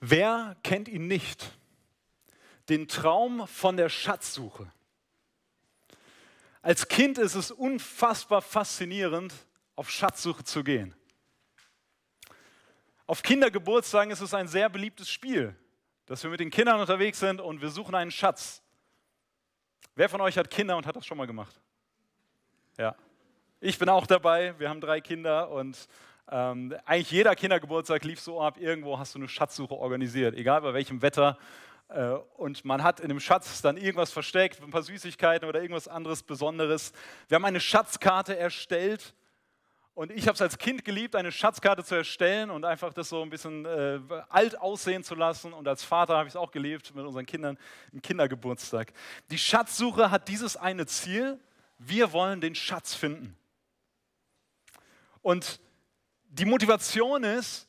Wer 0.00 0.56
kennt 0.62 0.88
ihn 0.88 1.06
nicht? 1.06 1.58
Den 2.68 2.86
Traum 2.88 3.46
von 3.48 3.76
der 3.76 3.88
Schatzsuche. 3.88 4.70
Als 6.62 6.88
Kind 6.88 7.18
ist 7.18 7.34
es 7.34 7.50
unfassbar 7.50 8.42
faszinierend, 8.42 9.32
auf 9.74 9.90
Schatzsuche 9.90 10.44
zu 10.44 10.64
gehen. 10.64 10.94
Auf 13.06 13.22
Kindergeburtstagen 13.22 14.10
ist 14.12 14.20
es 14.20 14.34
ein 14.34 14.48
sehr 14.48 14.68
beliebtes 14.68 15.08
Spiel, 15.08 15.56
dass 16.04 16.22
wir 16.22 16.30
mit 16.30 16.40
den 16.40 16.50
Kindern 16.50 16.78
unterwegs 16.78 17.18
sind 17.18 17.40
und 17.40 17.62
wir 17.62 17.70
suchen 17.70 17.94
einen 17.94 18.10
Schatz. 18.10 18.62
Wer 19.94 20.08
von 20.08 20.20
euch 20.20 20.36
hat 20.36 20.50
Kinder 20.50 20.76
und 20.76 20.86
hat 20.86 20.94
das 20.94 21.06
schon 21.06 21.16
mal 21.16 21.26
gemacht? 21.26 21.58
Ja. 22.76 22.94
Ich 23.60 23.78
bin 23.78 23.88
auch 23.88 24.06
dabei. 24.06 24.54
Wir 24.58 24.68
haben 24.68 24.80
drei 24.80 25.00
Kinder 25.00 25.50
und 25.50 25.88
ähm, 26.30 26.74
eigentlich 26.84 27.10
jeder 27.10 27.34
Kindergeburtstag 27.34 28.04
lief 28.04 28.20
so 28.20 28.40
ab, 28.40 28.58
irgendwo 28.58 28.98
hast 28.98 29.14
du 29.14 29.18
eine 29.18 29.28
Schatzsuche 29.28 29.74
organisiert, 29.74 30.34
egal 30.34 30.60
bei 30.60 30.74
welchem 30.74 31.00
Wetter. 31.00 31.38
Äh, 31.88 32.10
und 32.36 32.64
man 32.64 32.82
hat 32.82 33.00
in 33.00 33.08
dem 33.08 33.20
Schatz 33.20 33.62
dann 33.62 33.76
irgendwas 33.76 34.12
versteckt, 34.12 34.62
ein 34.62 34.70
paar 34.70 34.82
Süßigkeiten 34.82 35.48
oder 35.48 35.62
irgendwas 35.62 35.88
anderes 35.88 36.22
Besonderes. 36.22 36.92
Wir 37.28 37.36
haben 37.36 37.44
eine 37.44 37.60
Schatzkarte 37.60 38.36
erstellt. 38.36 39.14
Und 39.94 40.12
ich 40.12 40.28
habe 40.28 40.34
es 40.34 40.42
als 40.42 40.58
Kind 40.58 40.84
geliebt, 40.84 41.16
eine 41.16 41.32
Schatzkarte 41.32 41.82
zu 41.82 41.96
erstellen 41.96 42.50
und 42.50 42.64
einfach 42.64 42.92
das 42.92 43.08
so 43.08 43.20
ein 43.20 43.30
bisschen 43.30 43.64
äh, 43.64 43.98
alt 44.28 44.60
aussehen 44.60 45.02
zu 45.02 45.16
lassen. 45.16 45.52
Und 45.52 45.66
als 45.66 45.82
Vater 45.82 46.16
habe 46.16 46.28
ich 46.28 46.34
es 46.34 46.36
auch 46.36 46.52
gelebt 46.52 46.94
mit 46.94 47.04
unseren 47.04 47.26
Kindern 47.26 47.58
im 47.92 48.00
Kindergeburtstag. 48.00 48.92
Die 49.32 49.38
Schatzsuche 49.38 50.12
hat 50.12 50.28
dieses 50.28 50.56
eine 50.56 50.86
Ziel. 50.86 51.40
Wir 51.78 52.12
wollen 52.12 52.40
den 52.40 52.54
Schatz 52.54 52.94
finden. 52.94 53.36
Und 55.20 55.58
die 56.28 56.44
Motivation 56.44 57.24
ist 57.24 57.68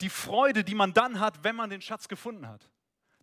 die 0.00 0.10
Freude, 0.10 0.64
die 0.64 0.74
man 0.74 0.92
dann 0.92 1.20
hat, 1.20 1.42
wenn 1.44 1.56
man 1.56 1.70
den 1.70 1.80
Schatz 1.80 2.08
gefunden 2.08 2.48
hat. 2.48 2.68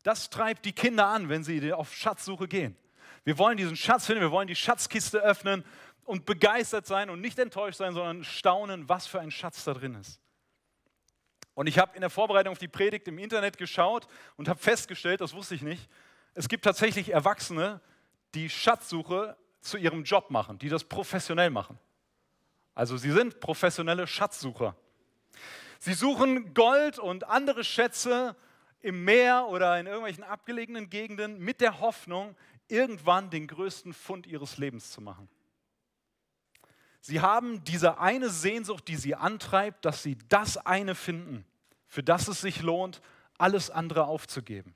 Das 0.03 0.29
treibt 0.29 0.65
die 0.65 0.73
Kinder 0.73 1.07
an, 1.07 1.29
wenn 1.29 1.43
sie 1.43 1.73
auf 1.73 1.93
Schatzsuche 1.93 2.47
gehen. 2.47 2.75
Wir 3.23 3.37
wollen 3.37 3.57
diesen 3.57 3.75
Schatz 3.75 4.07
finden, 4.07 4.21
wir 4.21 4.31
wollen 4.31 4.47
die 4.47 4.55
Schatzkiste 4.55 5.19
öffnen 5.19 5.63
und 6.05 6.25
begeistert 6.25 6.87
sein 6.87 7.09
und 7.09 7.21
nicht 7.21 7.37
enttäuscht 7.37 7.77
sein, 7.77 7.93
sondern 7.93 8.23
staunen, 8.23 8.89
was 8.89 9.05
für 9.05 9.19
ein 9.19 9.29
Schatz 9.29 9.63
da 9.63 9.73
drin 9.73 9.95
ist. 9.95 10.19
Und 11.53 11.67
ich 11.67 11.77
habe 11.77 11.93
in 11.95 12.01
der 12.01 12.09
Vorbereitung 12.09 12.53
auf 12.53 12.57
die 12.57 12.67
Predigt 12.67 13.07
im 13.07 13.19
Internet 13.19 13.57
geschaut 13.57 14.07
und 14.37 14.47
habe 14.47 14.59
festgestellt, 14.59 15.21
das 15.21 15.33
wusste 15.33 15.53
ich 15.53 15.61
nicht, 15.61 15.89
es 16.33 16.47
gibt 16.47 16.63
tatsächlich 16.63 17.09
Erwachsene, 17.09 17.81
die 18.33 18.49
Schatzsuche 18.49 19.37
zu 19.59 19.77
ihrem 19.77 20.03
Job 20.03 20.31
machen, 20.31 20.57
die 20.57 20.69
das 20.69 20.83
professionell 20.83 21.49
machen. 21.49 21.77
Also 22.73 22.97
sie 22.97 23.11
sind 23.11 23.39
professionelle 23.39 24.07
Schatzsucher. 24.07 24.75
Sie 25.79 25.93
suchen 25.93 26.53
Gold 26.53 26.99
und 26.99 27.27
andere 27.27 27.63
Schätze 27.63 28.35
im 28.81 29.03
Meer 29.03 29.47
oder 29.49 29.79
in 29.79 29.87
irgendwelchen 29.87 30.23
abgelegenen 30.23 30.89
Gegenden 30.89 31.39
mit 31.39 31.61
der 31.61 31.79
Hoffnung, 31.79 32.35
irgendwann 32.67 33.29
den 33.29 33.47
größten 33.47 33.93
Fund 33.93 34.25
ihres 34.27 34.57
Lebens 34.57 34.91
zu 34.91 35.01
machen. 35.01 35.27
Sie 37.01 37.19
haben 37.19 37.63
diese 37.63 37.97
eine 37.97 38.29
Sehnsucht, 38.29 38.87
die 38.87 38.95
sie 38.95 39.15
antreibt, 39.15 39.85
dass 39.85 40.03
sie 40.03 40.17
das 40.29 40.57
eine 40.57 40.93
finden, 40.93 41.45
für 41.87 42.03
das 42.03 42.27
es 42.27 42.41
sich 42.41 42.61
lohnt, 42.61 43.01
alles 43.37 43.71
andere 43.71 44.05
aufzugeben. 44.05 44.75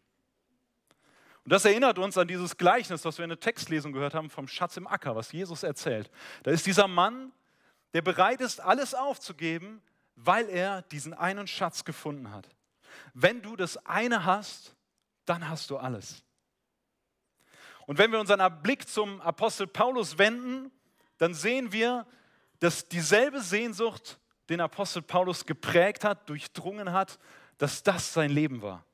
Und 1.44 1.52
das 1.52 1.64
erinnert 1.66 2.00
uns 2.00 2.18
an 2.18 2.28
dieses 2.28 2.58
Gleichnis, 2.58 3.06
was 3.06 3.20
wir 3.20 3.24
in 3.26 3.30
der 3.30 3.40
Textlesung 3.40 3.94
gehört 3.94 4.16
haben 4.16 4.32
vom 4.32 4.48
Schatz 4.48 4.76
im 4.78 4.88
Acker, 4.88 5.16
was 5.16 5.32
Jesus 5.32 5.62
erzählt. 5.62 6.10
Da 6.42 6.50
ist 6.50 6.66
dieser 6.66 6.88
Mann, 6.88 7.32
der 7.96 8.02
bereit 8.02 8.42
ist, 8.42 8.60
alles 8.60 8.94
aufzugeben, 8.94 9.82
weil 10.18 10.50
er 10.50 10.82
diesen 10.82 11.14
einen 11.14 11.48
Schatz 11.48 11.86
gefunden 11.86 12.30
hat. 12.30 12.46
Wenn 13.14 13.42
du 13.42 13.56
das 13.56 13.78
eine 13.86 14.26
hast, 14.26 14.76
dann 15.24 15.48
hast 15.48 15.70
du 15.70 15.78
alles. 15.78 16.22
Und 17.88 17.98
wenn 17.98 18.12
wir 18.12 18.20
unseren 18.20 18.62
Blick 18.62 18.90
zum 18.90 19.22
Apostel 19.22 19.66
Paulus 19.66 20.18
wenden, 20.18 20.72
dann 21.20 21.34
sehen 21.34 21.72
wir, 21.72 22.06
dass 22.60 22.86
dieselbe 22.90 23.40
Sehnsucht 23.40 24.20
den 24.50 24.60
Apostel 24.60 25.02
Paulus 25.02 25.46
geprägt 25.46 26.04
hat, 26.04 26.28
durchdrungen 26.28 26.92
hat, 26.92 27.18
dass 27.60 27.82
das 27.82 28.12
sein 28.12 28.30
Leben 28.30 28.62
war. 28.62 28.86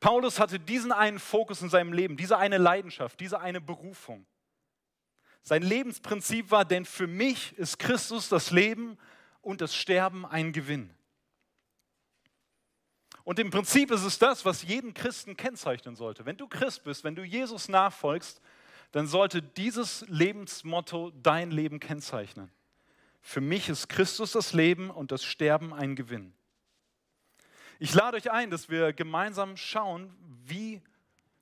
Paulus 0.00 0.40
hatte 0.40 0.58
diesen 0.58 0.92
einen 0.92 1.18
Fokus 1.18 1.60
in 1.60 1.68
seinem 1.68 1.92
Leben, 1.92 2.16
diese 2.16 2.38
eine 2.38 2.56
Leidenschaft, 2.56 3.20
diese 3.20 3.38
eine 3.38 3.60
Berufung. 3.60 4.24
Sein 5.48 5.62
Lebensprinzip 5.62 6.50
war, 6.50 6.66
denn 6.66 6.84
für 6.84 7.06
mich 7.06 7.56
ist 7.56 7.78
Christus 7.78 8.28
das 8.28 8.50
Leben 8.50 8.98
und 9.40 9.62
das 9.62 9.74
Sterben 9.74 10.26
ein 10.26 10.52
Gewinn. 10.52 10.90
Und 13.24 13.38
im 13.38 13.48
Prinzip 13.48 13.90
ist 13.90 14.04
es 14.04 14.18
das, 14.18 14.44
was 14.44 14.62
jeden 14.62 14.92
Christen 14.92 15.38
kennzeichnen 15.38 15.96
sollte. 15.96 16.26
Wenn 16.26 16.36
du 16.36 16.48
Christ 16.48 16.84
bist, 16.84 17.02
wenn 17.02 17.14
du 17.14 17.22
Jesus 17.22 17.70
nachfolgst, 17.70 18.42
dann 18.92 19.06
sollte 19.06 19.40
dieses 19.40 20.04
Lebensmotto 20.08 21.12
dein 21.22 21.50
Leben 21.50 21.80
kennzeichnen. 21.80 22.50
Für 23.22 23.40
mich 23.40 23.70
ist 23.70 23.88
Christus 23.88 24.32
das 24.32 24.52
Leben 24.52 24.90
und 24.90 25.12
das 25.12 25.24
Sterben 25.24 25.72
ein 25.72 25.96
Gewinn. 25.96 26.34
Ich 27.78 27.94
lade 27.94 28.18
euch 28.18 28.30
ein, 28.30 28.50
dass 28.50 28.68
wir 28.68 28.92
gemeinsam 28.92 29.56
schauen, 29.56 30.14
wie 30.44 30.82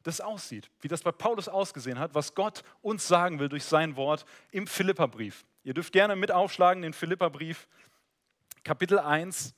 das 0.06 0.20
aussieht, 0.20 0.70
wie 0.80 0.88
das 0.88 1.02
bei 1.02 1.12
Paulus 1.12 1.48
ausgesehen 1.48 1.98
hat, 1.98 2.14
was 2.14 2.34
Gott 2.34 2.62
uns 2.80 3.08
sagen 3.08 3.38
will 3.38 3.48
durch 3.48 3.64
sein 3.64 3.96
Wort 3.96 4.24
im 4.52 4.66
Philipperbrief. 4.66 5.44
Ihr 5.64 5.74
dürft 5.74 5.92
gerne 5.92 6.14
mit 6.14 6.30
aufschlagen 6.30 6.82
den 6.82 6.92
Philipperbrief, 6.92 7.66
Kapitel 8.62 8.98
1. 8.98 9.54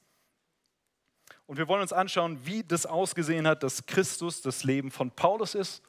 Und 1.47 1.59
wir 1.59 1.69
wollen 1.69 1.83
uns 1.83 1.93
anschauen, 1.93 2.39
wie 2.45 2.63
das 2.63 2.87
ausgesehen 2.87 3.47
hat, 3.47 3.63
dass 3.63 3.85
Christus 3.87 4.41
das 4.41 4.65
Leben 4.65 4.91
von 4.91 5.11
Paulus 5.11 5.55
ist 5.55 5.83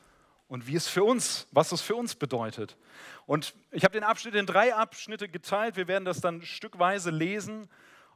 und 0.49 0.67
wie 0.67 0.75
es 0.75 0.87
für 0.87 1.03
uns, 1.03 1.47
was 1.51 1.71
es 1.71 1.81
für 1.81 1.95
uns 1.95 2.15
bedeutet. 2.15 2.77
Und 3.25 3.53
ich 3.71 3.83
habe 3.83 3.93
den 3.93 4.03
Abschnitt 4.03 4.35
in 4.35 4.45
drei 4.45 4.73
Abschnitte 4.73 5.29
geteilt. 5.29 5.77
Wir 5.77 5.87
werden 5.87 6.05
das 6.05 6.21
dann 6.21 6.41
stückweise 6.41 7.11
lesen. 7.11 7.69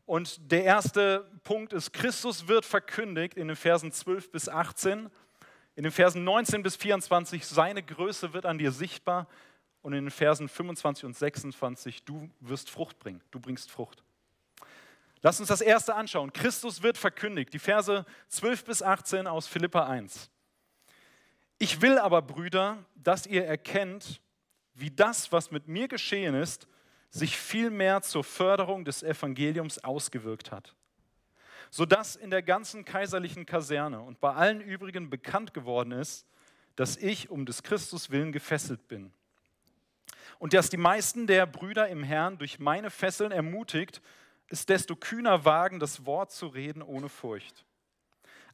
Und 0.05 0.51
der 0.51 0.65
erste 0.65 1.29
Punkt 1.43 1.71
ist, 1.71 1.93
Christus 1.93 2.47
wird 2.47 2.65
verkündigt 2.65 3.35
in 3.35 3.47
den 3.47 3.55
Versen 3.55 3.91
12 3.91 4.31
bis 4.31 4.49
18. 4.49 5.09
In 5.75 5.83
den 5.83 5.91
Versen 5.91 6.23
19 6.23 6.61
bis 6.61 6.75
24, 6.75 7.45
seine 7.45 7.81
Größe 7.81 8.33
wird 8.33 8.45
an 8.45 8.57
dir 8.57 8.71
sichtbar. 8.71 9.27
Und 9.81 9.93
in 9.93 10.05
den 10.05 10.11
Versen 10.11 10.47
25 10.47 11.05
und 11.05 11.17
26, 11.17 12.03
du 12.03 12.29
wirst 12.39 12.69
Frucht 12.69 12.99
bringen. 12.99 13.21
Du 13.31 13.39
bringst 13.39 13.69
Frucht. 13.69 14.03
Lass 15.21 15.39
uns 15.39 15.49
das 15.49 15.61
erste 15.61 15.95
anschauen. 15.95 16.31
Christus 16.31 16.83
wird 16.83 16.97
verkündigt. 16.97 17.53
Die 17.53 17.59
Verse 17.59 18.05
12 18.29 18.63
bis 18.63 18.81
18 18.81 19.27
aus 19.27 19.47
Philippa 19.47 19.87
1. 19.87 20.29
Ich 21.59 21.81
will 21.81 21.97
aber, 21.97 22.21
Brüder, 22.21 22.77
dass 22.95 23.25
ihr 23.25 23.45
erkennt, 23.45 24.21
wie 24.73 24.91
das, 24.91 25.31
was 25.31 25.51
mit 25.51 25.67
mir 25.67 25.87
geschehen 25.87 26.35
ist, 26.35 26.67
sich 27.09 27.37
vielmehr 27.37 28.01
zur 28.01 28.23
Förderung 28.23 28.85
des 28.85 29.03
Evangeliums 29.03 29.83
ausgewirkt 29.83 30.51
hat 30.51 30.75
sodass 31.73 32.15
in 32.15 32.29
der 32.29 32.43
ganzen 32.43 32.85
kaiserlichen 32.85 33.47
Kaserne 33.47 33.99
und 33.99 34.21
bei 34.21 34.31
allen 34.31 34.61
übrigen 34.61 35.09
bekannt 35.09 35.55
geworden 35.55 35.91
ist, 35.91 36.27
dass 36.75 36.97
ich 36.97 37.31
um 37.31 37.47
des 37.47 37.63
Christus 37.63 38.11
willen 38.11 38.31
gefesselt 38.31 38.87
bin. 38.87 39.11
Und 40.37 40.53
dass 40.53 40.69
die 40.69 40.77
meisten 40.77 41.25
der 41.25 41.47
Brüder 41.47 41.87
im 41.87 42.03
Herrn 42.03 42.37
durch 42.37 42.59
meine 42.59 42.91
Fesseln 42.91 43.31
ermutigt, 43.31 44.03
ist 44.49 44.69
desto 44.69 44.95
kühner 44.95 45.45
wagen, 45.45 45.79
das 45.79 46.05
Wort 46.05 46.31
zu 46.31 46.45
reden 46.45 46.83
ohne 46.83 47.09
Furcht. 47.09 47.65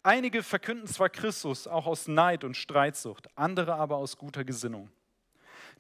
Einige 0.01 0.41
verkünden 0.41 0.87
zwar 0.87 1.09
Christus 1.09 1.67
auch 1.67 1.87
aus 1.87 2.07
Neid 2.07 2.45
und 2.45 2.55
Streitsucht, 2.55 3.27
andere 3.37 3.75
aber 3.75 3.97
aus 3.97 4.15
guter 4.15 4.45
Gesinnung. 4.45 4.89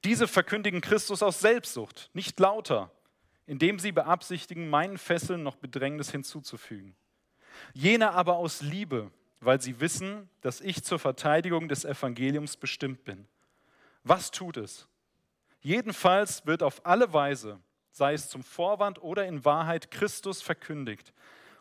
Diese 0.03 0.27
verkündigen 0.27 0.81
Christus 0.81 1.23
aus 1.23 1.39
Selbstsucht, 1.39 2.09
nicht 2.11 2.37
lauter, 2.37 2.91
indem 3.45 3.79
sie 3.79 3.93
beabsichtigen, 3.93 4.69
meinen 4.69 4.97
Fesseln 4.97 5.41
noch 5.41 5.55
Bedrängnis 5.55 6.11
hinzuzufügen 6.11 6.97
jene 7.73 8.11
aber 8.11 8.35
aus 8.37 8.61
Liebe, 8.61 9.11
weil 9.39 9.61
sie 9.61 9.79
wissen, 9.79 10.29
dass 10.41 10.61
ich 10.61 10.83
zur 10.83 10.99
Verteidigung 10.99 11.67
des 11.69 11.85
Evangeliums 11.85 12.57
bestimmt 12.57 13.03
bin. 13.03 13.27
Was 14.03 14.31
tut 14.31 14.57
es? 14.57 14.87
Jedenfalls 15.61 16.45
wird 16.45 16.63
auf 16.63 16.85
alle 16.85 17.13
Weise, 17.13 17.59
sei 17.91 18.13
es 18.13 18.29
zum 18.29 18.43
Vorwand 18.43 19.01
oder 19.01 19.25
in 19.25 19.43
Wahrheit, 19.45 19.91
Christus 19.91 20.41
verkündigt. 20.41 21.13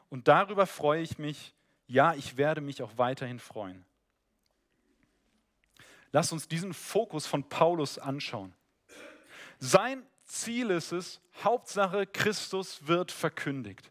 Und 0.09 0.29
darüber 0.29 0.67
freue 0.67 1.03
ich 1.03 1.19
mich, 1.19 1.55
ja, 1.87 2.15
ich 2.15 2.37
werde 2.37 2.61
mich 2.61 2.83
auch 2.83 2.93
weiterhin 2.97 3.39
freuen. 3.39 3.85
Lass 6.13 6.33
uns 6.33 6.49
diesen 6.49 6.73
Fokus 6.73 7.27
von 7.27 7.49
Paulus 7.49 7.99
anschauen. 7.99 8.55
Sein 9.59 10.07
Ziel 10.25 10.71
ist 10.71 10.93
es, 10.93 11.21
Hauptsache 11.43 12.07
Christus 12.07 12.87
wird 12.87 13.11
verkündigt. 13.11 13.91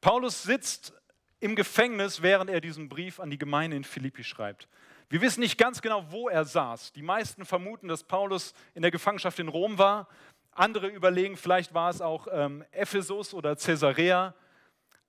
Paulus 0.00 0.42
sitzt 0.42 0.94
im 1.42 1.56
Gefängnis, 1.56 2.22
während 2.22 2.50
er 2.50 2.60
diesen 2.60 2.88
Brief 2.88 3.18
an 3.18 3.28
die 3.28 3.38
Gemeinde 3.38 3.76
in 3.76 3.82
Philippi 3.82 4.22
schreibt. 4.22 4.68
Wir 5.08 5.20
wissen 5.20 5.40
nicht 5.40 5.58
ganz 5.58 5.82
genau, 5.82 6.06
wo 6.10 6.28
er 6.28 6.44
saß. 6.44 6.92
Die 6.92 7.02
meisten 7.02 7.44
vermuten, 7.44 7.88
dass 7.88 8.04
Paulus 8.04 8.54
in 8.74 8.82
der 8.82 8.92
Gefangenschaft 8.92 9.40
in 9.40 9.48
Rom 9.48 9.76
war. 9.76 10.08
Andere 10.52 10.86
überlegen, 10.86 11.36
vielleicht 11.36 11.74
war 11.74 11.90
es 11.90 12.00
auch 12.00 12.28
ähm, 12.30 12.64
Ephesus 12.70 13.34
oder 13.34 13.56
Caesarea. 13.56 14.34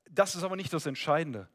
Das 0.10 0.34
ist 0.34 0.44
aber 0.44 0.56
nicht 0.56 0.74
das 0.74 0.88
Entscheidende. 0.88 1.48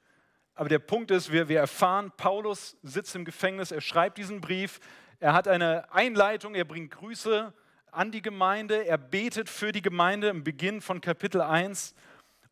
Aber 0.55 0.69
der 0.69 0.79
Punkt 0.79 1.11
ist, 1.11 1.33
wir, 1.33 1.49
wir 1.49 1.59
erfahren, 1.59 2.13
Paulus 2.17 2.77
sitzt 2.85 3.17
im 3.17 3.25
Gefängnis, 3.25 3.73
er 3.73 3.81
schreibt 3.81 4.17
diesen 4.17 4.41
Brief, 4.41 4.79
er 5.19 5.33
hat 5.33 5.49
eine 5.49 5.93
Einleitung, 5.93 6.55
er 6.55 6.65
bringt 6.65 6.93
Grüße 6.93 7.53
an 7.91 8.13
die 8.13 8.23
Gemeinde, 8.23 8.87
er 8.87 8.99
betet 8.99 9.49
für 9.49 9.73
die 9.73 9.83
Gemeinde 9.83 10.29
im 10.29 10.45
Beginn 10.45 10.81
von 10.81 11.01
Kapitel 11.01 11.41
1 11.41 11.95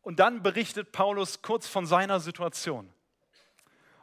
und 0.07 0.19
dann 0.19 0.41
berichtet 0.41 0.93
Paulus 0.93 1.41
kurz 1.41 1.67
von 1.67 1.85
seiner 1.85 2.21
Situation. 2.21 2.89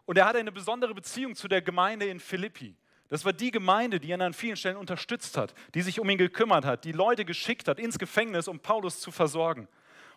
Und 0.05 0.19
er 0.19 0.27
hat 0.27 0.37
eine 0.37 0.53
besondere 0.53 0.93
Beziehung 0.93 1.35
zu 1.35 1.49
der 1.49 1.63
Gemeinde 1.63 2.05
in 2.05 2.21
Philippi. 2.21 2.77
Das 3.09 3.25
war 3.25 3.33
die 3.33 3.51
Gemeinde, 3.51 3.99
die 3.99 4.11
ihn 4.11 4.21
an 4.21 4.35
vielen 4.35 4.59
Stellen 4.59 4.77
unterstützt 4.77 5.39
hat, 5.39 5.55
die 5.75 5.81
sich 5.81 5.99
um 6.01 6.11
ihn 6.11 6.19
gekümmert 6.19 6.67
hat, 6.67 6.85
die 6.85 6.93
Leute 6.93 7.25
geschickt 7.25 7.69
hat 7.69 7.79
ins 7.79 7.99
Gefängnis, 7.99 8.49
um 8.49 8.61
Paulus 8.61 9.01
zu 9.01 9.13
versorgen. 9.13 9.67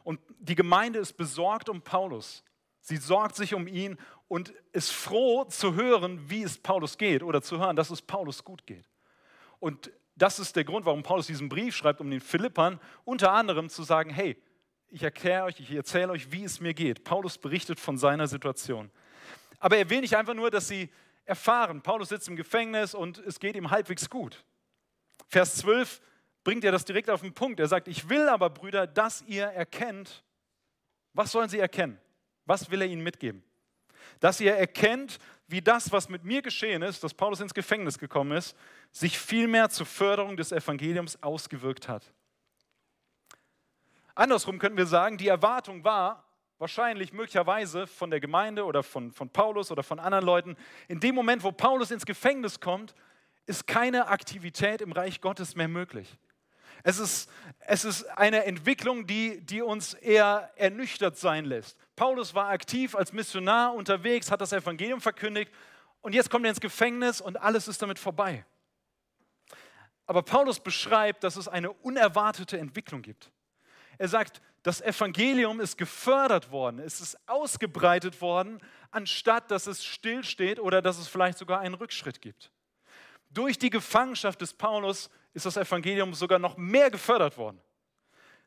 Und 0.04 0.20
die 0.40 0.56
Gemeinde 0.56 1.00
ist 1.00 1.14
besorgt 1.14 1.70
um 1.70 1.82
Paulus. 1.82 2.44
Sie 2.82 2.98
sorgt 2.98 3.38
sich 3.38 3.54
um 3.54 3.66
ihn 3.66 3.98
und 4.28 4.54
ist 4.74 4.92
froh 4.92 5.46
zu 5.46 5.76
hören, 5.76 6.30
wie 6.30 6.44
es 6.44 6.58
Paulus 6.58 6.98
geht 6.98 7.24
oder 7.24 7.42
zu 7.42 7.60
hören, 7.60 7.78
dass 7.78 7.92
es 7.92 8.02
Paulus 8.02 8.44
gut 8.44 8.68
geht. 8.68 8.90
Und 9.62 9.90
das 10.18 10.38
ist 10.38 10.58
der 10.58 10.66
Grund, 10.66 10.86
warum 10.86 11.02
Paulus 11.02 11.28
diesen 11.28 11.48
Brief 11.48 11.78
schreibt, 11.78 12.02
um 12.02 12.12
den 12.12 12.20
Philippern 12.20 12.78
unter 13.06 13.32
anderem 13.32 13.70
zu 13.70 13.84
sagen, 13.84 14.10
hey, 14.10 14.36
ich 14.90 15.04
erkläre 15.04 15.46
euch, 15.46 15.60
ich 15.60 15.72
erzähle 15.72 16.12
euch, 16.12 16.32
wie 16.32 16.44
es 16.44 16.60
mir 16.60 16.74
geht. 16.74 17.04
Paulus 17.04 17.38
berichtet 17.38 17.80
von 17.80 17.98
seiner 17.98 18.28
Situation. 18.28 18.90
Aber 19.60 19.78
er 19.78 19.90
will 19.90 20.02
nicht 20.02 20.16
einfach 20.16 20.34
nur, 20.34 20.52
dass 20.52 20.68
sie 20.68 20.90
erfahren, 21.26 21.82
Paulus 21.82 22.10
sitzt 22.10 22.28
im 22.30 22.36
Gefängnis 22.36 22.94
und 22.94 23.18
es 23.20 23.40
geht 23.40 23.56
ihm 23.56 23.70
halbwegs 23.70 24.10
gut. 24.10 24.46
Vers 25.28 25.56
12 25.58 26.02
bringt 26.44 26.64
er 26.64 26.72
das 26.72 26.86
direkt 26.86 27.10
auf 27.10 27.22
den 27.22 27.34
Punkt. 27.34 27.60
Er 27.60 27.68
sagt, 27.68 27.88
ich 27.88 28.08
will 28.08 28.30
aber, 28.30 28.50
Brüder, 28.50 28.88
dass 28.88 29.24
ihr 29.24 29.46
erkennt, 29.46 30.24
was 31.14 31.32
sollen 31.32 31.50
sie 31.50 31.60
erkennen? 31.60 32.00
Was 32.46 32.72
will 32.72 32.82
er 32.82 32.88
ihnen 32.88 33.04
mitgeben? 33.04 33.44
Dass 34.22 34.40
ihr 34.40 34.56
erkennt, 34.56 35.20
wie 35.48 35.62
das, 35.62 35.92
was 35.92 36.08
mit 36.08 36.24
mir 36.24 36.42
geschehen 36.42 36.82
ist, 36.82 37.04
dass 37.04 37.14
Paulus 37.14 37.42
ins 37.42 37.54
Gefängnis 37.54 37.98
gekommen 37.98 38.38
ist, 38.38 38.56
sich 38.92 39.20
vielmehr 39.20 39.70
zur 39.70 39.86
Förderung 39.86 40.38
des 40.38 40.52
Evangeliums 40.52 41.22
ausgewirkt 41.22 41.90
hat. 41.90 42.14
Andersrum 44.18 44.58
könnten 44.58 44.78
wir 44.78 44.88
sagen, 44.88 45.20
die 45.20 45.28
Erwartung 45.28 45.84
war, 45.84 46.24
wahrscheinlich 46.58 47.14
möglicherweise 47.14 47.86
von 47.86 48.10
der 48.10 48.20
Gemeinde 48.20 48.66
oder 48.66 48.82
von, 48.82 49.12
von 49.12 49.30
Paulus 49.30 49.72
oder 49.72 49.84
von 49.84 50.00
anderen 50.00 50.26
Leuten, 50.26 50.58
in 50.88 51.00
dem 51.00 51.14
Moment, 51.14 51.44
wo 51.44 51.52
Paulus 51.52 51.92
ins 51.92 52.04
Gefängnis 52.04 52.60
kommt, 52.60 52.96
ist 53.46 53.68
keine 53.68 54.08
Aktivität 54.08 54.82
im 54.82 54.92
Reich 54.92 55.22
Gottes 55.22 55.56
mehr 55.56 55.68
möglich. 55.68 56.18
Es 56.82 56.98
ist, 56.98 57.30
es 57.60 57.86
ist 57.86 58.06
eine 58.18 58.46
Entwicklung, 58.46 59.06
die, 59.06 59.40
die 59.42 59.62
uns 59.62 59.94
eher 59.94 60.52
ernüchtert 60.56 61.16
sein 61.18 61.46
lässt. 61.46 61.78
Paulus 61.96 62.34
war 62.34 62.50
aktiv 62.50 62.96
als 62.96 63.14
Missionar 63.14 63.76
unterwegs, 63.76 64.32
hat 64.32 64.42
das 64.42 64.52
Evangelium 64.52 65.00
verkündigt 65.00 65.52
und 66.02 66.14
jetzt 66.14 66.32
kommt 66.32 66.44
er 66.46 66.50
ins 66.50 66.60
Gefängnis 66.60 67.22
und 67.22 67.40
alles 67.40 67.68
ist 67.68 67.84
damit 67.84 68.00
vorbei. 68.00 68.44
Aber 70.08 70.24
Paulus 70.24 70.60
beschreibt, 70.60 71.24
dass 71.24 71.36
es 71.36 71.48
eine 71.48 71.72
unerwartete 71.72 72.58
Entwicklung 72.58 73.04
gibt. 73.04 73.32
Er 73.98 74.08
sagt, 74.08 74.42
das 74.64 74.82
Evangelium 74.82 75.60
ist 75.60 75.78
gefördert 75.78 76.52
worden, 76.52 76.80
es 76.80 77.00
ist 77.00 77.18
ausgebreitet 77.28 78.22
worden, 78.22 78.60
anstatt 78.92 79.50
dass 79.50 79.68
es 79.68 79.84
stillsteht 79.84 80.60
oder 80.60 80.82
dass 80.82 80.98
es 80.98 81.08
vielleicht 81.08 81.38
sogar 81.38 81.60
einen 81.60 81.76
Rückschritt 81.76 82.22
gibt. 82.22 82.52
Durch 83.30 83.58
die 83.58 83.70
Gefangenschaft 83.70 84.42
des 84.42 84.54
Paulus 84.54 85.10
ist 85.34 85.46
das 85.46 85.58
Evangelium 85.58 86.14
sogar 86.14 86.40
noch 86.40 86.58
mehr 86.58 86.90
gefördert 86.90 87.38
worden. 87.38 87.62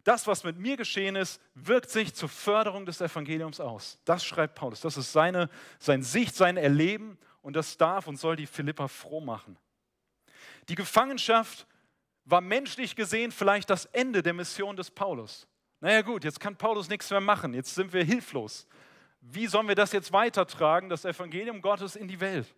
Das, 0.04 0.26
was 0.26 0.44
mit 0.44 0.58
mir 0.58 0.76
geschehen 0.76 1.14
ist, 1.14 1.40
wirkt 1.54 1.90
sich 1.90 2.14
zur 2.14 2.28
Förderung 2.28 2.86
des 2.86 3.00
Evangeliums 3.00 3.60
aus. 3.60 3.98
Das 4.04 4.24
schreibt 4.24 4.54
Paulus. 4.54 4.80
Das 4.80 4.96
ist 4.96 5.12
seine, 5.12 5.50
sein 5.78 6.02
Sicht, 6.02 6.34
sein 6.34 6.56
Erleben 6.56 7.18
und 7.42 7.54
das 7.54 7.76
darf 7.76 8.06
und 8.06 8.18
soll 8.18 8.36
die 8.36 8.46
Philippa 8.46 8.88
froh 8.88 9.20
machen. 9.20 9.58
Die 10.68 10.74
Gefangenschaft 10.74 11.66
war 12.30 12.40
menschlich 12.40 12.96
gesehen 12.96 13.32
vielleicht 13.32 13.70
das 13.70 13.86
Ende 13.86 14.22
der 14.22 14.32
Mission 14.32 14.76
des 14.76 14.90
Paulus. 14.90 15.46
Naja 15.80 16.02
gut, 16.02 16.24
jetzt 16.24 16.40
kann 16.40 16.56
Paulus 16.56 16.88
nichts 16.88 17.10
mehr 17.10 17.20
machen, 17.20 17.54
jetzt 17.54 17.74
sind 17.74 17.92
wir 17.92 18.04
hilflos. 18.04 18.66
Wie 19.20 19.46
sollen 19.46 19.68
wir 19.68 19.74
das 19.74 19.92
jetzt 19.92 20.12
weitertragen, 20.12 20.88
das 20.88 21.04
Evangelium 21.04 21.60
Gottes 21.62 21.96
in 21.96 22.08
die 22.08 22.20
Welt? 22.20 22.54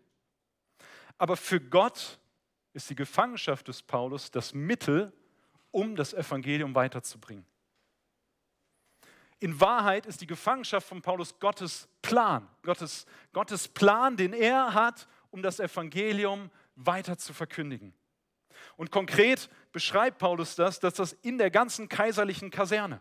Aber 1.18 1.36
für 1.36 1.60
Gott 1.60 2.18
ist 2.72 2.90
die 2.90 2.94
Gefangenschaft 2.94 3.68
des 3.68 3.82
Paulus 3.82 4.30
das 4.30 4.54
Mittel, 4.54 5.12
um 5.70 5.96
das 5.96 6.14
Evangelium 6.14 6.74
weiterzubringen. 6.74 7.46
In 9.40 9.60
Wahrheit 9.60 10.06
ist 10.06 10.20
die 10.20 10.26
Gefangenschaft 10.26 10.86
von 10.86 11.02
Paulus 11.02 11.38
Gottes 11.40 11.88
Plan, 12.00 12.48
Gottes, 12.62 13.06
Gottes 13.32 13.66
Plan, 13.66 14.16
den 14.16 14.32
er 14.32 14.72
hat, 14.72 15.08
um 15.30 15.42
das 15.42 15.58
Evangelium 15.58 16.50
weiter 16.76 17.18
zu 17.18 17.32
verkündigen. 17.34 17.92
Und 18.76 18.90
konkret 18.90 19.50
beschreibt 19.72 20.18
Paulus 20.18 20.54
das, 20.54 20.78
dass 20.78 20.94
das 20.94 21.12
in 21.14 21.38
der 21.38 21.50
ganzen 21.50 21.88
kaiserlichen 21.88 22.50
Kaserne, 22.50 23.00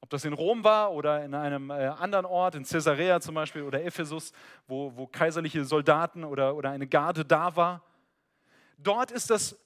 ob 0.00 0.10
das 0.10 0.24
in 0.24 0.32
Rom 0.32 0.64
war 0.64 0.92
oder 0.92 1.24
in 1.24 1.34
einem 1.34 1.70
äh, 1.70 1.86
anderen 1.86 2.24
Ort, 2.24 2.54
in 2.54 2.64
Caesarea 2.64 3.20
zum 3.20 3.34
Beispiel 3.34 3.62
oder 3.62 3.82
Ephesus, 3.84 4.32
wo, 4.66 4.92
wo 4.96 5.06
kaiserliche 5.06 5.64
Soldaten 5.64 6.24
oder, 6.24 6.54
oder 6.54 6.70
eine 6.70 6.86
Garde 6.86 7.24
da 7.24 7.54
war, 7.56 7.82
dort 8.78 9.10
ist 9.10 9.30
das 9.30 9.58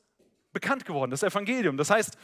bekannt 0.53 0.85
geworden, 0.85 1.11
das 1.11 1.23
Evangelium. 1.23 1.77
Das 1.77 1.91
heißt, 1.91 2.17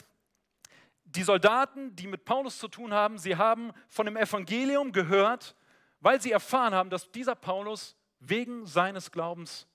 die 1.05 1.23
Soldaten, 1.23 1.95
die 1.95 2.07
mit 2.07 2.25
Paulus 2.25 2.59
zu 2.59 2.69
tun 2.69 2.93
haben, 2.93 3.19
sie 3.19 3.37
haben 3.37 3.73
von 3.89 4.07
dem 4.07 4.17
Evangelium 4.17 4.93
gehört, 4.93 5.55
weil 6.01 6.21
sie 6.21 6.33
erfahren 6.33 6.75
haben, 6.75 6.91
dass 6.91 7.11
dieser 7.11 7.35
Paulus 7.35 7.97
wegen 8.19 8.67
seines 8.67 9.11
Glaubens 9.13 9.67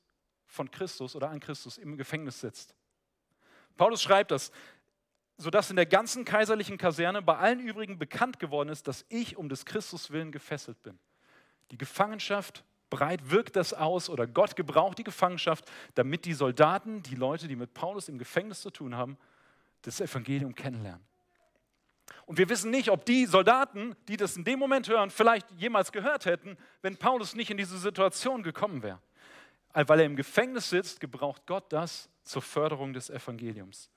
von 0.46 0.70
Christus 0.70 1.16
oder 1.16 1.30
an 1.30 1.40
Christus 1.40 1.78
im 1.78 1.98
Gefängnis 1.98 2.42
sitzt. 2.42 2.76
Paulus 3.78 4.02
schreibt 4.02 4.32
das, 4.32 4.52
sodass 5.38 5.70
in 5.70 5.76
der 5.76 5.86
ganzen 5.86 6.24
kaiserlichen 6.24 6.78
Kaserne 6.78 7.22
bei 7.22 7.38
allen 7.38 7.60
übrigen 7.60 7.98
bekannt 7.98 8.40
geworden 8.40 8.70
ist, 8.70 8.88
dass 8.88 9.06
ich 9.10 9.38
um 9.38 9.50
des 9.50 9.66
Christus 9.66 10.12
willen 10.12 10.32
gefesselt 10.32 10.82
bin. 10.84 11.00
Die 11.72 11.78
Gefangenschaft 11.78 12.64
breit 12.90 13.32
wirkt 13.32 13.56
das 13.56 13.74
aus 13.74 14.10
oder 14.10 14.28
Gott 14.28 14.56
gebraucht 14.56 15.00
die 15.00 15.04
Gefangenschaft, 15.04 15.66
damit 15.96 16.26
die 16.26 16.34
Soldaten, 16.34 17.02
die 17.02 17.16
Leute, 17.16 17.48
die 17.48 17.56
mit 17.56 17.74
Paulus 17.74 18.08
im 18.10 18.20
Gefängnis 18.20 18.62
zu 18.62 18.70
tun 18.70 18.96
haben, 18.96 19.18
das 19.82 20.00
Evangelium 20.00 20.54
kennenlernen. 20.54 21.04
Und 22.26 22.38
wir 22.38 22.50
wissen 22.50 22.70
nicht, 22.70 22.90
ob 22.90 23.06
die 23.06 23.26
Soldaten, 23.26 23.96
die 24.08 24.18
das 24.18 24.38
in 24.38 24.44
dem 24.44 24.60
Moment 24.60 24.88
hören, 24.88 25.10
vielleicht 25.10 25.50
jemals 25.52 25.92
gehört 25.92 26.26
hätten, 26.26 26.58
wenn 26.82 26.98
Paulus 26.98 27.36
nicht 27.36 27.50
in 27.50 27.58
diese 27.58 27.78
Situation 27.78 28.44
gekommen 28.44 28.84
wäre. 28.84 29.00
Weil 29.74 30.00
er 30.00 30.06
im 30.06 30.16
Gefängnis 30.16 30.70
sitzt, 30.70 31.00
gebraucht 31.00 31.44
Gott 31.46 31.72
das 31.72 32.10
zur 32.24 32.42
Förderung 32.42 32.94
des 32.94 33.10
Evangeliums. 33.10 33.90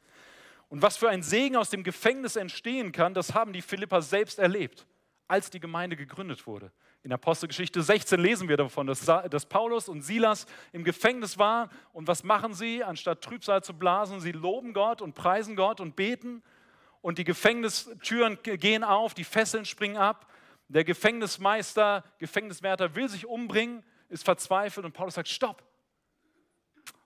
Und 0.68 0.82
was 0.82 0.96
für 0.96 1.08
ein 1.08 1.22
Segen 1.22 1.56
aus 1.56 1.70
dem 1.70 1.84
Gefängnis 1.84 2.36
entstehen 2.36 2.92
kann, 2.92 3.14
das 3.14 3.34
haben 3.34 3.52
die 3.52 3.62
Philipper 3.62 4.02
selbst 4.02 4.38
erlebt, 4.38 4.86
als 5.28 5.50
die 5.50 5.60
Gemeinde 5.60 5.96
gegründet 5.96 6.46
wurde. 6.46 6.72
In 7.04 7.12
Apostelgeschichte 7.12 7.82
16 7.82 8.18
lesen 8.18 8.48
wir 8.48 8.56
davon, 8.56 8.86
dass, 8.86 9.04
dass 9.04 9.46
Paulus 9.46 9.88
und 9.90 10.00
Silas 10.00 10.46
im 10.72 10.84
Gefängnis 10.84 11.36
waren. 11.36 11.68
Und 11.92 12.08
was 12.08 12.24
machen 12.24 12.54
sie? 12.54 12.82
Anstatt 12.82 13.22
Trübsal 13.22 13.62
zu 13.62 13.74
blasen, 13.74 14.20
sie 14.20 14.32
loben 14.32 14.72
Gott 14.72 15.02
und 15.02 15.14
preisen 15.14 15.54
Gott 15.54 15.80
und 15.80 15.96
beten. 15.96 16.42
Und 17.02 17.18
die 17.18 17.24
Gefängnistüren 17.24 18.38
gehen 18.42 18.82
auf, 18.82 19.12
die 19.12 19.24
Fesseln 19.24 19.66
springen 19.66 19.98
ab. 19.98 20.32
Der 20.68 20.84
Gefängnismeister, 20.84 22.04
Gefängniswärter 22.18 22.94
will 22.94 23.10
sich 23.10 23.26
umbringen, 23.26 23.84
ist 24.08 24.24
verzweifelt 24.24 24.84
und 24.84 24.92
Paulus 24.92 25.14
sagt, 25.14 25.28
stopp. 25.28 25.62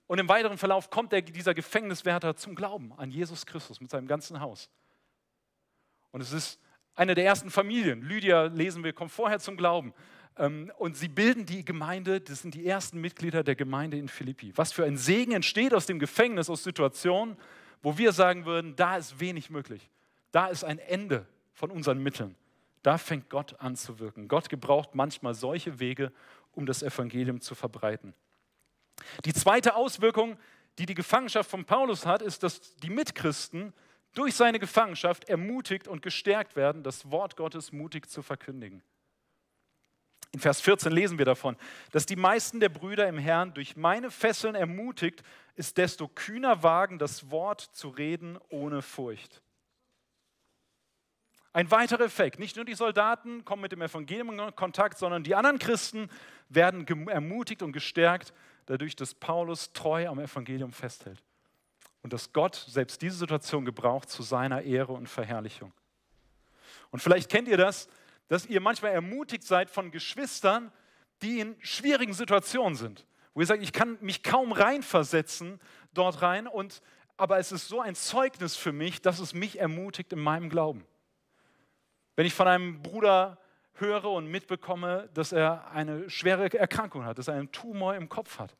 Und 0.06 0.18
im 0.18 0.28
weiteren 0.28 0.56
Verlauf 0.56 0.90
kommt 0.90 1.12
der, 1.12 1.22
dieser 1.22 1.54
Gefängniswärter 1.54 2.34
zum 2.34 2.54
Glauben 2.54 2.92
an 2.96 3.10
Jesus 3.10 3.44
Christus 3.44 3.80
mit 3.80 3.90
seinem 3.90 4.08
ganzen 4.08 4.40
Haus. 4.40 4.70
Und 6.10 6.22
es 6.22 6.32
ist 6.32 6.58
eine 6.94 7.14
der 7.14 7.24
ersten 7.24 7.50
Familien. 7.50 8.02
Lydia, 8.02 8.44
lesen 8.44 8.82
wir, 8.82 8.92
kommt 8.92 9.12
vorher 9.12 9.38
zum 9.38 9.56
Glauben. 9.56 9.92
Ähm, 10.38 10.72
und 10.78 10.96
sie 10.96 11.08
bilden 11.08 11.44
die 11.44 11.64
Gemeinde, 11.64 12.20
das 12.20 12.42
sind 12.42 12.54
die 12.54 12.66
ersten 12.66 13.00
Mitglieder 13.00 13.44
der 13.44 13.54
Gemeinde 13.54 13.98
in 13.98 14.08
Philippi. 14.08 14.52
Was 14.56 14.72
für 14.72 14.84
ein 14.84 14.96
Segen 14.96 15.32
entsteht 15.32 15.74
aus 15.74 15.86
dem 15.86 15.98
Gefängnis, 15.98 16.48
aus 16.48 16.64
Situationen, 16.64 17.36
wo 17.82 17.98
wir 17.98 18.12
sagen 18.12 18.46
würden, 18.46 18.74
da 18.76 18.96
ist 18.96 19.20
wenig 19.20 19.50
möglich. 19.50 19.90
Da 20.32 20.48
ist 20.48 20.64
ein 20.64 20.78
Ende 20.78 21.26
von 21.52 21.70
unseren 21.70 22.02
Mitteln. 22.02 22.34
Da 22.82 22.98
fängt 22.98 23.28
Gott 23.28 23.54
an 23.60 23.76
zu 23.76 23.98
wirken. 23.98 24.28
Gott 24.28 24.48
gebraucht 24.48 24.94
manchmal 24.94 25.34
solche 25.34 25.80
Wege, 25.80 26.12
um 26.58 26.66
das 26.66 26.82
Evangelium 26.82 27.40
zu 27.40 27.54
verbreiten. 27.54 28.14
Die 29.24 29.32
zweite 29.32 29.76
Auswirkung, 29.76 30.36
die 30.78 30.86
die 30.86 30.94
Gefangenschaft 30.94 31.48
von 31.48 31.64
Paulus 31.64 32.04
hat, 32.04 32.20
ist, 32.20 32.42
dass 32.42 32.74
die 32.78 32.90
Mitchristen 32.90 33.72
durch 34.12 34.34
seine 34.34 34.58
Gefangenschaft 34.58 35.28
ermutigt 35.28 35.86
und 35.86 36.02
gestärkt 36.02 36.56
werden, 36.56 36.82
das 36.82 37.12
Wort 37.12 37.36
Gottes 37.36 37.70
mutig 37.70 38.10
zu 38.10 38.22
verkündigen. 38.22 38.82
In 40.32 40.40
Vers 40.40 40.60
14 40.60 40.90
lesen 40.90 41.16
wir 41.16 41.24
davon, 41.24 41.56
dass 41.92 42.06
die 42.06 42.16
meisten 42.16 42.58
der 42.58 42.70
Brüder 42.70 43.08
im 43.08 43.18
Herrn 43.18 43.54
durch 43.54 43.76
meine 43.76 44.10
Fesseln 44.10 44.56
ermutigt, 44.56 45.22
ist 45.54 45.78
desto 45.78 46.08
kühner 46.08 46.64
wagen, 46.64 46.98
das 46.98 47.30
Wort 47.30 47.60
zu 47.60 47.88
reden 47.88 48.36
ohne 48.48 48.82
Furcht. 48.82 49.42
Ein 51.52 51.70
weiterer 51.70 52.04
Effekt. 52.04 52.38
Nicht 52.38 52.56
nur 52.56 52.64
die 52.64 52.74
Soldaten 52.74 53.44
kommen 53.44 53.62
mit 53.62 53.72
dem 53.72 53.82
Evangelium 53.82 54.38
in 54.38 54.54
Kontakt, 54.54 54.98
sondern 54.98 55.24
die 55.24 55.34
anderen 55.34 55.58
Christen 55.58 56.08
werden 56.48 56.86
ermutigt 57.08 57.62
und 57.62 57.72
gestärkt, 57.72 58.32
dadurch, 58.66 58.96
dass 58.96 59.14
Paulus 59.14 59.72
treu 59.72 60.08
am 60.08 60.18
Evangelium 60.18 60.72
festhält. 60.72 61.22
Und 62.02 62.12
dass 62.12 62.32
Gott 62.32 62.54
selbst 62.54 63.02
diese 63.02 63.16
Situation 63.16 63.64
gebraucht 63.64 64.08
zu 64.08 64.22
seiner 64.22 64.62
Ehre 64.62 64.92
und 64.92 65.08
Verherrlichung. 65.08 65.72
Und 66.90 67.00
vielleicht 67.00 67.30
kennt 67.30 67.48
ihr 67.48 67.56
das, 67.56 67.88
dass 68.28 68.46
ihr 68.46 68.60
manchmal 68.60 68.92
ermutigt 68.92 69.42
seid 69.42 69.70
von 69.70 69.90
Geschwistern, 69.90 70.70
die 71.22 71.40
in 71.40 71.56
schwierigen 71.60 72.12
Situationen 72.12 72.76
sind. 72.76 73.06
Wo 73.34 73.40
ihr 73.40 73.46
sagt, 73.46 73.62
ich 73.62 73.72
kann 73.72 73.98
mich 74.00 74.22
kaum 74.22 74.52
reinversetzen 74.52 75.60
dort 75.94 76.22
rein, 76.22 76.46
und, 76.46 76.82
aber 77.16 77.38
es 77.38 77.52
ist 77.52 77.68
so 77.68 77.80
ein 77.80 77.94
Zeugnis 77.94 78.56
für 78.56 78.72
mich, 78.72 79.02
dass 79.02 79.18
es 79.18 79.34
mich 79.34 79.58
ermutigt 79.58 80.12
in 80.12 80.20
meinem 80.20 80.50
Glauben. 80.50 80.84
Wenn 82.16 82.26
ich 82.26 82.34
von 82.34 82.48
einem 82.48 82.82
Bruder 82.82 83.38
höre 83.80 84.10
und 84.10 84.26
mitbekomme, 84.26 85.08
dass 85.14 85.32
er 85.32 85.70
eine 85.70 86.08
schwere 86.10 86.52
Erkrankung 86.52 87.04
hat, 87.04 87.18
dass 87.18 87.28
er 87.28 87.34
einen 87.34 87.52
Tumor 87.52 87.94
im 87.94 88.08
Kopf 88.08 88.38
hat. 88.38 88.56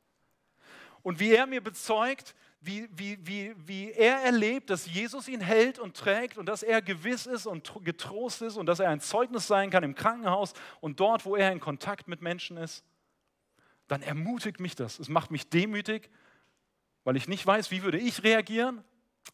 Und 1.03 1.21
wie 1.21 1.33
er 1.33 1.47
mir 1.47 1.63
bezeugt, 1.63 2.35
wie, 2.61 2.89
wie, 2.93 3.19
wie, 3.25 3.55
wie 3.57 3.93
er 3.93 4.19
erlebt, 4.25 4.71
dass 4.71 4.93
Jesus 4.93 5.29
ihn 5.29 5.41
hält 5.41 5.79
und 5.79 5.97
trägt 5.97 6.39
und 6.39 6.47
dass 6.47 6.63
er 6.63 6.83
gewiss 6.83 7.27
ist 7.27 7.47
und 7.47 7.73
getrost 7.85 8.43
ist 8.43 8.57
und 8.57 8.67
dass 8.67 8.81
er 8.81 8.91
ein 8.91 9.01
Zeugnis 9.01 9.47
sein 9.47 9.71
kann 9.71 9.85
im 9.85 9.95
Krankenhaus 9.95 10.55
und 10.81 10.99
dort, 10.99 11.25
wo 11.25 11.37
er 11.37 11.53
in 11.53 11.61
Kontakt 11.61 12.09
mit 12.09 12.21
Menschen 12.21 12.57
ist, 12.57 12.85
dann 13.87 14.03
ermutigt 14.03 14.61
mich 14.61 14.75
das. 14.75 14.99
Es 14.99 15.09
macht 15.09 15.31
mich 15.31 15.49
demütig, 15.49 16.11
weil 17.05 17.17
ich 17.17 17.29
nicht 17.29 17.47
weiß, 17.47 17.71
wie 17.71 17.83
würde 17.83 17.99
ich 17.99 18.25
reagieren 18.25 18.83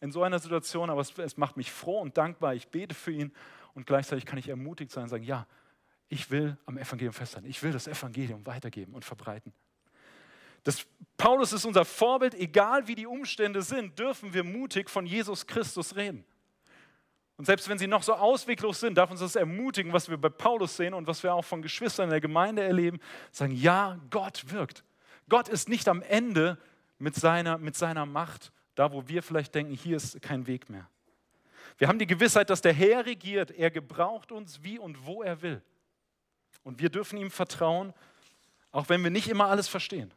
in 0.01 0.13
so 0.13 0.23
einer 0.23 0.39
Situation, 0.39 0.91
aber 0.91 1.01
es, 1.01 1.17
es 1.19 1.37
macht 1.37 1.57
mich 1.57 1.73
froh 1.73 2.01
und 2.01 2.17
dankbar. 2.17 2.55
Ich 2.55 2.69
bete 2.69 2.95
für 2.95 3.11
ihn 3.11 3.33
und 3.73 3.87
gleichzeitig 3.87 4.27
kann 4.27 4.39
ich 4.39 4.49
ermutigt 4.49 4.91
sein 4.91 5.05
und 5.05 5.09
sagen, 5.09 5.25
ja, 5.25 5.47
ich 6.09 6.31
will 6.31 6.57
am 6.67 6.79
Evangelium 6.79 7.13
festhalten. 7.13 7.49
Ich 7.49 7.63
will 7.63 7.73
das 7.73 7.87
Evangelium 7.87 8.45
weitergeben 8.47 8.95
und 8.95 9.05
verbreiten. 9.05 9.53
Das, 10.63 10.87
Paulus 11.17 11.53
ist 11.53 11.65
unser 11.65 11.85
Vorbild, 11.85 12.35
egal 12.35 12.89
wie 12.89 12.95
die 12.95 13.07
Umstände 13.07 13.63
sind, 13.63 13.99
dürfen 13.99 14.33
wir 14.33 14.45
mutig 14.45 14.89
von 14.89 15.07
Jesus 15.07 15.47
Christus 15.47 15.95
reden. 15.95 16.25
Und 17.37 17.47
selbst 17.47 17.69
wenn 17.69 17.79
sie 17.79 17.87
noch 17.87 18.03
so 18.03 18.15
ausweglos 18.15 18.81
sind, 18.81 18.97
darf 18.97 19.11
uns 19.11 19.21
das 19.21 19.37
ermutigen, 19.37 19.93
was 19.93 20.09
wir 20.09 20.17
bei 20.17 20.29
Paulus 20.29 20.77
sehen 20.77 20.95
und 20.95 21.07
was 21.07 21.23
wir 21.23 21.35
auch 21.35 21.45
von 21.45 21.63
Geschwistern 21.63 22.05
in 22.05 22.11
der 22.11 22.21
Gemeinde 22.21 22.63
erleben, 22.63 23.01
sagen, 23.33 23.55
ja, 23.55 23.99
Gott 24.11 24.51
wirkt. 24.51 24.85
Gott 25.29 25.49
ist 25.49 25.69
nicht 25.69 25.89
am 25.89 26.01
Ende 26.03 26.59
mit 26.99 27.15
seiner, 27.15 27.59
mit 27.59 27.77
seiner 27.77 28.07
Macht, 28.07 28.53
da 28.75 28.93
wo 28.93 29.09
wir 29.09 29.23
vielleicht 29.23 29.55
denken, 29.55 29.75
hier 29.75 29.97
ist 29.97 30.23
kein 30.23 30.47
Weg 30.47 30.71
mehr. 30.71 30.89
Wir 31.77 31.89
haben 31.89 31.99
die 31.99 32.07
Gewissheit, 32.07 32.51
dass 32.51 32.63
der 32.63 32.73
Herr 32.73 33.05
regiert. 33.05 33.51
Er 33.51 33.71
gebraucht 33.71 34.31
uns, 34.31 34.63
wie 34.63 34.79
und 34.79 35.05
wo 35.07 35.23
er 35.23 35.43
will. 35.43 35.61
Und 36.65 36.81
wir 36.81 36.91
dürfen 36.91 37.17
ihm 37.19 37.31
vertrauen, 37.31 37.95
auch 38.73 38.89
wenn 38.89 39.05
wir 39.05 39.11
nicht 39.11 39.29
immer 39.29 39.47
alles 39.47 39.69
verstehen 39.69 40.13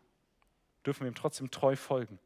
dürfen 0.88 1.02
wir 1.02 1.12
ihm 1.12 1.16
trotzdem 1.16 1.52
treu 1.52 1.76
folgen. 1.76 2.18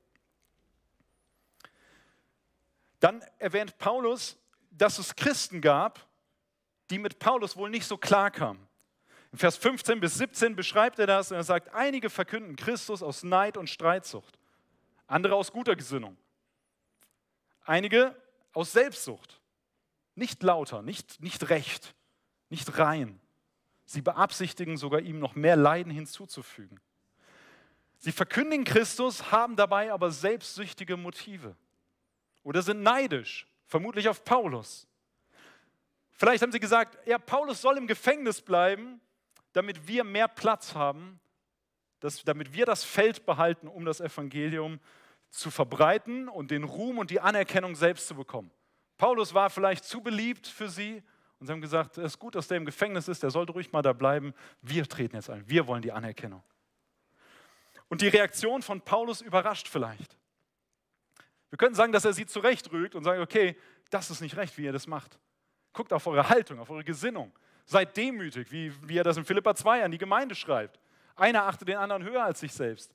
Dann 2.99 3.23
erwähnt 3.39 3.79
Paulus, 3.79 4.37
dass 4.69 4.99
es 4.99 5.15
Christen 5.15 5.61
gab, 5.61 6.07
die 6.91 6.99
mit 6.99 7.17
Paulus 7.17 7.57
wohl 7.57 7.71
nicht 7.71 7.87
so 7.87 7.97
klar 7.97 8.29
kamen. 8.29 8.67
In 9.31 9.39
Vers 9.39 9.57
15 9.57 9.99
bis 9.99 10.15
17 10.15 10.55
beschreibt 10.55 10.99
er 10.99 11.07
das 11.07 11.31
und 11.31 11.37
er 11.37 11.43
sagt, 11.43 11.73
einige 11.73 12.11
verkünden 12.11 12.55
Christus 12.55 13.01
aus 13.01 13.23
Neid 13.23 13.57
und 13.57 13.67
Streitsucht, 13.67 14.37
andere 15.07 15.35
aus 15.35 15.51
guter 15.51 15.75
Gesinnung, 15.75 16.15
einige 17.63 18.15
aus 18.53 18.73
Selbstsucht, 18.73 19.41
nicht 20.13 20.43
lauter, 20.43 20.83
nicht, 20.83 21.19
nicht 21.21 21.49
recht, 21.49 21.95
nicht 22.49 22.77
rein. 22.77 23.19
Sie 23.91 24.01
beabsichtigen 24.01 24.77
sogar 24.77 25.01
ihm 25.01 25.19
noch 25.19 25.36
mehr 25.36 25.57
Leiden 25.57 25.91
hinzuzufügen. 25.91 26.79
Sie 27.98 28.13
verkündigen 28.13 28.63
Christus, 28.63 29.33
haben 29.33 29.57
dabei 29.57 29.91
aber 29.91 30.12
selbstsüchtige 30.12 30.95
Motive 30.95 31.57
oder 32.43 32.62
sind 32.62 32.83
neidisch, 32.83 33.45
vermutlich 33.65 34.07
auf 34.07 34.24
Paulus. 34.24 34.88
Vielleicht 36.12 36.41
haben 36.41 36.53
sie 36.53 36.62
gesagt, 36.62 37.05
ja, 37.05 37.17
Paulus 37.17 37.62
soll 37.62 37.77
im 37.77 37.86
Gefängnis 37.86 38.41
bleiben, 38.41 39.01
damit 39.51 39.86
wir 39.89 40.05
mehr 40.05 40.29
Platz 40.29 40.74
haben, 40.74 41.19
dass, 42.00 42.24
damit 42.24 42.53
wir 42.53 42.65
das 42.65 42.86
Feld 42.86 43.25
behalten, 43.25 43.67
um 43.67 43.83
das 43.83 44.00
Evangelium 44.00 44.79
zu 45.29 45.51
verbreiten 45.51 46.29
und 46.29 46.50
den 46.50 46.63
Ruhm 46.63 46.98
und 46.98 47.12
die 47.12 47.19
Anerkennung 47.19 47.75
selbst 47.75 48.07
zu 48.07 48.15
bekommen. 48.15 48.51
Paulus 48.98 49.33
war 49.33 49.50
vielleicht 49.50 49.83
zu 49.83 50.00
beliebt 50.00 50.48
für 50.48 50.69
sie 50.69 51.03
und 51.41 51.48
sie 51.48 51.53
haben 51.53 51.62
gesagt, 51.62 51.98
es 51.98 52.13
ist 52.13 52.19
gut, 52.19 52.36
dass 52.36 52.48
der 52.48 52.57
im 52.57 52.65
Gefängnis 52.65 53.07
ist, 53.07 53.24
der 53.24 53.31
sollte 53.31 53.51
ruhig 53.53 53.71
mal 53.71 53.81
da 53.81 53.93
bleiben. 53.93 54.36
Wir 54.62 54.88
treten 54.88 55.15
jetzt 55.15 55.27
ein, 55.27 55.43
wir 55.50 55.65
wollen 55.65 55.81
die 55.81 55.91
Anerkennung. 55.91 56.43
Und 57.89 58.01
die 58.01 58.10
Reaktion 58.10 58.62
von 58.62 58.79
Paulus 58.79 59.21
überrascht 59.21 59.67
vielleicht. 59.67 60.15
Wir 61.50 61.57
können 61.57 61.74
sagen, 61.74 61.91
dass 61.93 62.05
er 62.05 62.13
sie 62.13 62.27
zurechtrügt 62.27 62.93
und 62.93 63.03
sagt, 63.03 63.19
okay, 63.19 63.57
das 63.89 64.12
ist 64.12 64.21
nicht 64.21 64.38
recht, 64.38 64.55
wie 64.60 64.65
ihr 64.65 64.71
das 64.71 64.86
macht. 64.86 65.17
Guckt 65.74 65.91
auf 65.93 66.05
eure 66.05 66.29
Haltung, 66.29 66.60
auf 66.60 66.69
eure 66.69 66.83
Gesinnung. 66.83 67.33
Seid 67.65 67.98
demütig, 67.98 68.51
wie, 68.51 68.71
wie 68.88 69.00
er 69.00 69.03
das 69.03 69.17
in 69.17 69.25
Philippa 69.25 69.55
2 69.55 69.83
an 69.83 69.89
die 69.89 69.98
Gemeinde 69.98 70.36
schreibt. 70.36 70.79
Einer 71.15 71.45
achtet 71.45 71.67
den 71.67 71.77
anderen 71.77 72.03
höher 72.03 72.24
als 72.24 72.39
sich 72.39 72.53
selbst. 72.53 72.93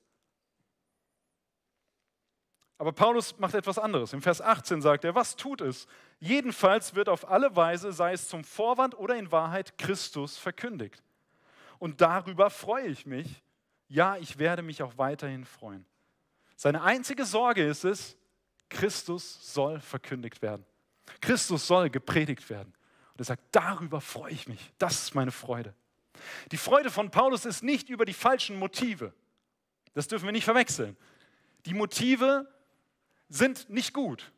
Aber 2.78 2.92
Paulus 2.92 3.38
macht 3.38 3.54
etwas 3.54 3.78
anderes. 3.78 4.12
Im 4.12 4.21
Vers 4.21 4.40
18 4.40 4.83
sagt 4.83 5.04
er, 5.04 5.14
was 5.14 5.37
tut 5.37 5.62
es? 5.62 5.87
Jedenfalls 6.21 6.95
wird 6.95 7.09
auf 7.09 7.28
alle 7.30 7.56
Weise, 7.56 7.92
sei 7.92 8.12
es 8.12 8.28
zum 8.28 8.45
Vorwand 8.45 8.99
oder 8.99 9.16
in 9.16 9.33
Wahrheit, 9.33 9.78
Christus 9.78 10.37
verkündigt. 10.37 11.02
Und 11.78 12.00
darüber 12.00 12.50
freue 12.50 12.87
ich 12.87 13.06
mich, 13.06 13.42
ja, 13.88 14.16
ich 14.16 14.38
werde 14.38 14.62
mich 14.62 14.83
auch 14.83 14.99
weiterhin 14.99 15.45
freuen. 15.45 15.87
Seine 16.56 16.83
einzige 16.83 17.25
Sorge 17.25 17.66
ist 17.66 17.85
es, 17.85 18.16
Christus 18.68 19.54
soll 19.54 19.80
verkündigt 19.80 20.42
werden. 20.42 20.64
Christus 21.21 21.66
soll 21.66 21.88
gepredigt 21.88 22.49
werden. 22.50 22.75
Und 23.12 23.21
er 23.21 23.25
sagt, 23.25 23.42
darüber 23.52 24.00
freue 24.00 24.33
ich 24.33 24.49
mich. 24.49 24.73
Das 24.78 25.04
ist 25.04 25.14
meine 25.14 25.30
Freude. 25.30 25.75
Die 26.50 26.56
Freude 26.56 26.90
von 26.90 27.11
Paulus 27.11 27.45
ist 27.45 27.62
nicht 27.62 27.88
über 27.88 28.04
die 28.04 28.12
falschen 28.12 28.59
Motive. 28.59 29.12
Das 29.95 30.09
dürfen 30.09 30.26
wir 30.26 30.33
nicht 30.33 30.45
verwechseln. 30.45 30.97
Die 31.66 31.75
Motive 31.75 32.49
sind 33.28 33.68
nicht 33.71 33.92
gut. 33.92 34.33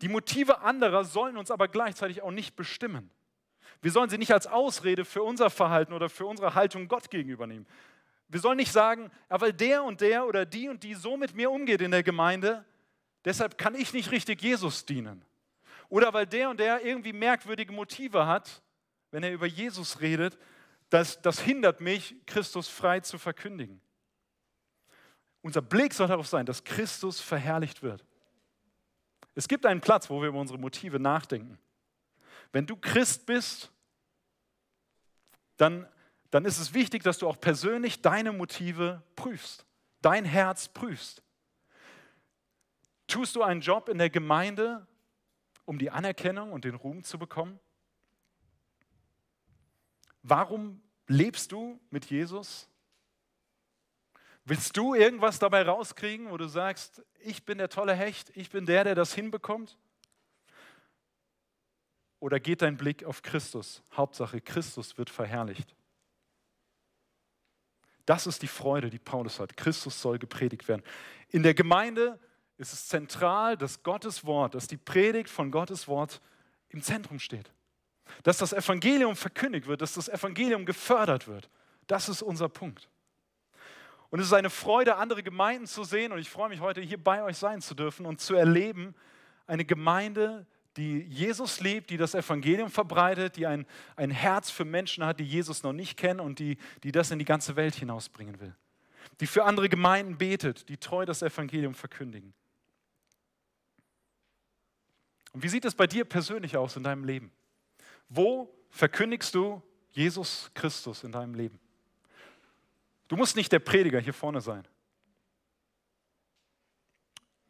Die 0.00 0.08
Motive 0.08 0.60
anderer 0.60 1.04
sollen 1.04 1.36
uns 1.36 1.50
aber 1.50 1.68
gleichzeitig 1.68 2.22
auch 2.22 2.30
nicht 2.30 2.56
bestimmen. 2.56 3.10
Wir 3.80 3.90
sollen 3.90 4.10
sie 4.10 4.18
nicht 4.18 4.32
als 4.32 4.46
Ausrede 4.46 5.04
für 5.04 5.22
unser 5.22 5.50
Verhalten 5.50 5.92
oder 5.92 6.08
für 6.08 6.26
unsere 6.26 6.54
Haltung 6.54 6.88
Gott 6.88 7.10
gegenüber 7.10 7.46
nehmen. 7.46 7.66
Wir 8.28 8.40
sollen 8.40 8.56
nicht 8.56 8.72
sagen, 8.72 9.10
ja, 9.30 9.40
weil 9.40 9.52
der 9.52 9.84
und 9.84 10.00
der 10.00 10.26
oder 10.26 10.44
die 10.44 10.68
und 10.68 10.82
die 10.82 10.94
so 10.94 11.16
mit 11.16 11.34
mir 11.34 11.50
umgeht 11.50 11.80
in 11.80 11.90
der 11.90 12.02
Gemeinde, 12.02 12.64
deshalb 13.24 13.56
kann 13.56 13.74
ich 13.74 13.92
nicht 13.92 14.10
richtig 14.10 14.42
Jesus 14.42 14.84
dienen. 14.84 15.24
Oder 15.88 16.12
weil 16.12 16.26
der 16.26 16.50
und 16.50 16.60
der 16.60 16.84
irgendwie 16.84 17.12
merkwürdige 17.12 17.72
Motive 17.72 18.26
hat, 18.26 18.62
wenn 19.10 19.22
er 19.22 19.32
über 19.32 19.46
Jesus 19.46 20.00
redet, 20.00 20.38
das, 20.90 21.20
das 21.22 21.40
hindert 21.40 21.80
mich, 21.80 22.16
Christus 22.26 22.68
frei 22.68 23.00
zu 23.00 23.18
verkündigen. 23.18 23.80
Unser 25.42 25.62
Blick 25.62 25.94
soll 25.94 26.08
darauf 26.08 26.26
sein, 26.26 26.46
dass 26.46 26.64
Christus 26.64 27.20
verherrlicht 27.20 27.82
wird. 27.82 28.04
Es 29.34 29.46
gibt 29.46 29.66
einen 29.66 29.80
Platz, 29.80 30.10
wo 30.10 30.20
wir 30.20 30.28
über 30.28 30.40
unsere 30.40 30.58
Motive 30.58 30.98
nachdenken. 30.98 31.58
Wenn 32.52 32.66
du 32.66 32.76
Christ 32.76 33.26
bist, 33.26 33.70
dann, 35.56 35.86
dann 36.30 36.44
ist 36.44 36.58
es 36.58 36.74
wichtig, 36.74 37.02
dass 37.02 37.18
du 37.18 37.28
auch 37.28 37.38
persönlich 37.38 38.02
deine 38.02 38.32
Motive 38.32 39.02
prüfst, 39.14 39.64
dein 40.00 40.24
Herz 40.24 40.68
prüfst. 40.68 41.22
Tust 43.06 43.36
du 43.36 43.42
einen 43.42 43.60
Job 43.60 43.88
in 43.88 43.98
der 43.98 44.10
Gemeinde, 44.10 44.86
um 45.64 45.78
die 45.78 45.90
Anerkennung 45.90 46.52
und 46.52 46.64
den 46.64 46.74
Ruhm 46.74 47.04
zu 47.04 47.18
bekommen? 47.18 47.58
Warum 50.22 50.82
lebst 51.06 51.52
du 51.52 51.80
mit 51.90 52.06
Jesus? 52.06 52.68
Willst 54.48 54.78
du 54.78 54.94
irgendwas 54.94 55.38
dabei 55.38 55.62
rauskriegen, 55.62 56.30
wo 56.30 56.38
du 56.38 56.48
sagst, 56.48 57.02
ich 57.20 57.44
bin 57.44 57.58
der 57.58 57.68
tolle 57.68 57.92
Hecht, 57.92 58.32
ich 58.34 58.48
bin 58.48 58.64
der, 58.64 58.82
der 58.82 58.94
das 58.94 59.12
hinbekommt? 59.12 59.76
Oder 62.18 62.40
geht 62.40 62.62
dein 62.62 62.78
Blick 62.78 63.04
auf 63.04 63.20
Christus? 63.20 63.82
Hauptsache, 63.92 64.40
Christus 64.40 64.96
wird 64.96 65.10
verherrlicht. 65.10 65.76
Das 68.06 68.26
ist 68.26 68.40
die 68.40 68.48
Freude, 68.48 68.88
die 68.88 68.98
Paulus 68.98 69.38
hat. 69.38 69.54
Christus 69.54 70.00
soll 70.00 70.18
gepredigt 70.18 70.66
werden. 70.66 70.82
In 71.28 71.42
der 71.42 71.52
Gemeinde 71.52 72.18
ist 72.56 72.72
es 72.72 72.88
zentral, 72.88 73.58
dass 73.58 73.82
Gottes 73.82 74.24
Wort, 74.24 74.54
dass 74.54 74.66
die 74.66 74.78
Predigt 74.78 75.28
von 75.28 75.50
Gottes 75.50 75.88
Wort 75.88 76.22
im 76.70 76.82
Zentrum 76.82 77.18
steht. 77.18 77.52
Dass 78.22 78.38
das 78.38 78.54
Evangelium 78.54 79.14
verkündigt 79.14 79.66
wird, 79.66 79.82
dass 79.82 79.92
das 79.92 80.08
Evangelium 80.08 80.64
gefördert 80.64 81.28
wird. 81.28 81.50
Das 81.86 82.08
ist 82.08 82.22
unser 82.22 82.48
Punkt. 82.48 82.88
Und 84.10 84.20
es 84.20 84.26
ist 84.26 84.32
eine 84.32 84.50
Freude, 84.50 84.96
andere 84.96 85.22
Gemeinden 85.22 85.66
zu 85.66 85.84
sehen. 85.84 86.12
Und 86.12 86.18
ich 86.18 86.30
freue 86.30 86.48
mich 86.48 86.60
heute, 86.60 86.80
hier 86.80 87.02
bei 87.02 87.22
euch 87.22 87.36
sein 87.36 87.60
zu 87.60 87.74
dürfen 87.74 88.06
und 88.06 88.20
zu 88.20 88.34
erleben, 88.34 88.94
eine 89.46 89.64
Gemeinde, 89.64 90.46
die 90.76 91.00
Jesus 91.00 91.60
liebt, 91.60 91.90
die 91.90 91.96
das 91.96 92.14
Evangelium 92.14 92.70
verbreitet, 92.70 93.36
die 93.36 93.46
ein, 93.46 93.66
ein 93.96 94.10
Herz 94.10 94.50
für 94.50 94.64
Menschen 94.64 95.04
hat, 95.04 95.18
die 95.18 95.24
Jesus 95.24 95.62
noch 95.62 95.72
nicht 95.72 95.96
kennen 95.96 96.20
und 96.20 96.38
die, 96.38 96.56
die 96.84 96.92
das 96.92 97.10
in 97.10 97.18
die 97.18 97.24
ganze 97.24 97.56
Welt 97.56 97.74
hinausbringen 97.74 98.40
will. 98.40 98.54
Die 99.20 99.26
für 99.26 99.44
andere 99.44 99.68
Gemeinden 99.68 100.16
betet, 100.18 100.68
die 100.68 100.76
treu 100.76 101.04
das 101.04 101.22
Evangelium 101.22 101.74
verkündigen. 101.74 102.32
Und 105.32 105.42
wie 105.42 105.48
sieht 105.48 105.64
es 105.64 105.74
bei 105.74 105.86
dir 105.86 106.04
persönlich 106.04 106.56
aus 106.56 106.76
in 106.76 106.84
deinem 106.84 107.04
Leben? 107.04 107.32
Wo 108.08 108.54
verkündigst 108.70 109.34
du 109.34 109.62
Jesus 109.90 110.50
Christus 110.54 111.04
in 111.04 111.12
deinem 111.12 111.34
Leben? 111.34 111.58
Du 113.08 113.16
musst 113.16 113.36
nicht 113.36 113.50
der 113.50 113.58
Prediger 113.58 114.00
hier 114.00 114.14
vorne 114.14 114.40
sein. 114.40 114.66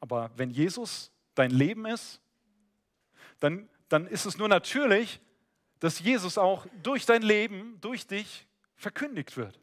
Aber 0.00 0.30
wenn 0.36 0.50
Jesus 0.50 1.10
dein 1.34 1.50
Leben 1.50 1.86
ist, 1.86 2.20
dann, 3.40 3.68
dann 3.88 4.06
ist 4.06 4.24
es 4.24 4.38
nur 4.38 4.48
natürlich, 4.48 5.20
dass 5.80 6.00
Jesus 6.00 6.38
auch 6.38 6.66
durch 6.82 7.06
dein 7.06 7.22
Leben, 7.22 7.80
durch 7.80 8.06
dich 8.06 8.46
verkündigt 8.76 9.36
wird. 9.36 9.60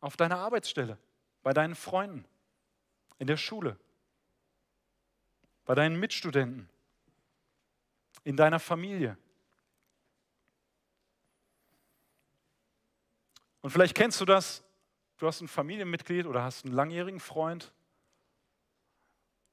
Auf 0.00 0.16
deiner 0.16 0.38
Arbeitsstelle, 0.38 0.98
bei 1.42 1.52
deinen 1.52 1.74
Freunden, 1.74 2.24
in 3.18 3.26
der 3.26 3.36
Schule, 3.36 3.78
bei 5.64 5.74
deinen 5.74 5.98
Mitstudenten, 5.98 6.68
in 8.24 8.36
deiner 8.36 8.60
Familie. 8.60 9.16
Und 13.66 13.72
vielleicht 13.72 13.96
kennst 13.96 14.20
du 14.20 14.24
das, 14.24 14.62
du 15.18 15.26
hast 15.26 15.40
ein 15.40 15.48
Familienmitglied 15.48 16.26
oder 16.26 16.44
hast 16.44 16.64
einen 16.64 16.72
langjährigen 16.72 17.18
Freund 17.18 17.72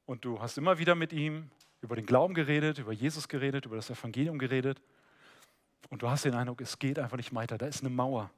und 0.05 0.24
du 0.24 0.39
hast 0.39 0.55
immer 0.60 0.77
wieder 0.77 0.93
mit 0.93 1.12
ihm 1.13 1.50
über 1.82 1.96
den 1.96 2.05
Glauben 2.05 2.36
geredet, 2.36 2.77
über 2.77 2.91
Jesus 2.91 3.27
geredet, 3.27 3.65
über 3.65 3.75
das 3.75 3.89
Evangelium 3.89 4.38
geredet 4.38 4.79
und 5.89 6.03
du 6.03 6.12
hast 6.12 6.25
den 6.25 6.36
Eindruck, 6.36 6.62
es 6.62 6.77
geht 6.77 7.00
einfach 7.00 7.17
nicht 7.17 7.34
weiter, 7.34 7.58
da 7.58 7.65
ist 7.65 7.79
eine 7.82 7.89
Mauer. 7.89 8.29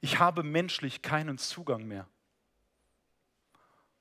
Ich 0.00 0.18
habe 0.20 0.42
menschlich 0.42 1.02
keinen 1.02 1.36
Zugang 1.36 1.86
mehr. 1.86 2.08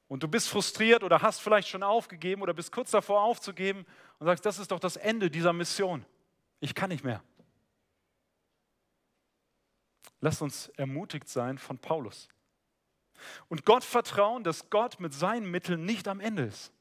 Und 0.07 0.23
du 0.23 0.29
bist 0.29 0.47
frustriert 0.47 1.03
oder 1.03 1.21
hast 1.21 1.41
vielleicht 1.41 1.67
schon 1.67 1.83
aufgegeben 1.83 2.41
oder 2.41 2.53
bist 2.53 2.71
kurz 2.71 2.91
davor 2.91 3.23
aufzugeben 3.23 3.85
und 4.19 4.27
sagst, 4.27 4.45
das 4.45 4.57
ist 4.57 4.71
doch 4.71 4.79
das 4.79 4.95
Ende 4.95 5.29
dieser 5.29 5.51
Mission. 5.51 6.05
Ich 6.61 6.73
kann 6.73 6.91
nicht 6.91 7.03
mehr. 7.03 7.21
Lass 10.19 10.41
uns 10.41 10.69
ermutigt 10.69 11.29
sein 11.29 11.57
von 11.57 11.77
Paulus. 11.77 12.27
Und 13.49 13.65
Gott 13.65 13.83
vertrauen, 13.83 14.43
dass 14.43 14.69
Gott 14.69 14.99
mit 14.99 15.13
seinen 15.13 15.49
Mitteln 15.49 15.85
nicht 15.85 16.07
am 16.07 16.19
Ende 16.19 16.43
ist. 16.43 16.71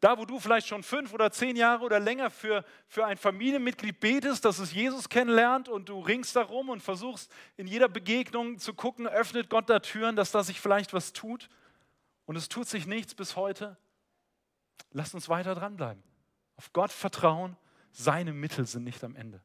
Da, 0.00 0.18
wo 0.18 0.24
du 0.24 0.40
vielleicht 0.40 0.66
schon 0.66 0.82
fünf 0.82 1.12
oder 1.12 1.30
zehn 1.30 1.54
Jahre 1.54 1.84
oder 1.84 2.00
länger 2.00 2.28
für, 2.28 2.64
für 2.88 3.06
ein 3.06 3.16
Familienmitglied 3.16 4.00
betest, 4.00 4.44
dass 4.44 4.58
es 4.58 4.72
Jesus 4.72 5.08
kennenlernt 5.08 5.68
und 5.68 5.88
du 5.88 6.00
ringst 6.00 6.34
darum 6.34 6.70
und 6.70 6.82
versuchst 6.82 7.30
in 7.56 7.68
jeder 7.68 7.88
Begegnung 7.88 8.58
zu 8.58 8.74
gucken, 8.74 9.06
öffnet 9.06 9.48
Gott 9.48 9.70
da 9.70 9.78
Türen, 9.78 10.16
dass 10.16 10.32
da 10.32 10.42
sich 10.42 10.60
vielleicht 10.60 10.92
was 10.92 11.12
tut 11.12 11.48
und 12.26 12.34
es 12.34 12.48
tut 12.48 12.68
sich 12.68 12.86
nichts 12.88 13.14
bis 13.14 13.36
heute, 13.36 13.76
lass 14.90 15.14
uns 15.14 15.28
weiter 15.28 15.54
dranbleiben. 15.54 16.02
Auf 16.56 16.72
Gott 16.72 16.90
vertrauen, 16.90 17.56
seine 17.92 18.32
Mittel 18.32 18.66
sind 18.66 18.82
nicht 18.82 19.04
am 19.04 19.14
Ende. 19.14 19.40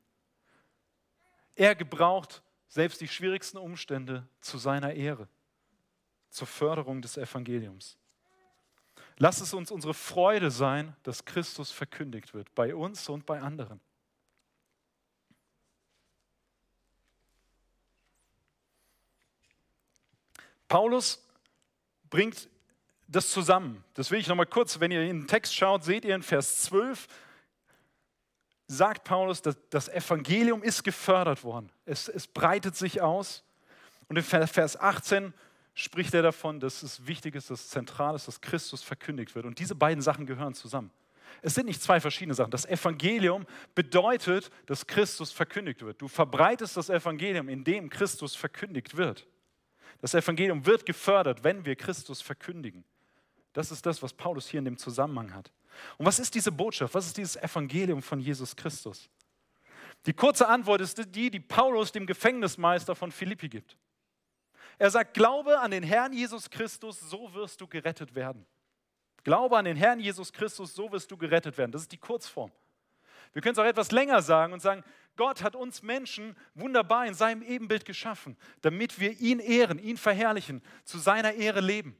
Er 1.54 1.76
gebraucht 1.76 2.42
selbst 2.68 3.02
die 3.02 3.08
schwierigsten 3.08 3.58
Umstände 3.58 4.28
zu 4.42 4.58
seiner 4.58 4.94
Ehre, 4.94 5.28
zur 6.30 6.48
Förderung 6.48 7.02
des 7.02 7.18
Evangeliums. 7.18 7.98
Lass 9.18 9.42
es 9.42 9.54
uns 9.54 9.72
unsere 9.72 9.94
Freude 9.94 10.52
sein, 10.52 10.96
dass 11.04 11.26
Christus 11.26 11.72
verkündigt 11.72 12.34
wird, 12.34 12.54
bei 12.54 12.76
uns 12.76 13.10
und 13.10 13.26
bei 13.26 13.42
anderen. 13.42 13.80
Paulus 20.68 21.26
bringt 22.10 22.50
das 23.08 23.32
zusammen. 23.32 23.84
Das 23.94 24.12
will 24.12 24.20
ich 24.20 24.28
nochmal 24.28 24.46
kurz, 24.46 24.80
wenn 24.80 24.92
ihr 24.92 25.02
in 25.04 25.22
den 25.22 25.28
Text 25.28 25.56
schaut, 25.56 25.84
seht 25.84 26.04
ihr 26.04 26.14
in 26.14 26.24
Vers 26.24 26.64
12, 26.64 27.08
sagt 28.68 29.04
Paulus, 29.06 29.42
dass 29.42 29.58
das 29.70 29.90
Evangelium 29.90 30.62
ist 30.62 30.84
gefördert 30.84 31.44
worden. 31.44 31.72
Es, 31.86 32.08
es 32.10 32.28
breitet 32.28 32.76
sich 32.76 33.02
aus. 33.02 33.44
Und 34.10 34.18
in 34.18 34.24
Vers 34.24 34.80
18 34.80 35.34
spricht 35.74 36.14
er 36.14 36.22
davon, 36.22 36.60
dass 36.60 36.84
es 36.84 37.08
wichtig 37.08 37.36
ist, 37.36 37.50
dass 37.50 37.62
es 37.62 37.70
zentral 37.70 38.16
ist, 38.16 38.28
dass 38.28 38.42
Christus 38.42 38.84
verkündigt 38.84 39.36
wird. 39.36 39.46
Und 39.46 39.60
diese 39.60 39.76
beiden 39.76 40.02
Sachen 40.02 40.26
gehören 40.26 40.54
zusammen. 40.54 40.92
Es 41.42 41.54
sind 41.54 41.68
nicht 41.68 41.82
zwei 41.82 42.00
verschiedene 42.00 42.34
Sachen. 42.34 42.52
Das 42.52 42.66
Evangelium 42.66 43.46
bedeutet, 43.76 44.50
dass 44.66 44.88
Christus 44.88 45.32
verkündigt 45.32 45.82
wird. 45.82 46.02
Du 46.02 46.08
verbreitest 46.08 46.78
das 46.78 46.90
Evangelium, 46.90 47.48
indem 47.48 47.90
Christus 47.90 48.36
verkündigt 48.36 48.98
wird. 48.98 49.28
Das 50.02 50.14
Evangelium 50.14 50.66
wird 50.66 50.86
gefördert, 50.86 51.44
wenn 51.44 51.66
wir 51.66 51.76
Christus 51.76 52.22
verkündigen. 52.22 52.84
Das 53.58 53.72
ist 53.72 53.88
das, 53.88 54.04
was 54.04 54.14
Paulus 54.14 54.48
hier 54.48 54.60
in 54.60 54.66
dem 54.66 54.78
Zusammenhang 54.78 55.34
hat. 55.34 55.52
Und 55.98 56.06
was 56.06 56.20
ist 56.20 56.36
diese 56.36 56.52
Botschaft? 56.52 56.94
Was 56.94 57.08
ist 57.08 57.18
dieses 57.18 57.38
Evangelium 57.38 58.04
von 58.04 58.20
Jesus 58.20 58.56
Christus? 58.56 59.10
Die 60.06 60.14
kurze 60.14 60.48
Antwort 60.48 60.80
ist 60.80 61.16
die, 61.16 61.32
die 61.32 61.40
Paulus 61.40 61.92
dem 61.92 62.06
Gefängnismeister 62.06 62.94
von 62.94 63.12
Philippi 63.12 63.50
gibt. 63.50 63.76
Er 64.78 64.92
sagt, 64.92 65.16
glaube 65.16 65.60
an 65.60 65.72
den 65.72 65.82
Herrn 65.82 66.14
Jesus 66.14 66.52
Christus, 66.52 67.00
so 67.00 67.34
wirst 67.34 67.60
du 67.60 67.66
gerettet 67.66 68.14
werden. 68.14 68.46
Glaube 69.24 69.58
an 69.58 69.66
den 69.66 69.76
Herrn 69.76 70.00
Jesus 70.00 70.32
Christus, 70.32 70.76
so 70.76 70.92
wirst 70.92 71.10
du 71.10 71.18
gerettet 71.18 71.58
werden. 71.58 71.72
Das 71.72 71.82
ist 71.82 71.92
die 71.92 71.98
Kurzform. 71.98 72.52
Wir 73.34 73.42
können 73.42 73.54
es 73.54 73.60
auch 73.60 73.66
etwas 73.66 73.90
länger 73.92 74.22
sagen 74.22 74.54
und 74.54 74.60
sagen, 74.60 74.84
Gott 75.16 75.42
hat 75.42 75.56
uns 75.56 75.82
Menschen 75.82 76.36
wunderbar 76.54 77.08
in 77.08 77.16
seinem 77.16 77.42
Ebenbild 77.42 77.86
geschaffen, 77.86 78.38
damit 78.62 79.00
wir 79.00 79.20
ihn 79.20 79.40
ehren, 79.40 79.80
ihn 79.80 79.98
verherrlichen, 79.98 80.62
zu 80.84 81.00
seiner 81.00 81.34
Ehre 81.34 81.62
leben. 81.62 81.98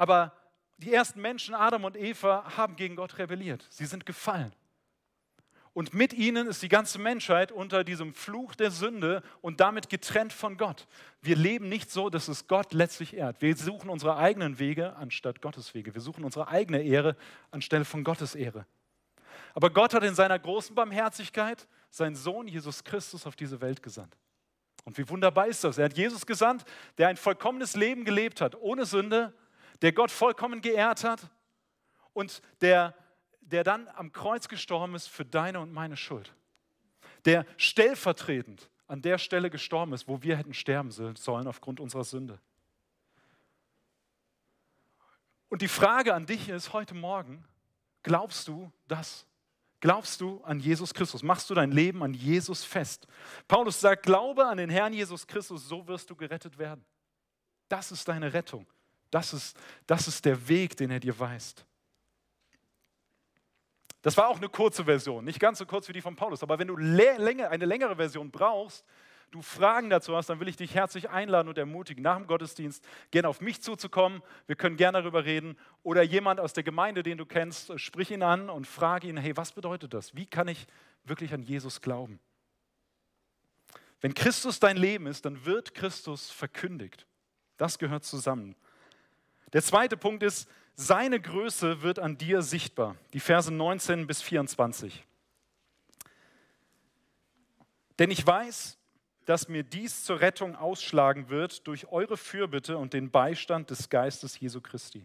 Aber 0.00 0.32
die 0.78 0.94
ersten 0.94 1.20
Menschen, 1.20 1.54
Adam 1.54 1.84
und 1.84 1.94
Eva, 1.94 2.56
haben 2.56 2.74
gegen 2.74 2.96
Gott 2.96 3.18
rebelliert. 3.18 3.66
Sie 3.68 3.84
sind 3.84 4.06
gefallen. 4.06 4.50
Und 5.74 5.92
mit 5.92 6.14
ihnen 6.14 6.46
ist 6.46 6.62
die 6.62 6.70
ganze 6.70 6.98
Menschheit 6.98 7.52
unter 7.52 7.84
diesem 7.84 8.14
Fluch 8.14 8.54
der 8.54 8.70
Sünde 8.70 9.22
und 9.42 9.60
damit 9.60 9.90
getrennt 9.90 10.32
von 10.32 10.56
Gott. 10.56 10.86
Wir 11.20 11.36
leben 11.36 11.68
nicht 11.68 11.90
so, 11.90 12.08
dass 12.08 12.28
es 12.28 12.48
Gott 12.48 12.72
letztlich 12.72 13.12
ehrt. 13.12 13.42
Wir 13.42 13.54
suchen 13.54 13.90
unsere 13.90 14.16
eigenen 14.16 14.58
Wege 14.58 14.96
anstatt 14.96 15.42
Gottes 15.42 15.74
Wege. 15.74 15.92
Wir 15.92 16.00
suchen 16.00 16.24
unsere 16.24 16.48
eigene 16.48 16.80
Ehre 16.80 17.14
anstelle 17.50 17.84
von 17.84 18.02
Gottes 18.02 18.34
Ehre. 18.34 18.64
Aber 19.52 19.68
Gott 19.68 19.92
hat 19.92 20.02
in 20.02 20.14
seiner 20.14 20.38
großen 20.38 20.74
Barmherzigkeit 20.74 21.68
seinen 21.90 22.16
Sohn 22.16 22.48
Jesus 22.48 22.84
Christus 22.84 23.26
auf 23.26 23.36
diese 23.36 23.60
Welt 23.60 23.82
gesandt. 23.82 24.16
Und 24.84 24.96
wie 24.96 25.06
wunderbar 25.10 25.46
ist 25.46 25.62
das? 25.62 25.76
Er 25.76 25.84
hat 25.84 25.98
Jesus 25.98 26.24
gesandt, 26.24 26.64
der 26.96 27.08
ein 27.08 27.18
vollkommenes 27.18 27.76
Leben 27.76 28.06
gelebt 28.06 28.40
hat, 28.40 28.54
ohne 28.54 28.86
Sünde, 28.86 29.34
der 29.82 29.92
Gott 29.92 30.10
vollkommen 30.10 30.60
geehrt 30.60 31.04
hat 31.04 31.30
und 32.12 32.42
der 32.60 32.94
der 33.50 33.64
dann 33.64 33.88
am 33.88 34.12
Kreuz 34.12 34.48
gestorben 34.48 34.94
ist 34.94 35.08
für 35.08 35.24
deine 35.24 35.60
und 35.60 35.72
meine 35.72 35.96
Schuld. 35.96 36.32
Der 37.24 37.44
stellvertretend 37.56 38.70
an 38.86 39.02
der 39.02 39.18
Stelle 39.18 39.50
gestorben 39.50 39.92
ist, 39.92 40.08
wo 40.08 40.22
wir 40.22 40.36
hätten 40.36 40.54
sterben 40.54 40.90
sollen 40.90 41.46
aufgrund 41.46 41.80
unserer 41.80 42.04
Sünde. 42.04 42.40
Und 45.48 45.62
die 45.62 45.68
Frage 45.68 46.14
an 46.14 46.26
dich 46.26 46.48
ist 46.48 46.72
heute 46.72 46.94
Morgen, 46.94 47.44
glaubst 48.02 48.46
du 48.48 48.72
das? 48.86 49.26
Glaubst 49.80 50.20
du 50.20 50.42
an 50.44 50.60
Jesus 50.60 50.94
Christus? 50.94 51.22
Machst 51.22 51.50
du 51.50 51.54
dein 51.54 51.72
Leben 51.72 52.02
an 52.02 52.14
Jesus 52.14 52.64
fest? 52.64 53.06
Paulus 53.48 53.80
sagt, 53.80 54.04
glaube 54.04 54.46
an 54.46 54.58
den 54.58 54.70
Herrn 54.70 54.92
Jesus 54.92 55.26
Christus, 55.26 55.66
so 55.68 55.86
wirst 55.88 56.08
du 56.10 56.14
gerettet 56.14 56.58
werden. 56.58 56.84
Das 57.68 57.90
ist 57.90 58.06
deine 58.06 58.32
Rettung. 58.32 58.66
Das 59.10 59.32
ist, 59.32 59.56
das 59.86 60.08
ist 60.08 60.24
der 60.24 60.48
Weg, 60.48 60.76
den 60.76 60.90
er 60.90 61.00
dir 61.00 61.18
weist. 61.18 61.64
Das 64.02 64.16
war 64.16 64.28
auch 64.28 64.38
eine 64.38 64.48
kurze 64.48 64.84
Version, 64.84 65.24
nicht 65.24 65.40
ganz 65.40 65.58
so 65.58 65.66
kurz 65.66 65.88
wie 65.88 65.92
die 65.92 66.00
von 66.00 66.16
Paulus. 66.16 66.42
Aber 66.42 66.58
wenn 66.58 66.68
du 66.68 66.76
eine 66.76 67.64
längere 67.64 67.96
Version 67.96 68.30
brauchst, 68.30 68.84
du 69.30 69.42
Fragen 69.42 69.90
dazu 69.90 70.16
hast, 70.16 70.28
dann 70.30 70.40
will 70.40 70.48
ich 70.48 70.56
dich 70.56 70.74
herzlich 70.74 71.10
einladen 71.10 71.48
und 71.48 71.58
ermutigen, 71.58 72.02
nach 72.02 72.16
dem 72.16 72.26
Gottesdienst 72.26 72.84
gerne 73.10 73.28
auf 73.28 73.40
mich 73.40 73.62
zuzukommen. 73.62 74.22
Wir 74.46 74.56
können 74.56 74.76
gerne 74.76 74.98
darüber 74.98 75.24
reden. 75.24 75.56
Oder 75.82 76.02
jemand 76.02 76.40
aus 76.40 76.52
der 76.52 76.62
Gemeinde, 76.62 77.02
den 77.02 77.18
du 77.18 77.26
kennst, 77.26 77.78
sprich 77.78 78.10
ihn 78.10 78.22
an 78.22 78.48
und 78.50 78.66
frage 78.66 79.08
ihn, 79.08 79.16
hey, 79.16 79.36
was 79.36 79.52
bedeutet 79.52 79.94
das? 79.94 80.14
Wie 80.14 80.26
kann 80.26 80.48
ich 80.48 80.66
wirklich 81.04 81.32
an 81.34 81.42
Jesus 81.42 81.80
glauben? 81.80 82.18
Wenn 84.00 84.14
Christus 84.14 84.60
dein 84.60 84.78
Leben 84.78 85.06
ist, 85.06 85.26
dann 85.26 85.44
wird 85.44 85.74
Christus 85.74 86.30
verkündigt. 86.30 87.06
Das 87.58 87.78
gehört 87.78 88.04
zusammen. 88.04 88.56
Der 89.52 89.62
zweite 89.62 89.96
Punkt 89.96 90.22
ist, 90.22 90.48
seine 90.74 91.20
Größe 91.20 91.82
wird 91.82 91.98
an 91.98 92.16
dir 92.16 92.42
sichtbar. 92.42 92.96
Die 93.12 93.20
Verse 93.20 93.52
19 93.52 94.06
bis 94.06 94.22
24. 94.22 95.04
Denn 97.98 98.10
ich 98.10 98.26
weiß, 98.26 98.78
dass 99.26 99.48
mir 99.48 99.62
dies 99.62 100.04
zur 100.04 100.20
Rettung 100.20 100.56
ausschlagen 100.56 101.28
wird 101.28 101.66
durch 101.66 101.88
eure 101.88 102.16
Fürbitte 102.16 102.78
und 102.78 102.94
den 102.94 103.10
Beistand 103.10 103.70
des 103.70 103.90
Geistes 103.90 104.40
Jesu 104.40 104.60
Christi. 104.60 105.04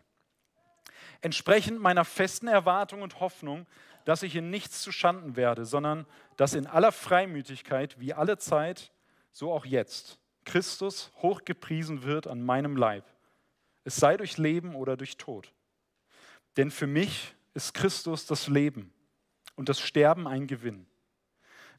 Entsprechend 1.22 1.82
meiner 1.82 2.06
festen 2.06 2.48
Erwartung 2.48 3.02
und 3.02 3.20
Hoffnung, 3.20 3.68
dass 4.06 4.24
ich 4.24 4.36
in 4.36 4.50
nichts 4.50 4.82
zu 4.82 4.92
Schanden 4.92 5.36
werde, 5.36 5.66
sondern 5.66 6.06
dass 6.38 6.54
in 6.54 6.68
aller 6.68 6.92
Freimütigkeit, 6.92 8.00
wie 8.00 8.14
alle 8.14 8.38
Zeit, 8.38 8.92
so 9.32 9.52
auch 9.52 9.66
jetzt, 9.66 10.20
Christus 10.46 11.12
hochgepriesen 11.22 12.04
wird 12.04 12.28
an 12.28 12.42
meinem 12.42 12.78
Leib. 12.78 13.04
Es 13.86 13.96
sei 13.96 14.18
durch 14.18 14.38
Leben 14.38 14.76
oder 14.76 14.98
durch 14.98 15.16
Tod. 15.16 15.54
Denn 16.58 16.72
für 16.72 16.88
mich 16.88 17.34
ist 17.54 17.74
Christus 17.74 18.26
das 18.26 18.48
Leben 18.48 18.92
und 19.56 19.70
das 19.70 19.80
Sterben 19.80 20.28
ein 20.28 20.48
Gewinn. 20.48 20.88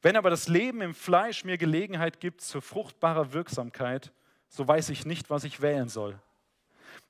Wenn 0.02 0.16
aber 0.16 0.30
das 0.30 0.48
Leben 0.48 0.80
im 0.82 0.94
Fleisch 0.94 1.44
mir 1.44 1.58
Gelegenheit 1.58 2.20
gibt 2.20 2.40
zur 2.40 2.62
fruchtbarer 2.62 3.32
Wirksamkeit, 3.32 4.12
so 4.48 4.66
weiß 4.66 4.90
ich 4.90 5.04
nicht, 5.04 5.30
was 5.30 5.44
ich 5.44 5.60
wählen 5.60 5.88
soll. 5.88 6.18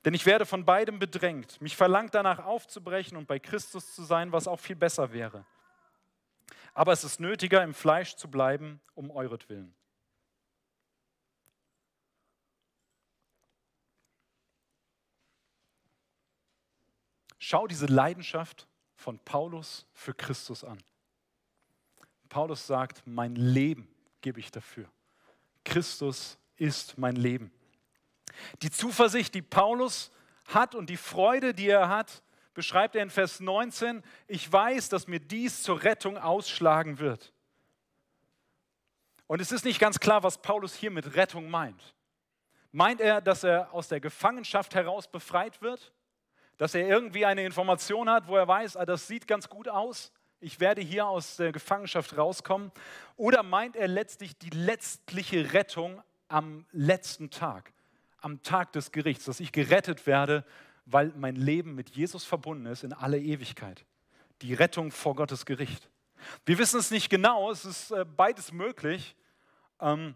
Denn 0.03 0.13
ich 0.13 0.25
werde 0.25 0.45
von 0.45 0.65
beidem 0.65 0.99
bedrängt. 0.99 1.61
Mich 1.61 1.75
verlangt 1.75 2.15
danach 2.15 2.39
aufzubrechen 2.39 3.17
und 3.17 3.27
bei 3.27 3.39
Christus 3.39 3.93
zu 3.93 4.03
sein, 4.03 4.31
was 4.31 4.47
auch 4.47 4.59
viel 4.59 4.75
besser 4.75 5.13
wäre. 5.13 5.45
Aber 6.73 6.91
es 6.91 7.03
ist 7.03 7.19
nötiger, 7.19 7.63
im 7.63 7.73
Fleisch 7.73 8.15
zu 8.15 8.29
bleiben, 8.29 8.79
um 8.95 9.11
euretwillen. 9.11 9.73
Schau 17.37 17.67
diese 17.67 17.85
Leidenschaft 17.85 18.67
von 18.95 19.19
Paulus 19.19 19.85
für 19.93 20.13
Christus 20.13 20.63
an. 20.63 20.81
Paulus 22.29 22.65
sagt, 22.67 23.03
mein 23.05 23.35
Leben 23.35 23.87
gebe 24.21 24.39
ich 24.39 24.51
dafür. 24.51 24.89
Christus 25.63 26.37
ist 26.55 26.97
mein 26.97 27.15
Leben. 27.15 27.51
Die 28.61 28.71
Zuversicht, 28.71 29.33
die 29.33 29.41
Paulus 29.41 30.11
hat 30.45 30.75
und 30.75 30.89
die 30.89 30.97
Freude, 30.97 31.53
die 31.53 31.69
er 31.69 31.89
hat, 31.89 32.23
beschreibt 32.53 32.95
er 32.95 33.03
in 33.03 33.09
Vers 33.09 33.39
19. 33.39 34.03
Ich 34.27 34.51
weiß, 34.51 34.89
dass 34.89 35.07
mir 35.07 35.19
dies 35.19 35.63
zur 35.63 35.83
Rettung 35.83 36.17
ausschlagen 36.17 36.99
wird. 36.99 37.33
Und 39.27 39.41
es 39.41 39.51
ist 39.51 39.65
nicht 39.65 39.79
ganz 39.79 39.99
klar, 39.99 40.23
was 40.23 40.41
Paulus 40.41 40.73
hier 40.73 40.89
mit 40.89 41.15
Rettung 41.15 41.49
meint. 41.49 41.93
Meint 42.71 43.01
er, 43.01 43.21
dass 43.21 43.43
er 43.43 43.73
aus 43.73 43.87
der 43.89 43.99
Gefangenschaft 43.99 44.73
heraus 44.73 45.09
befreit 45.09 45.61
wird? 45.61 45.93
Dass 46.57 46.75
er 46.75 46.87
irgendwie 46.87 47.25
eine 47.25 47.45
Information 47.45 48.09
hat, 48.09 48.27
wo 48.27 48.35
er 48.35 48.47
weiß, 48.47 48.77
ah, 48.77 48.85
das 48.85 49.07
sieht 49.07 49.27
ganz 49.27 49.49
gut 49.49 49.67
aus, 49.67 50.11
ich 50.39 50.59
werde 50.59 50.81
hier 50.81 51.07
aus 51.07 51.37
der 51.37 51.51
Gefangenschaft 51.51 52.17
rauskommen? 52.17 52.71
Oder 53.15 53.41
meint 53.41 53.75
er 53.75 53.87
letztlich 53.87 54.37
die 54.37 54.51
letztliche 54.51 55.53
Rettung 55.53 56.01
am 56.27 56.65
letzten 56.71 57.29
Tag? 57.31 57.73
am 58.19 58.41
Tag 58.43 58.71
des 58.73 58.91
Gerichts, 58.91 59.25
dass 59.25 59.39
ich 59.39 59.51
gerettet 59.51 60.07
werde, 60.07 60.43
weil 60.85 61.13
mein 61.15 61.35
Leben 61.35 61.75
mit 61.75 61.91
Jesus 61.91 62.23
verbunden 62.23 62.65
ist 62.65 62.83
in 62.83 62.93
alle 62.93 63.19
Ewigkeit. 63.19 63.85
Die 64.41 64.53
Rettung 64.53 64.91
vor 64.91 65.15
Gottes 65.15 65.45
Gericht. 65.45 65.89
Wir 66.45 66.57
wissen 66.57 66.79
es 66.79 66.91
nicht 66.91 67.09
genau, 67.09 67.51
es 67.51 67.65
ist 67.65 67.91
äh, 67.91 68.05
beides 68.05 68.51
möglich. 68.51 69.15
Ähm, 69.79 70.15